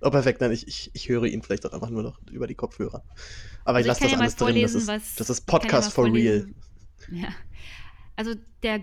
[0.00, 2.54] Oh, perfekt, nein, ich, ich, ich höre ihn vielleicht auch einfach nur noch über die
[2.54, 3.02] Kopfhörer.
[3.64, 4.62] Aber also ich lasse das ja alles drin.
[4.62, 6.46] Das ist, was, das ist Podcast for real.
[7.10, 7.28] Ja.
[8.16, 8.82] Also der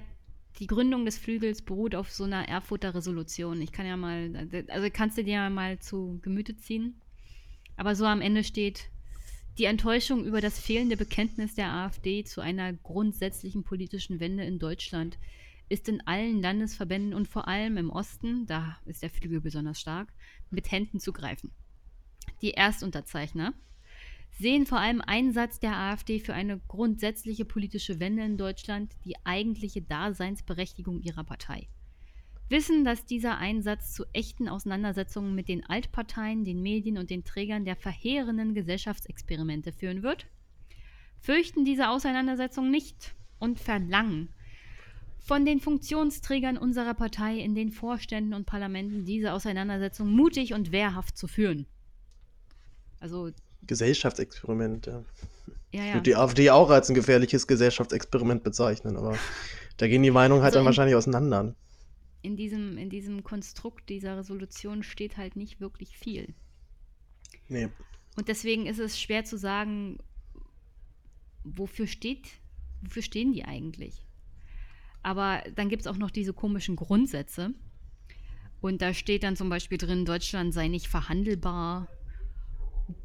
[0.60, 3.62] die Gründung des Flügels beruht auf so einer Erfurter Resolution.
[3.62, 7.02] Ich kann ja mal, also kannst du dir ja mal zu Gemüte ziehen.
[7.78, 8.90] Aber so am Ende steht,
[9.58, 15.18] die Enttäuschung über das fehlende Bekenntnis der AfD zu einer grundsätzlichen politischen Wende in Deutschland
[15.70, 20.14] ist in allen Landesverbänden und vor allem im Osten, da ist der Flügel besonders stark,
[20.50, 21.52] mit Händen zu greifen.
[22.42, 23.54] Die Erstunterzeichner,
[24.38, 29.82] sehen vor allem Einsatz der AfD für eine grundsätzliche politische Wende in Deutschland die eigentliche
[29.82, 31.70] Daseinsberechtigung ihrer Partei.
[32.50, 37.66] Wissen, dass dieser Einsatz zu echten Auseinandersetzungen mit den Altparteien, den Medien und den Trägern
[37.66, 40.28] der verheerenden Gesellschaftsexperimente führen wird,
[41.22, 44.30] fürchten diese Auseinandersetzungen nicht und verlangen
[45.26, 51.18] von den Funktionsträgern unserer Partei in den Vorständen und Parlamenten diese Auseinandersetzung mutig und wehrhaft
[51.18, 51.66] zu führen.
[53.00, 53.32] Also
[53.64, 55.04] Gesellschaftsexperiment, ja.
[55.72, 55.88] ja, ja.
[55.88, 59.18] Ich würde die AfD auch als ein gefährliches Gesellschaftsexperiment bezeichnen, aber
[59.78, 61.56] da gehen die Meinungen halt also dann wahrscheinlich auseinander.
[62.22, 66.36] In diesem, in diesem Konstrukt dieser Resolution steht halt nicht wirklich viel.
[67.48, 67.70] Nee.
[68.16, 69.98] Und deswegen ist es schwer zu sagen,
[71.44, 72.28] wofür steht,
[72.84, 74.05] wofür stehen die eigentlich?
[75.06, 77.54] Aber dann gibt es auch noch diese komischen Grundsätze.
[78.60, 81.88] Und da steht dann zum Beispiel drin, Deutschland sei nicht verhandelbar,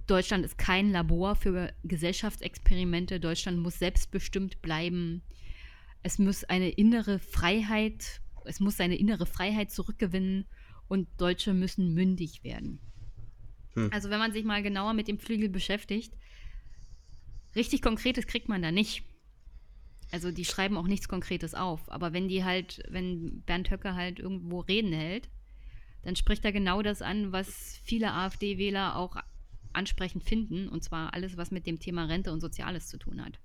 [0.07, 3.21] Deutschland ist kein Labor für Gesellschaftsexperimente.
[3.21, 5.21] Deutschland muss selbstbestimmt bleiben.
[6.03, 10.47] Es muss eine innere Freiheit, es muss seine innere Freiheit zurückgewinnen
[10.89, 12.81] und Deutsche müssen mündig werden.
[13.75, 13.91] Hm.
[13.93, 16.15] Also wenn man sich mal genauer mit dem Flügel beschäftigt,
[17.55, 19.05] richtig Konkretes kriegt man da nicht.
[20.13, 21.91] Also die schreiben auch nichts Konkretes auf.
[21.91, 25.29] Aber wenn die halt, wenn Bernd Höcke halt irgendwo Reden hält,
[26.03, 29.17] dann spricht er genau das an, was viele AfD-Wähler auch
[29.73, 33.39] ansprechend finden, und zwar alles, was mit dem Thema Rente und Soziales zu tun hat.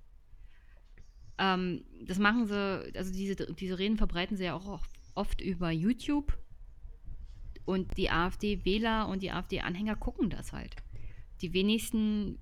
[1.38, 4.82] Ähm, das machen sie, also diese, diese Reden verbreiten sie ja auch
[5.14, 6.38] oft über YouTube.
[7.66, 10.76] Und die AfD-Wähler und die AfD-Anhänger gucken das halt.
[11.42, 12.40] Die wenigsten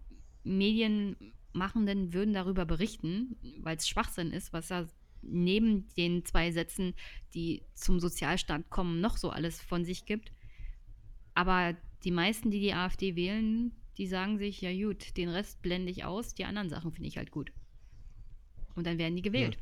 [1.53, 4.87] Medienmachenden würden darüber berichten, weil es Schwachsinn ist, was da
[5.21, 6.93] neben den zwei Sätzen,
[7.33, 10.31] die zum Sozialstaat kommen, noch so alles von sich gibt.
[11.33, 15.91] Aber die meisten, die die AfD wählen, die sagen sich, ja gut, den Rest blende
[15.91, 17.51] ich aus, die anderen Sachen finde ich halt gut.
[18.75, 19.57] Und dann werden die gewählt.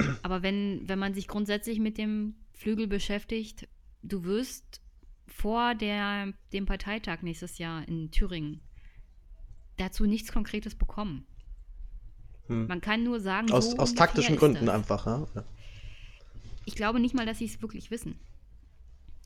[0.00, 0.16] Ja.
[0.22, 3.68] Aber wenn, wenn man sich grundsätzlich mit dem Flügel beschäftigt,
[4.02, 4.80] du wirst
[5.28, 8.60] vor der, dem Parteitag nächstes Jahr in Thüringen
[9.82, 11.26] dazu nichts Konkretes bekommen.
[12.46, 12.66] Hm.
[12.66, 15.06] Man kann nur sagen, aus, so aus taktischen Gründen einfach.
[15.06, 15.44] Ja?
[16.64, 18.18] Ich glaube nicht mal, dass sie es wirklich wissen.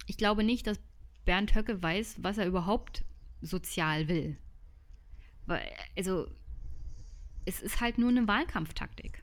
[0.06, 0.78] Ich glaube nicht, dass
[1.24, 3.04] Bernd Höcke weiß, was er überhaupt
[3.42, 4.36] sozial will.
[5.46, 5.62] Weil,
[5.96, 6.26] also,
[7.44, 9.22] es ist halt nur eine Wahlkampftaktik.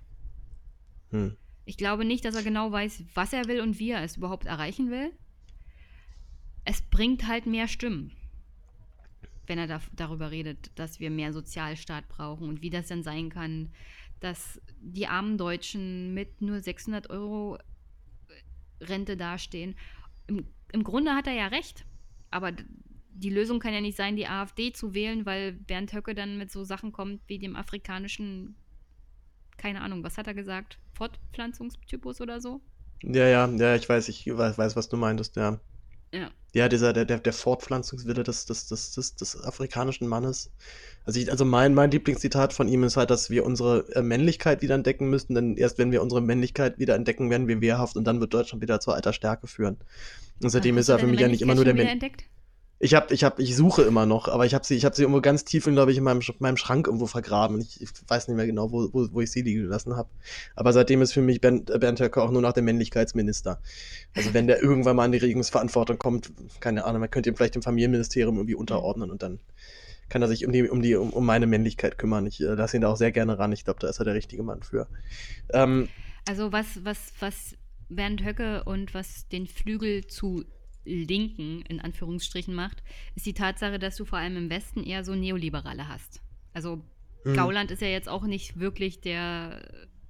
[1.11, 1.35] Hm.
[1.65, 4.45] Ich glaube nicht, dass er genau weiß, was er will und wie er es überhaupt
[4.45, 5.11] erreichen will.
[6.65, 8.11] Es bringt halt mehr Stimmen,
[9.47, 13.29] wenn er da, darüber redet, dass wir mehr Sozialstaat brauchen und wie das dann sein
[13.29, 13.69] kann,
[14.19, 17.57] dass die armen Deutschen mit nur 600 Euro
[18.79, 19.75] Rente dastehen.
[20.27, 21.85] Im, Im Grunde hat er ja recht.
[22.31, 22.51] Aber
[23.15, 26.51] die Lösung kann ja nicht sein, die AfD zu wählen, weil Bernd Höcke dann mit
[26.51, 28.55] so Sachen kommt wie dem afrikanischen,
[29.57, 30.79] keine Ahnung, was hat er gesagt?
[30.93, 32.61] Fortpflanzungstypus oder so?
[33.03, 35.59] Ja, ja, ja, ich weiß, ich weiß, was du meintest, ja.
[36.11, 40.51] Ja, Ja, dieser, der, der, der Fortpflanzungswille des, des, des, des, des afrikanischen Mannes.
[41.03, 44.61] Also, ich, also mein, mein Lieblingszitat von ihm ist halt, dass wir unsere äh, Männlichkeit
[44.61, 48.05] wieder entdecken müssen, denn erst wenn wir unsere Männlichkeit wieder entdecken, werden wir wehrhaft und
[48.05, 49.77] dann wird Deutschland wieder zur alter Stärke führen.
[50.41, 52.11] Und seitdem ist er für mich ja nicht immer nur der Mensch.
[52.79, 55.03] Ich habe, ich habe, ich suche immer noch, aber ich habe sie, ich habe sie
[55.03, 57.61] irgendwo ganz tief, glaube ich, in meinem, meinem Schrank irgendwo vergraben.
[57.61, 60.09] Ich, ich weiß nicht mehr genau, wo, wo, wo ich sie liegen gelassen habe.
[60.55, 63.61] Aber seitdem ist für mich Bernd, Bernd Höcke auch nur noch der Männlichkeitsminister.
[64.15, 67.55] Also wenn der irgendwann mal an die Regierungsverantwortung kommt, keine Ahnung, man könnte ihm vielleicht
[67.55, 69.39] dem Familienministerium irgendwie unterordnen und dann
[70.09, 72.25] kann er sich um die, um die, um, um meine Männlichkeit kümmern.
[72.27, 73.51] Ich äh, lasse ihn da auch sehr gerne ran.
[73.51, 74.87] Ich glaube, da ist er der richtige Mann für.
[75.53, 75.87] Ähm,
[76.27, 77.55] also was, was, was
[77.89, 80.43] Bernd Höcke und was den Flügel zu
[80.85, 82.83] Linken in Anführungsstrichen macht,
[83.15, 86.21] ist die Tatsache, dass du vor allem im Westen eher so Neoliberale hast.
[86.53, 86.81] Also
[87.23, 87.35] hm.
[87.35, 89.61] Gauland ist ja jetzt auch nicht wirklich der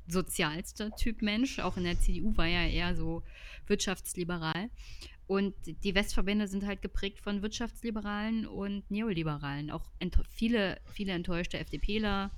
[0.07, 1.59] sozialste Typ Mensch.
[1.59, 3.23] Auch in der CDU war er eher so
[3.67, 4.69] wirtschaftsliberal.
[5.25, 9.71] Und die Westverbände sind halt geprägt von Wirtschaftsliberalen und Neoliberalen.
[9.71, 9.85] Auch
[10.29, 12.31] viele, viele enttäuschte FDPler.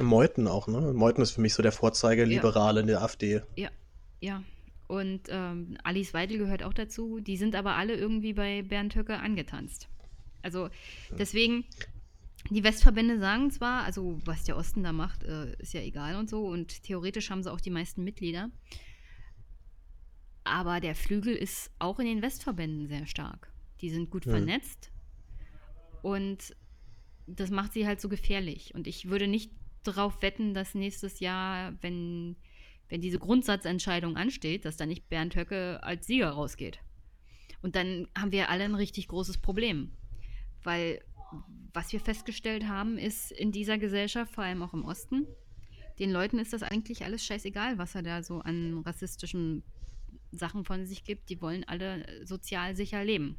[0.00, 0.92] Meuthen auch, ne?
[0.92, 2.82] Meuthen ist für mich so der Vorzeige-Liberale ja.
[2.82, 3.40] in der AfD.
[3.56, 3.70] Ja,
[4.20, 4.42] ja.
[4.88, 7.20] Und ähm, Alice Weidel gehört auch dazu.
[7.20, 9.88] Die sind aber alle irgendwie bei Bernd Höcke angetanzt.
[10.42, 10.68] Also
[11.18, 11.64] deswegen,
[12.50, 16.30] die Westverbände sagen zwar, also was der Osten da macht, äh, ist ja egal und
[16.30, 16.46] so.
[16.46, 18.50] Und theoretisch haben sie auch die meisten Mitglieder.
[20.44, 23.52] Aber der Flügel ist auch in den Westverbänden sehr stark.
[23.80, 24.32] Die sind gut ja.
[24.32, 24.92] vernetzt.
[26.02, 26.54] Und
[27.26, 28.72] das macht sie halt so gefährlich.
[28.74, 29.50] Und ich würde nicht
[29.82, 32.36] darauf wetten, dass nächstes Jahr, wenn
[32.88, 36.80] wenn diese Grundsatzentscheidung ansteht, dass dann nicht Bernd Höcke als Sieger rausgeht.
[37.62, 39.92] Und dann haben wir alle ein richtig großes Problem.
[40.62, 41.02] Weil
[41.72, 45.26] was wir festgestellt haben, ist in dieser Gesellschaft, vor allem auch im Osten,
[45.98, 49.62] den Leuten ist das eigentlich alles scheißegal, was er da so an rassistischen
[50.30, 51.30] Sachen von sich gibt.
[51.30, 53.36] Die wollen alle sozial sicher leben.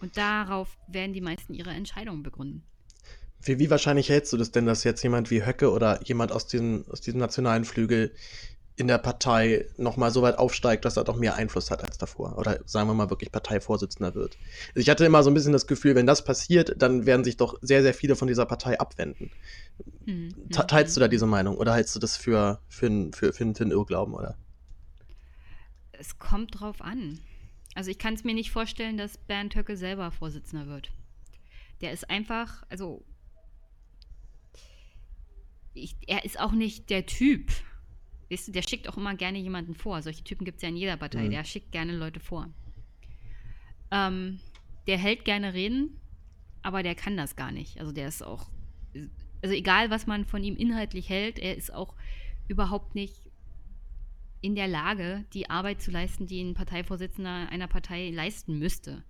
[0.00, 2.64] Und darauf werden die meisten ihre Entscheidungen begründen.
[3.44, 6.46] Wie, wie wahrscheinlich hältst du das denn, dass jetzt jemand wie Höcke oder jemand aus
[6.46, 8.12] diesem, aus diesem nationalen Flügel
[8.76, 12.36] in der Partei nochmal so weit aufsteigt, dass er doch mehr Einfluss hat als davor?
[12.38, 14.36] Oder sagen wir mal wirklich Parteivorsitzender wird?
[14.68, 17.36] Also ich hatte immer so ein bisschen das Gefühl, wenn das passiert, dann werden sich
[17.36, 19.30] doch sehr, sehr viele von dieser Partei abwenden.
[20.06, 20.34] Mhm.
[20.50, 23.70] Teilst du da diese Meinung oder hältst du das für, für, für, für, für einen
[23.70, 24.36] Irrglauben, oder?
[25.92, 27.20] Es kommt drauf an.
[27.76, 30.90] Also ich kann es mir nicht vorstellen, dass Bernd Höcke selber Vorsitzender wird.
[31.80, 33.04] Der ist einfach, also
[35.74, 37.50] ich, er ist auch nicht der Typ.
[38.30, 40.00] Weißt du, der schickt auch immer gerne jemanden vor.
[40.02, 41.24] Solche Typen gibt es ja in jeder Partei.
[41.24, 41.30] Mhm.
[41.30, 42.48] Der schickt gerne Leute vor.
[43.90, 44.40] Ähm,
[44.86, 46.00] der hält gerne Reden,
[46.62, 47.78] aber der kann das gar nicht.
[47.80, 48.48] Also der ist auch,
[49.42, 51.94] also egal was man von ihm inhaltlich hält, er ist auch
[52.48, 53.30] überhaupt nicht
[54.40, 59.02] in der Lage, die Arbeit zu leisten, die ein Parteivorsitzender einer Partei leisten müsste.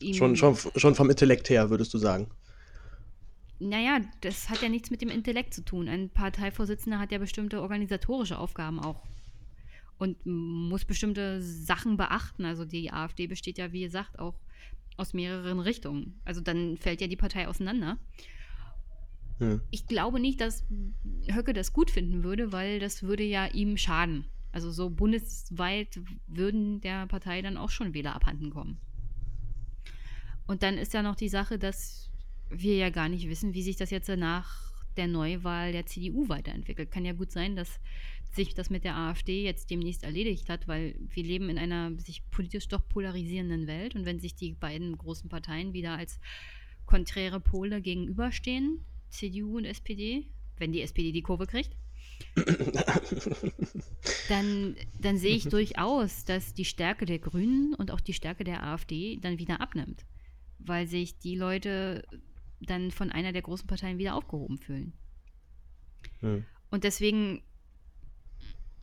[0.00, 2.30] schon, schon, schon vom Intellekt her, würdest du sagen?
[3.60, 5.88] Naja, das hat ja nichts mit dem Intellekt zu tun.
[5.88, 9.02] Ein Parteivorsitzender hat ja bestimmte organisatorische Aufgaben auch
[9.98, 12.44] und muss bestimmte Sachen beachten.
[12.44, 14.34] Also die AfD besteht ja, wie gesagt, auch
[14.96, 16.20] aus mehreren Richtungen.
[16.24, 17.98] Also dann fällt ja die Partei auseinander.
[19.38, 19.60] Hm.
[19.70, 20.64] Ich glaube nicht, dass
[21.28, 24.26] Höcke das gut finden würde, weil das würde ja ihm schaden.
[24.52, 28.78] Also so bundesweit würden der Partei dann auch schon Wähler abhanden kommen.
[30.46, 32.10] Und dann ist ja noch die Sache, dass
[32.50, 36.90] wir ja gar nicht wissen, wie sich das jetzt nach der Neuwahl der CDU weiterentwickelt.
[36.90, 37.80] Kann ja gut sein, dass
[38.32, 42.28] sich das mit der AfD jetzt demnächst erledigt hat, weil wir leben in einer sich
[42.30, 46.18] politisch doch polarisierenden Welt und wenn sich die beiden großen Parteien wieder als
[46.86, 50.26] konträre Pole gegenüberstehen, CDU und SPD,
[50.58, 51.76] wenn die SPD die Kurve kriegt,
[54.28, 58.62] dann, dann sehe ich durchaus, dass die Stärke der Grünen und auch die Stärke der
[58.64, 60.04] AfD dann wieder abnimmt,
[60.58, 62.04] weil sich die Leute
[62.66, 64.92] dann von einer der großen Parteien wieder aufgehoben fühlen.
[66.20, 66.44] Hm.
[66.70, 67.42] Und deswegen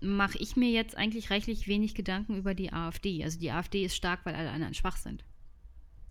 [0.01, 3.23] mache ich mir jetzt eigentlich reichlich wenig Gedanken über die AfD.
[3.23, 5.23] Also die AfD ist stark, weil alle anderen schwach sind.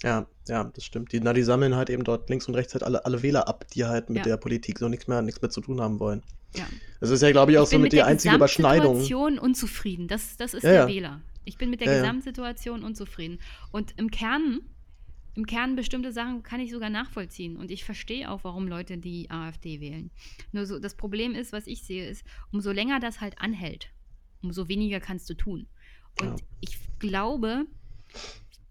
[0.02, 1.12] Ja, ja, das stimmt.
[1.12, 3.66] Die, na, die sammeln halt eben dort links und rechts halt alle, alle Wähler ab,
[3.74, 4.22] die halt mit ja.
[4.24, 6.22] der Politik so nichts mehr, nichts mehr zu tun haben wollen.
[6.54, 6.66] Ja.
[7.00, 9.00] Das ist ja, glaube ich, auch ich so mit, mit der einzige Überschneidung.
[9.00, 10.08] Ich bin mit der Gesamtsituation unzufrieden.
[10.08, 11.20] Das, das ist ja, der Wähler.
[11.44, 13.38] Ich bin mit der Gesamtsituation unzufrieden.
[13.72, 14.60] Und im Kern
[15.34, 19.30] im Kern bestimmte Sachen kann ich sogar nachvollziehen und ich verstehe auch, warum Leute die
[19.30, 20.10] AfD wählen.
[20.52, 23.92] Nur so, das Problem ist, was ich sehe, ist, umso länger das halt anhält,
[24.42, 25.68] umso weniger kannst du tun.
[26.20, 26.46] Und ja.
[26.60, 27.66] ich glaube,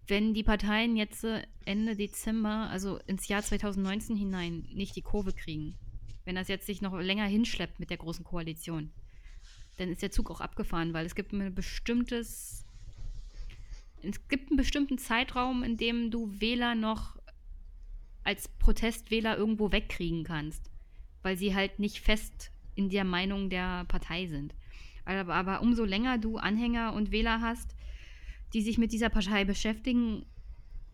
[0.06, 5.32] wenn die Parteien jetzt äh, Ende Dezember, also ins Jahr 2019 hinein, nicht die Kurve
[5.32, 5.76] kriegen,
[6.24, 8.92] wenn das jetzt sich noch länger hinschleppt mit der großen Koalition,
[9.78, 12.66] dann ist der Zug auch abgefahren, weil es gibt ein bestimmtes
[14.02, 17.16] es gibt einen bestimmten Zeitraum, in dem du Wähler noch
[18.24, 20.70] als Protestwähler irgendwo wegkriegen kannst,
[21.22, 24.54] weil sie halt nicht fest in der Meinung der Partei sind.
[25.04, 27.74] Aber, aber umso länger du Anhänger und Wähler hast,
[28.52, 30.26] die sich mit dieser Partei beschäftigen,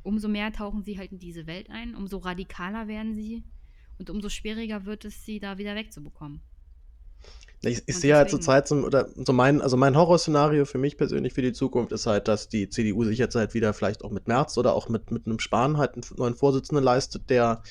[0.02, 3.44] umso mehr tauchen sie halt in diese Welt ein, umso radikaler werden sie
[3.98, 6.40] und umso schwieriger wird es, sie da wieder wegzubekommen.
[7.62, 10.96] Ich, ich sehe halt zur Zeit, so, oder so mein, also mein Horrorszenario für mich
[10.96, 14.10] persönlich für die Zukunft ist halt, dass die CDU sich jetzt halt wieder vielleicht auch
[14.10, 17.62] mit März oder auch mit, mit einem Spahn halt einen neuen Vorsitzenden leistet, der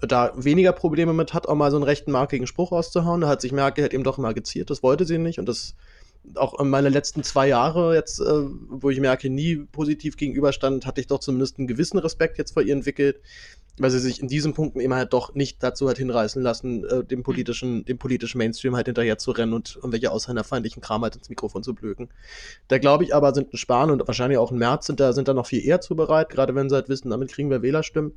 [0.00, 3.20] da weniger Probleme mit hat, auch mal so einen rechten markigen Spruch rauszuhauen.
[3.20, 5.74] Da hat sich Merkel halt eben doch immer geziert, das wollte sie nicht und das
[6.34, 8.24] auch in meine letzten zwei Jahre jetzt, äh,
[8.68, 12.62] wo ich Merkel nie positiv gegenüberstand, hatte ich doch zumindest einen gewissen Respekt jetzt vor
[12.62, 13.20] ihr entwickelt
[13.78, 17.04] weil sie sich in diesen Punkten immer halt doch nicht dazu hat hinreißen lassen, äh,
[17.04, 21.28] dem politischen, dem politischen Mainstream halt hinterher zu rennen und irgendwelche ausländerfeindlichen Kram halt ins
[21.28, 22.08] Mikrofon zu blöken.
[22.68, 25.28] Da glaube ich aber, sind ein Spahn und wahrscheinlich auch ein März sind da, sind
[25.28, 28.12] da noch viel eher zu bereit, gerade wenn sie halt wissen, damit kriegen wir Wählerstimmen.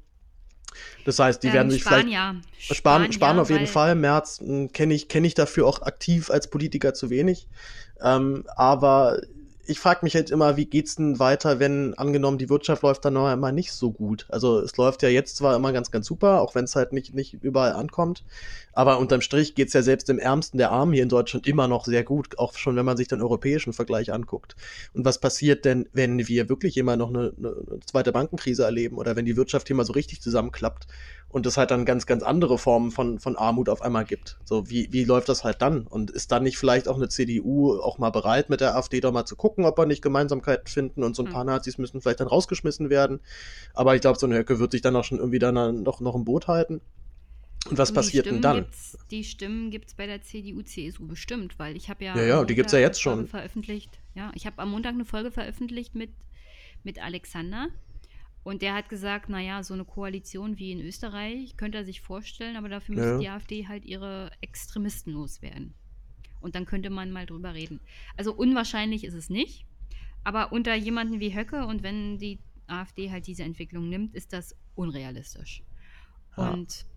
[1.06, 3.14] Das heißt, die ähm, werden sich Spahn, vielleicht.
[3.14, 3.96] Spahn ja, auf jeden Fall.
[3.96, 7.48] März hm, kenne ich, kenn ich dafür auch aktiv als Politiker zu wenig.
[8.02, 9.22] Ähm, aber
[9.72, 13.14] ich frage mich halt immer, wie geht's denn weiter, wenn angenommen die Wirtschaft läuft dann
[13.14, 14.26] noch immer nicht so gut.
[14.30, 17.14] Also es läuft ja jetzt zwar immer ganz, ganz super, auch wenn es halt nicht,
[17.14, 18.24] nicht überall ankommt,
[18.74, 21.86] aber unterm Strich geht's ja selbst im Ärmsten der Armen hier in Deutschland immer noch
[21.86, 24.56] sehr gut, auch schon wenn man sich den europäischen Vergleich anguckt.
[24.94, 29.16] Und was passiert denn, wenn wir wirklich immer noch eine, eine zweite Bankenkrise erleben oder
[29.16, 30.88] wenn die Wirtschaft hier mal so richtig zusammenklappt
[31.32, 34.38] und es halt dann ganz, ganz andere Formen von, von Armut auf einmal gibt.
[34.44, 35.88] So, wie, wie läuft das halt dann?
[35.88, 39.12] Und ist dann nicht vielleicht auch eine CDU auch mal bereit, mit der AfD doch
[39.12, 41.34] mal zu gucken, ob wir nicht Gemeinsamkeiten finden und so ein hm.
[41.34, 43.22] paar Nazis müssen vielleicht dann rausgeschmissen werden.
[43.74, 46.16] Aber ich glaube, so eine Höcke wird sich dann auch schon irgendwie dann noch, noch
[46.16, 46.82] im Boot halten.
[47.70, 48.66] Und was und passiert denn dann?
[49.12, 52.16] die Stimmen gibt es bei der CDU, CSU bestimmt, weil ich habe ja.
[52.16, 53.28] Ja, ja, die gibt es ja jetzt schon.
[53.28, 54.00] Veröffentlicht.
[54.16, 56.10] Ja, ich habe am Montag eine Folge veröffentlicht mit,
[56.84, 57.68] mit Alexander.
[58.44, 62.56] Und der hat gesagt, naja, so eine Koalition wie in Österreich könnte er sich vorstellen,
[62.56, 63.20] aber dafür müsste ja.
[63.20, 65.74] die AfD halt ihre Extremisten loswerden.
[66.40, 67.80] Und dann könnte man mal drüber reden.
[68.18, 69.66] Also unwahrscheinlich ist es nicht,
[70.24, 74.56] aber unter jemanden wie Höcke und wenn die AfD halt diese Entwicklung nimmt, ist das
[74.76, 75.64] unrealistisch.
[76.36, 76.50] Ja.
[76.50, 76.88] Und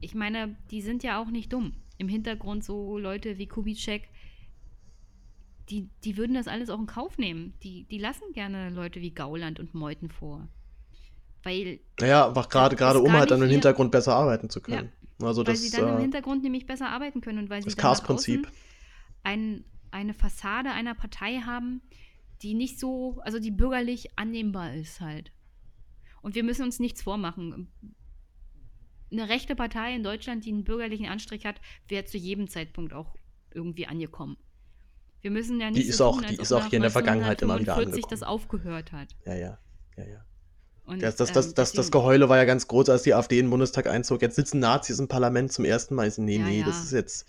[0.00, 1.74] ich meine, die sind ja auch nicht dumm.
[1.98, 4.08] Im Hintergrund so Leute wie Kubitschek,
[5.70, 7.54] die, die würden das alles auch in Kauf nehmen.
[7.62, 10.48] Die, die lassen gerne Leute wie Gauland und Meuthen vor.
[11.42, 11.80] Weil.
[12.00, 14.90] Naja, einfach gerade, gerade um halt an den Hintergrund besser arbeiten zu können.
[15.20, 17.62] Ja, also weil das, sie dann äh, im Hintergrund nämlich besser arbeiten können und weil
[17.62, 18.50] sie das Chaos-Prinzip.
[19.22, 21.82] Ein, eine Fassade einer Partei haben,
[22.42, 25.32] die nicht so, also die bürgerlich annehmbar ist halt.
[26.20, 27.70] Und wir müssen uns nichts vormachen.
[29.10, 33.14] Eine rechte Partei in Deutschland, die einen bürgerlichen Anstrich hat, wäre zu jedem Zeitpunkt auch
[33.52, 34.36] irgendwie angekommen.
[35.24, 36.90] Wir müssen ja nicht die ist so auch, tun, die ist auch hier in der
[36.90, 38.04] Vergangenheit immer wieder angekommen.
[38.10, 39.08] das aufgehört hat.
[39.24, 39.58] Ja, ja,
[39.96, 40.24] ja, ja.
[40.84, 43.38] Und, das, das, das, ähm, das, das Geheule war ja ganz groß, als die AfD
[43.38, 44.20] in den Bundestag einzog.
[44.20, 46.12] Jetzt sitzen Nazis im Parlament zum ersten Mal.
[46.18, 46.66] Nee, ja, nee, ja.
[46.66, 47.24] das ist jetzt.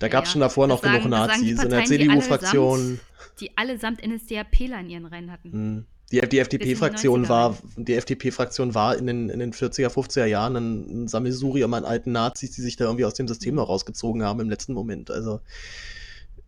[0.00, 2.98] Da gab es ja, schon davor noch sagen, genug Nazis in der CDU-Fraktion.
[3.38, 5.52] Die allesamt NSDAPler in ihren Reihen hatten.
[5.52, 5.86] Hm.
[6.10, 11.04] Die, die FDP-Fraktion war, die FDP-Fraktion war in den, in den 40er, 50er Jahren ein,
[11.04, 14.40] ein Sammelsurium an alten Nazis, die sich da irgendwie aus dem System noch rausgezogen haben
[14.40, 15.12] im letzten Moment.
[15.12, 15.40] Also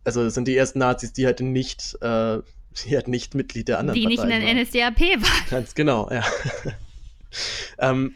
[0.03, 2.39] also das sind die ersten Nazis, die halt nicht, äh,
[2.85, 5.49] die halt nicht Mitglied der anderen Die nicht in der NSDAP waren.
[5.49, 6.23] Ganz genau, ja.
[7.79, 8.13] ähm,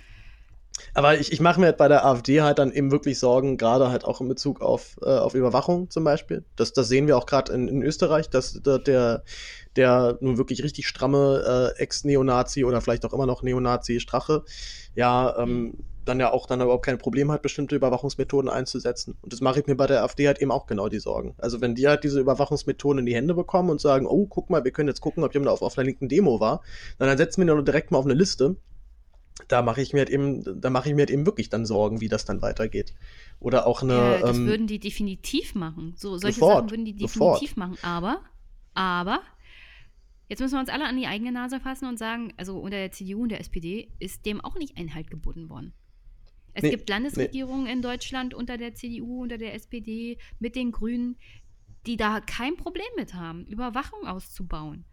[0.95, 3.89] aber ich, ich mache mir halt bei der AfD halt dann eben wirklich Sorgen, gerade
[3.89, 6.43] halt auch in Bezug auf, äh, auf Überwachung zum Beispiel.
[6.55, 9.23] Das, das sehen wir auch gerade in, in Österreich, dass der,
[9.76, 14.43] der nun wirklich richtig stramme äh, Ex-Neonazi oder vielleicht auch immer noch Neonazi Strache,
[14.95, 15.74] ja, ähm,
[16.06, 19.15] dann ja auch dann überhaupt kein Problem hat, bestimmte Überwachungsmethoden einzusetzen.
[19.22, 21.36] Und das mache ich mir bei der AfD halt eben auch genau die Sorgen.
[21.38, 24.64] Also wenn die halt diese Überwachungsmethoden in die Hände bekommen und sagen, oh, guck mal,
[24.64, 26.61] wir können jetzt gucken, ob jemand auf, auf einer linken Demo war,
[26.98, 28.57] dann, setzen wir ihn direkt mal auf eine Liste.
[29.48, 32.02] Da mache ich mir halt eben, da mache ich mir halt eben wirklich dann Sorgen,
[32.02, 32.94] wie das dann weitergeht.
[33.40, 33.94] Oder auch eine.
[33.94, 35.94] Ja, das ähm, würden die definitiv machen.
[35.98, 37.57] So, solche sofort, Sachen würden die definitiv sofort.
[37.57, 37.78] machen.
[37.82, 38.20] Aber,
[38.76, 39.22] aber,
[40.34, 42.91] Jetzt müssen wir uns alle an die eigene Nase fassen und sagen, also unter der
[42.91, 45.73] CDU und der SPD ist dem auch nicht Einhalt geboten worden.
[46.55, 47.72] Es nee, gibt Landesregierungen nee.
[47.72, 51.18] in Deutschland unter der CDU, unter der SPD, mit den Grünen,
[51.85, 54.85] die da kein Problem mit haben, Überwachung auszubauen.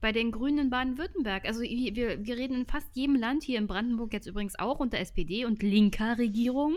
[0.00, 3.66] Bei den Grünen in Baden-Württemberg, also wir, wir reden in fast jedem Land, hier in
[3.66, 6.76] Brandenburg jetzt übrigens auch unter SPD und linker Regierung,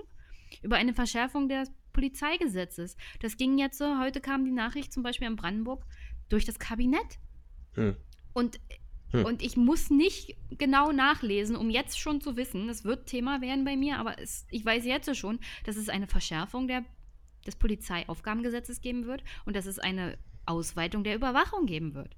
[0.64, 2.98] über eine Verschärfung des Polizeigesetzes.
[3.20, 5.86] Das ging jetzt so, heute kam die Nachricht zum Beispiel in Brandenburg
[6.28, 7.20] durch das Kabinett.
[7.80, 7.96] Hm.
[8.34, 8.60] Und
[9.12, 9.26] hm.
[9.26, 13.66] Und ich muss nicht genau nachlesen, um jetzt schon zu wissen, es wird Thema werden
[13.66, 16.86] bei mir, aber es, ich weiß jetzt schon, dass es eine Verschärfung der,
[17.46, 22.16] des Polizeiaufgabengesetzes geben wird und dass es eine Ausweitung der Überwachung geben wird.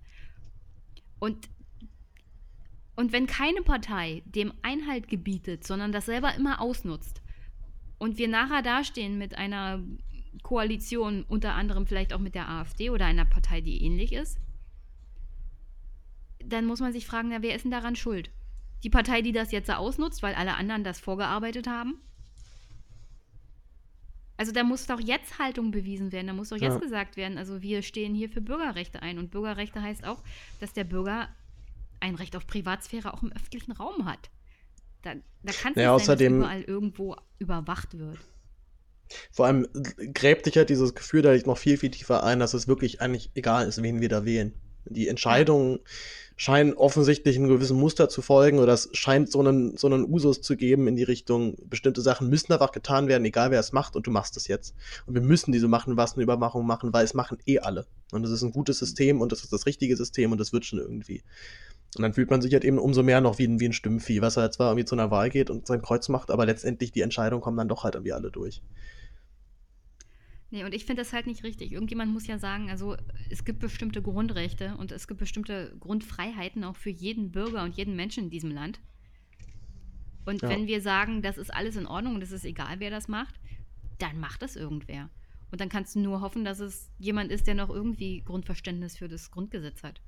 [1.20, 1.48] Und,
[2.96, 7.22] und wenn keine Partei dem Einhalt gebietet, sondern das selber immer ausnutzt
[8.00, 9.82] und wir nachher dastehen mit einer
[10.44, 14.41] Koalition, unter anderem vielleicht auch mit der AfD oder einer Partei, die ähnlich ist,
[16.48, 18.30] dann muss man sich fragen, na, wer ist denn daran schuld?
[18.84, 22.02] Die Partei, die das jetzt ausnutzt, weil alle anderen das vorgearbeitet haben?
[24.38, 26.80] Also da muss doch jetzt Haltung bewiesen werden, da muss doch jetzt ja.
[26.80, 29.20] gesagt werden, also wir stehen hier für Bürgerrechte ein.
[29.20, 30.24] Und Bürgerrechte heißt auch,
[30.60, 31.30] dass der Bürger
[32.00, 34.32] ein Recht auf Privatsphäre auch im öffentlichen Raum hat.
[35.04, 35.14] Da,
[35.44, 38.18] da kann es ja, nicht sein, dass überall irgendwo überwacht wird.
[39.32, 39.68] Vor allem
[40.14, 43.32] gräbt sich ja dieses Gefühl da noch viel, viel tiefer ein, dass es wirklich eigentlich
[43.36, 44.54] egal ist, wen wir da wählen.
[44.86, 45.80] Die Entscheidungen
[46.42, 50.42] scheinen offensichtlich einem gewissen Muster zu folgen oder es scheint so einen, so einen Usus
[50.42, 53.96] zu geben in die Richtung, bestimmte Sachen müssen einfach getan werden, egal wer es macht
[53.96, 54.74] und du machst es jetzt.
[55.06, 57.86] Und wir müssen diese machen, was eine Überwachung machen, weil es machen eh alle.
[58.12, 60.66] Und das ist ein gutes System und das ist das richtige System und das wird
[60.66, 61.22] schon irgendwie.
[61.96, 64.24] Und dann fühlt man sich halt eben umso mehr noch wie ein, wie ein Stimmvieh,
[64.24, 66.92] was er halt zwar irgendwie zu einer Wahl geht und sein Kreuz macht, aber letztendlich
[66.92, 68.64] die Entscheidungen kommen dann doch halt irgendwie alle durch.
[70.52, 71.72] Nee, und ich finde das halt nicht richtig.
[71.72, 72.98] Irgendjemand muss ja sagen, also
[73.30, 77.96] es gibt bestimmte Grundrechte und es gibt bestimmte Grundfreiheiten auch für jeden Bürger und jeden
[77.96, 78.82] Menschen in diesem Land.
[80.26, 80.50] Und ja.
[80.50, 83.40] wenn wir sagen, das ist alles in Ordnung und es ist egal, wer das macht,
[83.98, 85.10] dann macht das irgendwer.
[85.52, 89.08] Und dann kannst du nur hoffen, dass es jemand ist, der noch irgendwie Grundverständnis für
[89.08, 90.02] das Grundgesetz hat.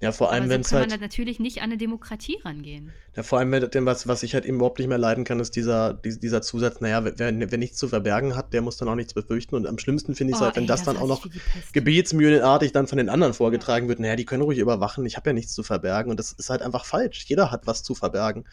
[0.00, 0.90] Ja, vor allem, so wenn es halt.
[0.90, 2.92] man natürlich nicht an eine Demokratie rangehen.
[3.14, 5.54] Ja, vor allem, wenn, was, was ich halt eben überhaupt nicht mehr leiden kann, ist
[5.54, 9.12] dieser, dieser Zusatz, naja, wer, wer nichts zu verbergen hat, der muss dann auch nichts
[9.12, 9.54] befürchten.
[9.54, 11.26] Und am schlimmsten finde ich es oh, halt, wenn ey, das, das dann auch noch
[11.72, 13.88] gebetsmühlenartig dann von den anderen vorgetragen ja.
[13.90, 16.10] wird, naja, die können ruhig überwachen, ich habe ja nichts zu verbergen.
[16.10, 17.24] Und das ist halt einfach falsch.
[17.26, 18.44] Jeder hat was zu verbergen.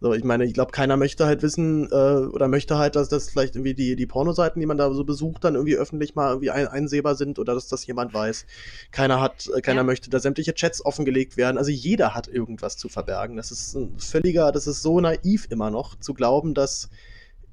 [0.00, 3.30] So, ich meine, ich glaube, keiner möchte halt wissen, äh, oder möchte halt, dass das
[3.30, 6.50] vielleicht irgendwie die, die Pornoseiten, die man da so besucht, dann irgendwie öffentlich mal irgendwie
[6.50, 8.46] ein, einsehbar sind oder dass das jemand weiß.
[8.92, 9.84] Keiner hat, äh, keiner ja.
[9.84, 11.58] möchte da sämtliche Chats offengelegt werden.
[11.58, 13.36] Also jeder hat irgendwas zu verbergen.
[13.36, 16.88] Das ist ein völliger, das ist so naiv immer noch, zu glauben, dass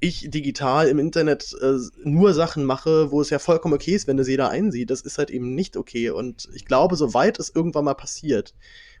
[0.00, 4.16] ich digital im Internet äh, nur Sachen mache, wo es ja vollkommen okay ist, wenn
[4.16, 4.90] das jeder einsieht.
[4.90, 6.10] Das ist halt eben nicht okay.
[6.10, 8.52] Und ich glaube, soweit es irgendwann mal passiert,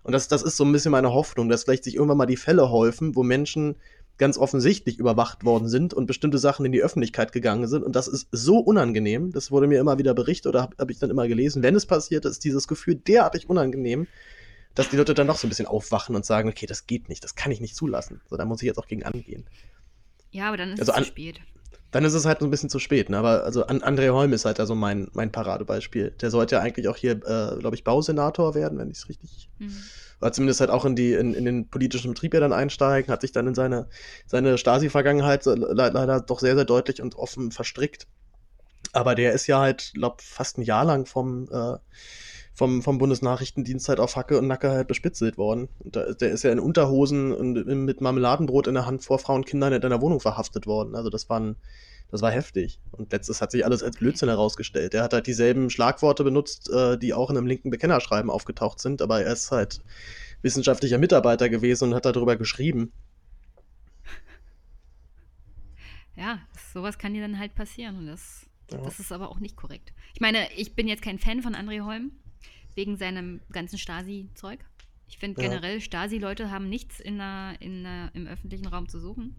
[0.04, 2.36] und das, das ist so ein bisschen meine Hoffnung, dass vielleicht sich irgendwann mal die
[2.36, 3.76] Fälle häufen, wo Menschen
[4.22, 7.82] ganz offensichtlich überwacht worden sind und bestimmte Sachen in die Öffentlichkeit gegangen sind.
[7.82, 9.32] Und das ist so unangenehm.
[9.32, 11.64] Das wurde mir immer wieder berichtet oder habe hab ich dann immer gelesen.
[11.64, 14.06] Wenn es passiert, ist dieses Gefühl derartig unangenehm,
[14.76, 17.24] dass die Leute dann noch so ein bisschen aufwachen und sagen, okay, das geht nicht,
[17.24, 18.20] das kann ich nicht zulassen.
[18.30, 19.44] So, da muss ich jetzt auch gegen angehen.
[20.30, 21.40] Ja, aber dann ist also es zu spät.
[21.90, 23.18] Dann ist es halt so ein bisschen zu spät, ne?
[23.18, 26.12] Aber also André Holm ist halt also mein, mein Paradebeispiel.
[26.20, 29.50] Der sollte ja eigentlich auch hier, äh, glaube ich, Bausenator werden, wenn ich es richtig.
[29.58, 29.76] Mhm.
[30.22, 33.22] Oder zumindest halt auch in, die, in, in den politischen Betrieb ja dann einsteigen, hat
[33.22, 33.88] sich dann in seine,
[34.24, 38.06] seine Stasi-Vergangenheit le leider doch sehr, sehr deutlich und offen verstrickt.
[38.92, 41.76] Aber der ist ja halt, glaube fast ein Jahr lang vom, äh,
[42.54, 45.68] vom, vom Bundesnachrichtendienst halt auf Hacke und Nacke halt bespitzelt worden.
[45.80, 49.38] Und da, der ist ja in Unterhosen und mit Marmeladenbrot in der Hand vor Frauen
[49.38, 50.94] und Kindern in einer Wohnung verhaftet worden.
[50.94, 51.56] Also das waren,
[52.12, 52.78] das war heftig.
[52.90, 54.92] Und letztes hat sich alles als Blödsinn herausgestellt.
[54.92, 59.00] Er hat halt dieselben Schlagworte benutzt, äh, die auch in einem linken Bekennerschreiben aufgetaucht sind,
[59.00, 59.80] aber er ist halt
[60.42, 62.92] wissenschaftlicher Mitarbeiter gewesen und hat darüber geschrieben.
[66.14, 66.40] Ja,
[66.74, 68.76] sowas kann dir dann halt passieren und das, ja.
[68.76, 69.94] das ist aber auch nicht korrekt.
[70.12, 72.12] Ich meine, ich bin jetzt kein Fan von André Holm,
[72.74, 74.60] wegen seinem ganzen Stasi-Zeug.
[75.08, 75.48] Ich finde ja.
[75.48, 79.34] generell, Stasi-Leute haben nichts in der, in der, im öffentlichen Raum zu suchen.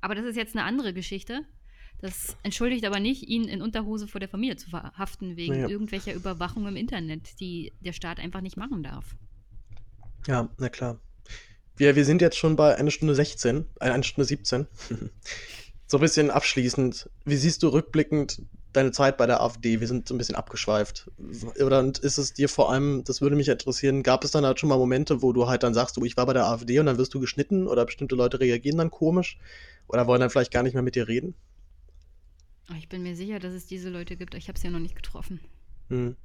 [0.00, 1.44] Aber das ist jetzt eine andere Geschichte.
[2.02, 5.68] Das entschuldigt aber nicht, ihn in Unterhose vor der Familie zu verhaften, wegen ja.
[5.68, 9.14] irgendwelcher Überwachung im Internet, die der Staat einfach nicht machen darf.
[10.26, 10.98] Ja, na klar.
[11.76, 14.66] Wir, wir sind jetzt schon bei einer Stunde 16, äh, eine Stunde 17.
[15.86, 18.42] so ein bisschen abschließend, wie siehst du rückblickend
[18.72, 19.78] deine Zeit bei der AfD?
[19.78, 21.08] Wir sind so ein bisschen abgeschweift.
[21.64, 24.70] Oder ist es dir vor allem, das würde mich interessieren, gab es dann halt schon
[24.70, 26.98] mal Momente, wo du halt dann sagst, du, ich war bei der AfD und dann
[26.98, 29.38] wirst du geschnitten oder bestimmte Leute reagieren dann komisch
[29.86, 31.36] oder wollen dann vielleicht gar nicht mehr mit dir reden?
[32.78, 34.34] Ich bin mir sicher, dass es diese Leute gibt.
[34.34, 35.40] Ich habe sie ja noch nicht getroffen.
[35.88, 36.16] Hm.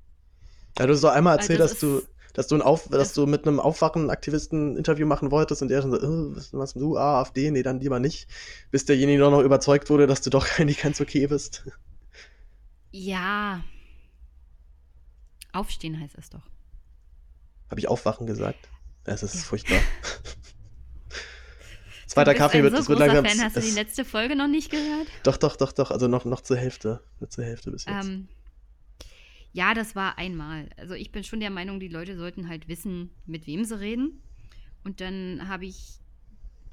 [0.77, 2.07] Ja, du hast doch einmal erzählt, also dass du
[2.37, 5.81] dass du, Auf, dass du mit einem aufwachen Aktivisten ein Interview machen wolltest und der
[5.81, 8.27] schon so, oh, was machst du, ah, AfD, nee, dann lieber nicht,
[8.69, 11.65] bis derjenige noch überzeugt wurde, dass du doch eigentlich ganz okay bist.
[12.91, 13.63] Ja.
[15.51, 16.43] Aufstehen heißt es doch.
[17.71, 18.69] Habe ich aufwachen gesagt?
[19.05, 19.41] Es ist ja.
[19.41, 19.79] furchtbar.
[22.18, 23.26] Zweiter Kaffee wird, so das wird langsam.
[23.26, 23.41] Fan.
[23.41, 25.07] Hast du die letzte Folge noch nicht gehört?
[25.23, 25.91] Doch, doch, doch, doch.
[25.91, 27.02] Also noch, noch zur Hälfte.
[27.19, 28.06] Noch zur Hälfte bis jetzt.
[28.06, 28.27] Ähm,
[29.53, 30.69] ja, das war einmal.
[30.77, 34.22] Also ich bin schon der Meinung, die Leute sollten halt wissen, mit wem sie reden.
[34.84, 35.99] Und dann habe ich,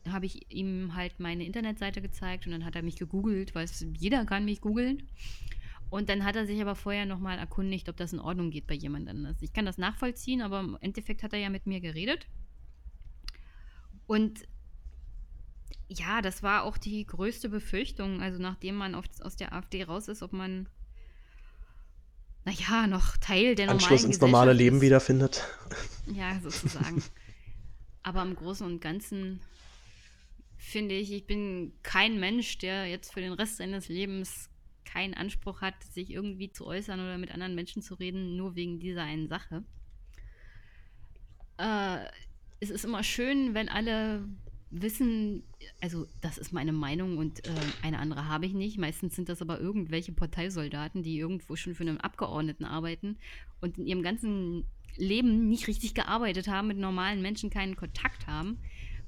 [0.08, 3.66] hab ich ihm halt meine Internetseite gezeigt und dann hat er mich gegoogelt, weil
[3.98, 5.08] jeder kann mich googeln.
[5.90, 8.74] Und dann hat er sich aber vorher nochmal erkundigt, ob das in Ordnung geht bei
[8.74, 9.36] jemand anders.
[9.40, 12.26] Ich kann das nachvollziehen, aber im Endeffekt hat er ja mit mir geredet.
[14.06, 14.40] Und
[15.88, 18.22] ja, das war auch die größte Befürchtung.
[18.22, 20.68] Also nachdem man auf, aus der AfD raus ist, ob man,
[22.44, 24.82] naja, noch Teil der Anschluss ins normale Leben ist.
[24.82, 25.44] wiederfindet.
[26.06, 27.02] Ja, sozusagen.
[28.02, 29.40] aber im Großen und Ganzen
[30.58, 34.50] finde ich, ich bin kein Mensch, der jetzt für den Rest seines Lebens
[34.84, 38.80] keinen Anspruch hat, sich irgendwie zu äußern oder mit anderen Menschen zu reden, nur wegen
[38.80, 39.64] dieser einen Sache.
[41.56, 42.04] Äh,
[42.60, 44.28] es ist immer schön, wenn alle
[44.70, 45.44] wissen,
[45.80, 48.78] also das ist meine Meinung und äh, eine andere habe ich nicht.
[48.78, 53.18] Meistens sind das aber irgendwelche Parteisoldaten, die irgendwo schon für einen Abgeordneten arbeiten
[53.60, 54.64] und in ihrem ganzen
[54.96, 58.58] Leben nicht richtig gearbeitet haben, mit normalen Menschen keinen Kontakt haben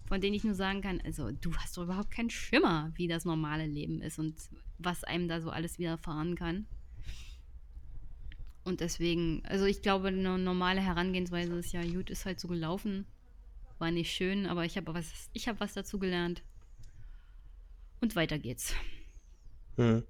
[0.06, 3.24] von denen ich nur sagen kann, also du hast doch überhaupt keinen Schimmer, wie das
[3.24, 4.34] normale Leben ist und
[4.78, 6.66] was einem da so alles widerfahren kann.
[8.64, 13.06] Und deswegen, also ich glaube, eine normale Herangehensweise ist ja, gut, ist halt so gelaufen.
[13.78, 16.42] War nicht schön, aber ich habe was, ich habe was dazu gelernt.
[18.00, 18.72] Und weiter geht's.
[19.76, 20.02] Hm.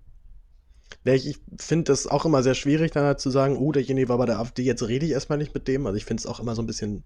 [1.04, 4.18] Ich, ich finde das auch immer sehr schwierig, dann halt zu sagen, oh, derjenige war
[4.18, 5.86] bei der AfD, jetzt rede ich erstmal nicht mit dem.
[5.86, 7.04] Also ich finde es auch immer so ein bisschen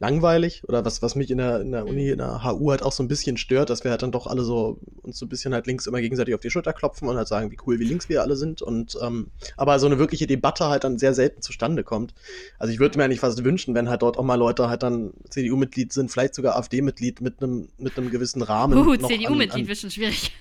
[0.00, 2.92] langweilig oder was, was mich in der, in der Uni, in der HU halt auch
[2.92, 5.54] so ein bisschen stört, dass wir halt dann doch alle so uns so ein bisschen
[5.54, 8.08] halt links immer gegenseitig auf die Schulter klopfen und halt sagen, wie cool, wie links
[8.08, 11.82] wir alle sind und ähm, aber so eine wirkliche Debatte halt dann sehr selten zustande
[11.82, 12.14] kommt.
[12.58, 15.12] Also ich würde mir eigentlich fast wünschen, wenn halt dort auch mal Leute halt dann
[15.28, 18.78] CDU-Mitglied sind, vielleicht sogar AfD-Mitglied mit einem mit einem gewissen Rahmen.
[18.78, 20.32] Uh, CDU-Mitglied wird schon schwierig.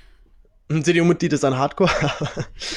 [0.70, 1.90] Ein CDU-Mitglied ist dann Hardcore,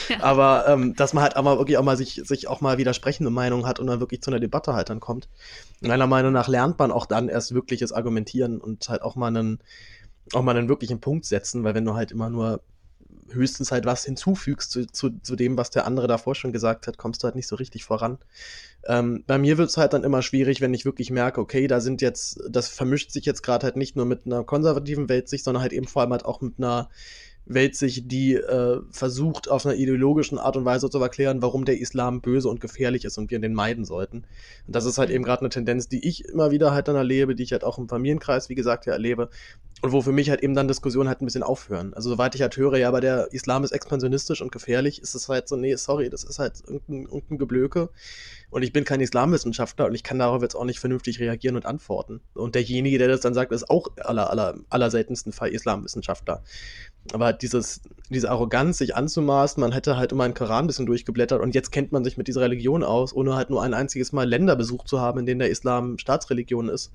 [0.08, 0.22] ja.
[0.22, 3.66] aber ähm, dass man halt aber wirklich auch mal sich, sich auch mal widersprechende Meinungen
[3.66, 5.28] hat und dann wirklich zu einer Debatte halt dann kommt.
[5.80, 9.58] Meiner Meinung nach lernt man auch dann erst wirkliches Argumentieren und halt auch mal einen,
[10.34, 12.60] auch mal einen wirklichen Punkt setzen, weil wenn du halt immer nur
[13.32, 16.98] höchstens halt was hinzufügst zu, zu, zu dem, was der andere davor schon gesagt hat,
[16.98, 18.18] kommst du halt nicht so richtig voran.
[18.86, 21.80] Ähm, bei mir wird es halt dann immer schwierig, wenn ich wirklich merke, okay, da
[21.80, 25.62] sind jetzt, das vermischt sich jetzt gerade halt nicht nur mit einer konservativen Weltsicht, sondern
[25.62, 26.88] halt eben vor allem halt auch mit einer
[27.46, 32.20] Weltsicht, die äh, versucht, auf einer ideologischen Art und Weise zu erklären, warum der Islam
[32.20, 34.18] böse und gefährlich ist und wir den meiden sollten.
[34.66, 37.34] Und das ist halt eben gerade eine Tendenz, die ich immer wieder halt dann erlebe,
[37.34, 39.30] die ich halt auch im Familienkreis, wie gesagt, ja erlebe.
[39.82, 41.94] Und wo für mich halt eben dann Diskussionen halt ein bisschen aufhören.
[41.94, 45.28] Also soweit ich halt höre, ja, aber der Islam ist expansionistisch und gefährlich, ist es
[45.28, 47.88] halt so, nee, sorry, das ist halt irgendein, irgendein Geblöke.
[48.50, 51.64] Und ich bin kein Islamwissenschaftler und ich kann darauf jetzt auch nicht vernünftig reagieren und
[51.64, 52.20] antworten.
[52.34, 56.42] Und derjenige, der das dann sagt, ist auch aller, aller, aller seltensten Fall Islamwissenschaftler.
[57.12, 57.80] Aber dieses,
[58.10, 61.72] diese Arroganz, sich anzumaßen, man hätte halt immer einen Koran ein bisschen durchgeblättert und jetzt
[61.72, 64.88] kennt man sich mit dieser Religion aus, ohne halt nur ein einziges Mal Länder besucht
[64.88, 66.92] zu haben, in denen der Islam Staatsreligion ist,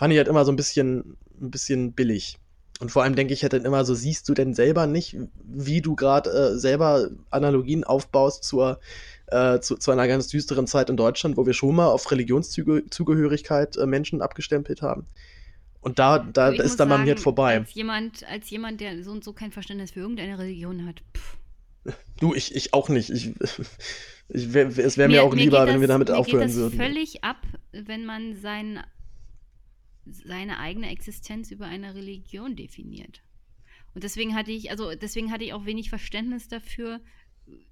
[0.00, 2.38] fand ich halt immer so ein bisschen, ein bisschen billig.
[2.80, 5.14] Und vor allem denke ich halt dann immer so, siehst du denn selber nicht,
[5.44, 8.80] wie du gerade äh, selber Analogien aufbaust zur,
[9.26, 13.76] äh, zu, zu, einer ganz düsteren Zeit in Deutschland, wo wir schon mal auf Religionszugehörigkeit
[13.76, 15.04] äh, Menschen abgestempelt haben.
[15.82, 17.58] Und da, da also ist dann sagen, bei mir vorbei.
[17.58, 21.02] Als jemand, als jemand, der so und so kein Verständnis für irgendeine Religion hat.
[21.14, 21.36] Pff.
[22.18, 23.10] Du, ich, ich auch nicht.
[23.10, 23.34] Ich,
[24.30, 26.48] ich wär, es wäre mir, mir, auch lieber, wenn das, wir damit mir aufhören geht
[26.48, 26.78] das würden.
[26.78, 28.80] völlig ab, wenn man sein,
[30.04, 33.22] seine eigene Existenz über eine Religion definiert.
[33.94, 37.00] Und deswegen hatte ich, also deswegen hatte ich auch wenig Verständnis dafür,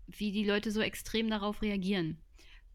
[0.06, 2.18] wie die Leute so extrem darauf reagieren.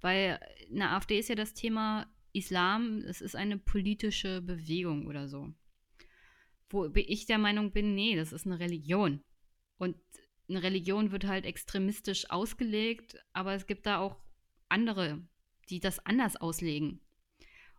[0.02, 0.40] Weil
[0.70, 5.54] in der AfD ist ja das Thema Islam, es ist eine politische Bewegung oder so.
[6.70, 9.22] Wo ich der Meinung bin, nee, das ist eine Religion.
[9.78, 9.96] Und
[10.50, 14.18] eine Religion wird halt extremistisch ausgelegt, aber es gibt da auch
[14.70, 15.22] andere,
[15.70, 17.00] die das anders auslegen.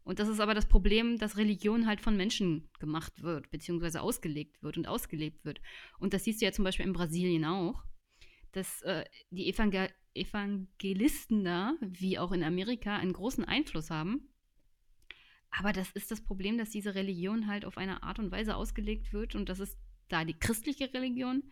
[0.05, 4.62] Und das ist aber das Problem, dass Religion halt von Menschen gemacht wird, beziehungsweise ausgelegt
[4.62, 5.60] wird und ausgelebt wird.
[5.98, 7.82] Und das siehst du ja zum Beispiel in Brasilien auch,
[8.52, 14.28] dass äh, die Evangel Evangelisten da, wie auch in Amerika, einen großen Einfluss haben
[15.56, 19.12] aber das ist das Problem, dass diese Religion halt auf eine Art und Weise ausgelegt
[19.12, 19.78] wird und das ist
[20.09, 21.44] da die christliche Religion,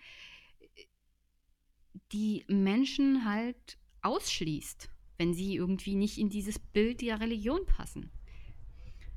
[2.10, 8.10] die Menschen halt ausschließt, wenn sie irgendwie nicht in dieses Bild der Religion passen.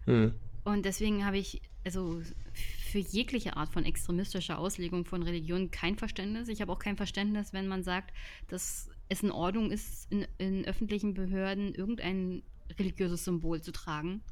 [0.05, 0.33] Hm.
[0.63, 2.21] Und deswegen habe ich also
[2.53, 6.47] für jegliche Art von extremistischer Auslegung von Religion kein Verständnis.
[6.47, 8.13] Ich habe auch kein Verständnis, wenn man sagt,
[8.47, 12.41] dass es in Ordnung ist, in, in öffentlichen Behörden irgendein
[12.79, 14.23] religiöses Symbol zu tragen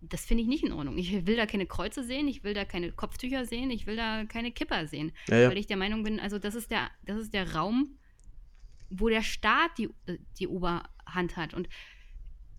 [0.00, 0.96] das finde ich nicht in Ordnung.
[0.98, 4.24] Ich will da keine Kreuze sehen, ich will da keine Kopftücher sehen, ich will da
[4.24, 5.12] keine Kipper sehen.
[5.28, 5.48] Ja, ja.
[5.50, 7.98] Weil ich der Meinung bin, also das ist der, das ist der Raum,
[8.88, 9.90] wo der Staat die,
[10.38, 11.54] die Oberhand hat.
[11.54, 11.68] Und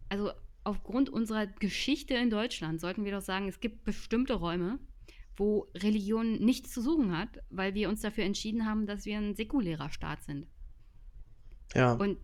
[0.09, 0.31] also
[0.63, 4.79] aufgrund unserer Geschichte in Deutschland sollten wir doch sagen, es gibt bestimmte Räume,
[5.37, 9.35] wo Religion nichts zu suchen hat, weil wir uns dafür entschieden haben, dass wir ein
[9.35, 10.47] säkulärer Staat sind.
[11.73, 11.93] Ja.
[11.93, 12.17] Und,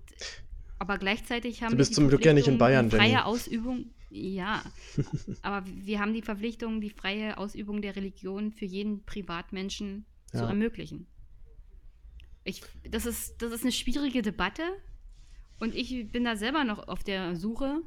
[0.79, 3.21] aber gleichzeitig haben du bist zum Glück ja nicht in Bayern, freie Jenny.
[3.21, 3.85] Ausübung.
[4.09, 4.63] Ja,
[5.41, 10.39] aber wir haben die Verpflichtung, die freie Ausübung der Religion für jeden Privatmenschen ja.
[10.39, 11.07] zu ermöglichen.
[12.43, 14.63] Ich, das, ist, das ist eine schwierige Debatte
[15.59, 17.81] und ich bin da selber noch auf der Suche.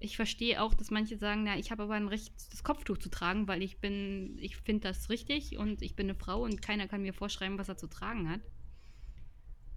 [0.00, 3.08] Ich verstehe auch, dass manche sagen, na, ich habe aber ein Recht, das Kopftuch zu
[3.08, 6.86] tragen, weil ich bin, ich finde das richtig und ich bin eine Frau und keiner
[6.86, 8.40] kann mir vorschreiben, was er zu tragen hat.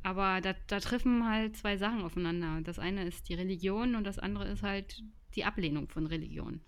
[0.04, 2.62] Aber da, da treffen halt zwei Sachen aufeinander.
[2.64, 5.04] Das eine ist die Religion und das andere ist halt
[5.36, 6.62] die Ablehnung von Religion.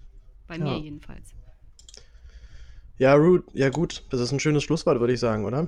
[0.47, 0.63] Bei ja.
[0.63, 1.33] mir jedenfalls.
[2.97, 5.67] Ja, Ruth, ja gut, das ist ein schönes Schlusswort, würde ich sagen, oder?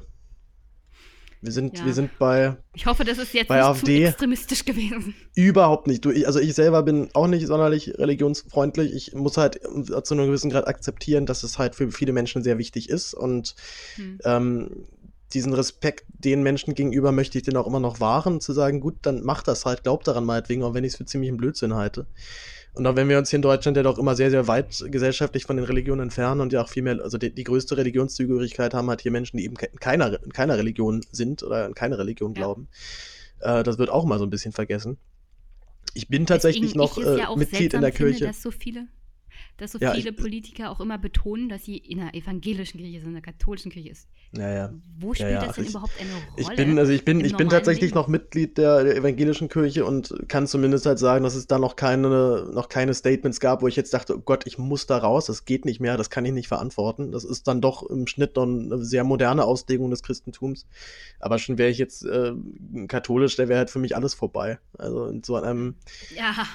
[1.45, 1.85] Wir sind, ja.
[1.85, 2.57] wir sind bei.
[2.73, 5.13] Ich hoffe, das ist jetzt bei nicht AfD zu extremistisch gewesen.
[5.35, 6.03] Überhaupt nicht.
[6.03, 8.93] Du, ich, also ich selber bin auch nicht sonderlich religionsfreundlich.
[8.93, 9.59] Ich muss halt
[10.03, 13.13] zu einem gewissen Grad akzeptieren, dass es halt für viele Menschen sehr wichtig ist.
[13.13, 13.55] Und
[13.95, 14.19] hm.
[14.25, 14.87] ähm,
[15.33, 18.95] diesen Respekt den Menschen gegenüber möchte ich den auch immer noch wahren, zu sagen, gut,
[19.03, 21.75] dann mach das halt, glaub daran meinetwegen, auch wenn ich es für ziemlich einen Blödsinn
[21.75, 22.07] halte.
[22.75, 25.45] Und auch wenn wir uns hier in Deutschland ja doch immer sehr, sehr weit gesellschaftlich
[25.45, 28.89] von den Religionen entfernen und ja auch viel mehr, also die, die größte Religionszugehörigkeit haben
[28.89, 32.33] halt hier Menschen, die eben in keiner, in keiner Religion sind oder in keine Religion
[32.33, 32.41] ja.
[32.41, 32.67] glauben.
[33.39, 34.97] Äh, das wird auch mal so ein bisschen vergessen.
[35.93, 38.25] Ich bin tatsächlich Deswegen, noch äh, Mitglied in der finde, Kirche.
[38.25, 38.87] Dass so viele
[39.57, 42.99] dass so ja, viele ich, Politiker auch immer betonen, dass sie in der evangelischen Kirche
[42.99, 44.07] sind, in der katholischen Kirche ist.
[44.37, 44.73] Ja, ja.
[44.99, 45.45] Wo spielt ja, ja.
[45.45, 46.25] das denn ich, überhaupt eine Rolle?
[46.37, 47.95] Ich bin, also ich bin, ich bin tatsächlich Leben?
[47.95, 51.75] noch Mitglied der, der, evangelischen Kirche und kann zumindest halt sagen, dass es da noch
[51.75, 55.25] keine, noch keine Statements gab, wo ich jetzt dachte, oh Gott, ich muss da raus,
[55.27, 57.11] das geht nicht mehr, das kann ich nicht verantworten.
[57.11, 60.65] Das ist dann doch im Schnitt noch eine sehr moderne Auslegung des Christentums.
[61.19, 62.33] Aber schon wäre ich jetzt äh,
[62.87, 64.59] katholisch, der wäre halt für mich alles vorbei.
[64.77, 65.75] Also in so einem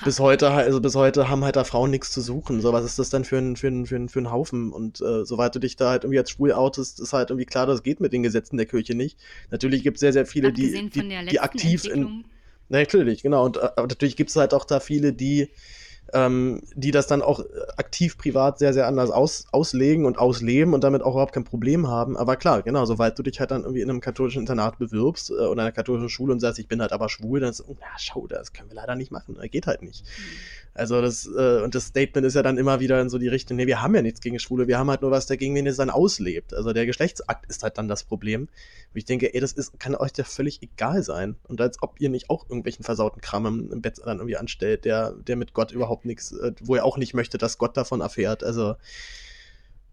[0.05, 2.61] bis heute, also bis heute haben halt da Frauen nichts zu suchen.
[2.61, 4.73] So was ist das denn für ein, für ein, für ein, für ein Haufen?
[4.73, 7.67] Und äh, soweit du dich da halt irgendwie als schwul outest, ist halt irgendwie klar,
[7.67, 9.19] das geht mit den Gesetzen der Kirche nicht.
[9.51, 12.25] Natürlich gibt es sehr, sehr viele, die, die, die aktiv in.
[12.69, 13.45] Natürlich, genau.
[13.45, 15.51] Und aber natürlich gibt es halt auch da viele, die
[16.13, 17.45] ähm, die das dann auch
[17.77, 21.89] aktiv privat sehr, sehr anders aus, auslegen und ausleben und damit auch überhaupt kein Problem
[21.89, 22.17] haben.
[22.17, 25.35] Aber klar, genau, sobald du dich halt dann irgendwie in einem katholischen Internat bewirbst äh,
[25.35, 27.77] oder in einer katholischen Schule und sagst, ich bin halt aber schwul, dann ist, oh,
[27.81, 29.37] ja, schau, das können wir leider nicht machen.
[29.51, 30.05] Geht halt nicht.
[30.05, 30.60] Mhm.
[30.73, 33.57] Also das, äh, und das Statement ist ja dann immer wieder in so die Richtung,
[33.57, 35.77] nee, wir haben ja nichts gegen Schwule, wir haben halt nur was dagegen, wenn es
[35.77, 36.55] dann auslebt.
[36.55, 38.43] Also der Geschlechtsakt ist halt dann das Problem.
[38.43, 41.37] Und ich denke, ey, das ist, kann euch ja völlig egal sein.
[41.49, 44.85] Und als ob ihr nicht auch irgendwelchen versauten Kram im, im Bett dann irgendwie anstellt,
[44.85, 48.01] der, der mit Gott überhaupt nichts, äh, wo er auch nicht möchte, dass Gott davon
[48.01, 48.45] erfährt.
[48.45, 48.77] Also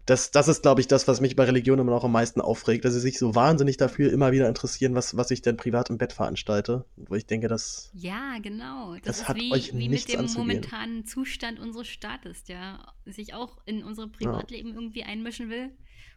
[0.08, 2.86] das, das ist, glaube ich, das, was mich bei Religion immer noch am meisten aufregt,
[2.86, 5.98] dass sie sich so wahnsinnig dafür immer wieder interessieren, was, was ich denn privat im
[5.98, 6.86] Bett veranstalte.
[6.96, 7.90] Wo ich denke, das.
[7.92, 8.94] Ja, genau.
[8.94, 10.46] Das, das ist hat wie, euch wie mit dem anzugehen.
[10.46, 14.74] momentanen Zustand unseres Staates, der sich auch in unser Privatleben ja.
[14.76, 15.72] irgendwie einmischen will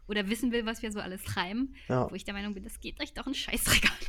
[0.07, 1.75] oder wissen will, was wir so alles treiben.
[1.89, 2.09] Ja.
[2.09, 4.07] Wo ich der Meinung bin, das geht euch doch ein Scheißdreck an.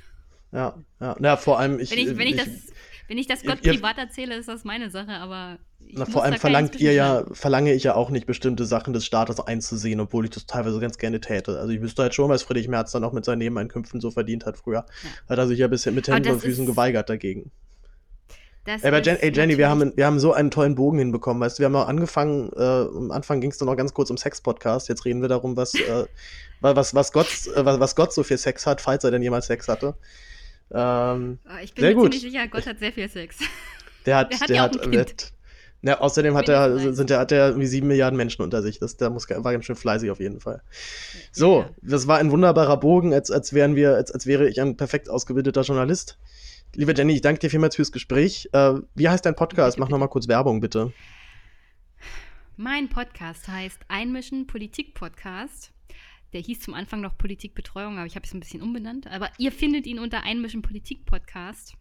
[0.53, 1.17] Ja, ja.
[1.19, 1.91] Na, vor allem ich.
[1.91, 2.49] Wenn ich, wenn ich, ich das,
[3.13, 5.59] wenn ich das Gott ihr, privat erzähle, ist das meine Sache, aber.
[5.81, 9.39] Na, vor allem verlangt ihr ja, verlange ich ja auch nicht bestimmte Sachen des Staates
[9.39, 11.59] einzusehen, obwohl ich das teilweise ganz gerne täte.
[11.59, 14.47] Also ich wüsste halt schon, was Friedrich Merz dann auch mit seinen Nebeneinkünften so verdient
[14.47, 14.87] hat früher.
[15.05, 15.11] Ja.
[15.29, 17.51] Hat er sich ja bisher mit Händen und Füßen geweigert dagegen.
[18.65, 21.59] Das aber Jen, ey Jenny, wir haben, wir haben so einen tollen Bogen hinbekommen, weißt
[21.59, 24.89] du, wir haben auch angefangen, äh, am Anfang ging es noch ganz kurz um Sex-Podcast,
[24.89, 26.07] jetzt reden wir darum, was, äh,
[26.63, 29.49] was, was, Gott, äh, was, was Gott so viel Sex hat, falls er denn jemals
[29.49, 29.97] Sex hatte.
[30.71, 32.13] Ähm, ah, ich bin mir gut.
[32.13, 33.39] ziemlich sicher, Gott hat sehr viel Sex.
[34.05, 35.33] Der hat, der hat, der ja hat, wird,
[35.83, 38.79] ja, außerdem hat er, sind der, hat er irgendwie sieben Milliarden Menschen unter sich.
[38.79, 40.63] Das, der muss, war ganz schön fleißig auf jeden Fall.
[41.31, 44.77] So, das war ein wunderbarer Bogen, als, als wären wir, als, als wäre ich ein
[44.77, 46.19] perfekt ausgebildeter Journalist.
[46.75, 48.49] Liebe Jenny, ich danke dir vielmals fürs Gespräch.
[48.53, 49.79] Äh, wie heißt dein Podcast?
[49.79, 50.93] Mach nochmal kurz Werbung, bitte.
[52.57, 55.73] Mein Podcast heißt Einmischen Politik Podcast.
[56.33, 59.07] Der hieß zum Anfang noch Politikbetreuung, aber ich habe es ein bisschen umbenannt.
[59.07, 61.77] Aber ihr findet ihn unter Einmischen Politik Podcast.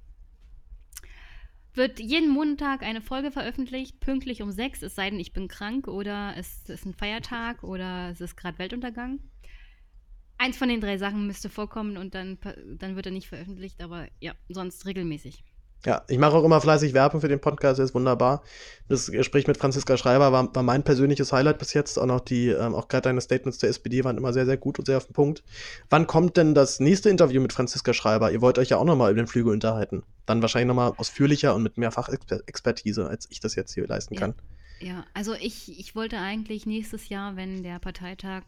[1.73, 5.87] Wird jeden Montag eine Folge veröffentlicht, pünktlich um sechs, es sei denn, ich bin krank
[5.87, 9.19] oder es ist ein Feiertag oder es ist gerade Weltuntergang.
[10.37, 12.37] Eins von den drei Sachen müsste vorkommen und dann,
[12.77, 15.45] dann wird er nicht veröffentlicht, aber ja, sonst regelmäßig.
[15.85, 18.43] Ja, ich mache auch immer fleißig Werbung für den Podcast, der ist wunderbar.
[18.87, 21.97] Das Gespräch mit Franziska Schreiber war, war mein persönliches Highlight bis jetzt.
[21.97, 24.77] Auch noch die, ähm, auch gerade deine Statements der SPD waren immer sehr, sehr gut
[24.77, 25.43] und sehr auf den Punkt.
[25.89, 28.31] Wann kommt denn das nächste Interview mit Franziska Schreiber?
[28.31, 30.03] Ihr wollt euch ja auch nochmal über den Flügel unterhalten.
[30.27, 34.35] Dann wahrscheinlich nochmal ausführlicher und mit mehr Fachexpertise, als ich das jetzt hier leisten kann.
[34.81, 35.05] Ja, ja.
[35.15, 38.43] also ich, ich wollte eigentlich nächstes Jahr, wenn der Parteitag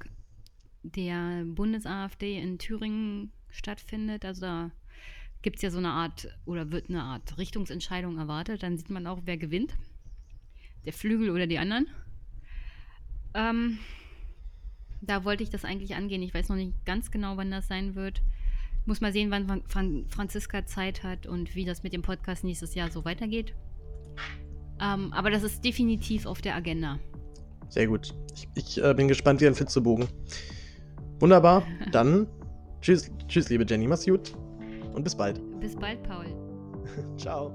[0.84, 4.72] der Bundes-AfD in Thüringen stattfindet, also da
[5.44, 8.64] gibt es ja so eine Art oder wird eine Art Richtungsentscheidung erwartet.
[8.64, 9.76] Dann sieht man auch, wer gewinnt.
[10.86, 11.88] Der Flügel oder die anderen.
[13.34, 13.78] Ähm,
[15.02, 16.24] da wollte ich das eigentlich angehen.
[16.24, 18.22] Ich weiß noch nicht ganz genau, wann das sein wird.
[18.86, 22.76] Muss mal sehen, wann Fran Franziska Zeit hat und wie das mit dem Podcast nächstes
[22.76, 23.54] Jahr so weitergeht.
[24.82, 27.00] Ähm, aber das ist definitiv auf der Agenda.
[27.70, 28.14] Sehr gut.
[28.36, 30.08] Ich, ich äh, bin gespannt wie ein Fitzebogen.
[31.20, 31.66] Wunderbar.
[31.92, 32.28] Dann
[32.82, 33.88] tschüss, tschüss, liebe Jenny.
[33.88, 34.34] Mach's gut.
[34.94, 35.42] Und bis bald.
[35.60, 36.26] Bis bald, Paul.
[37.18, 37.52] Ciao.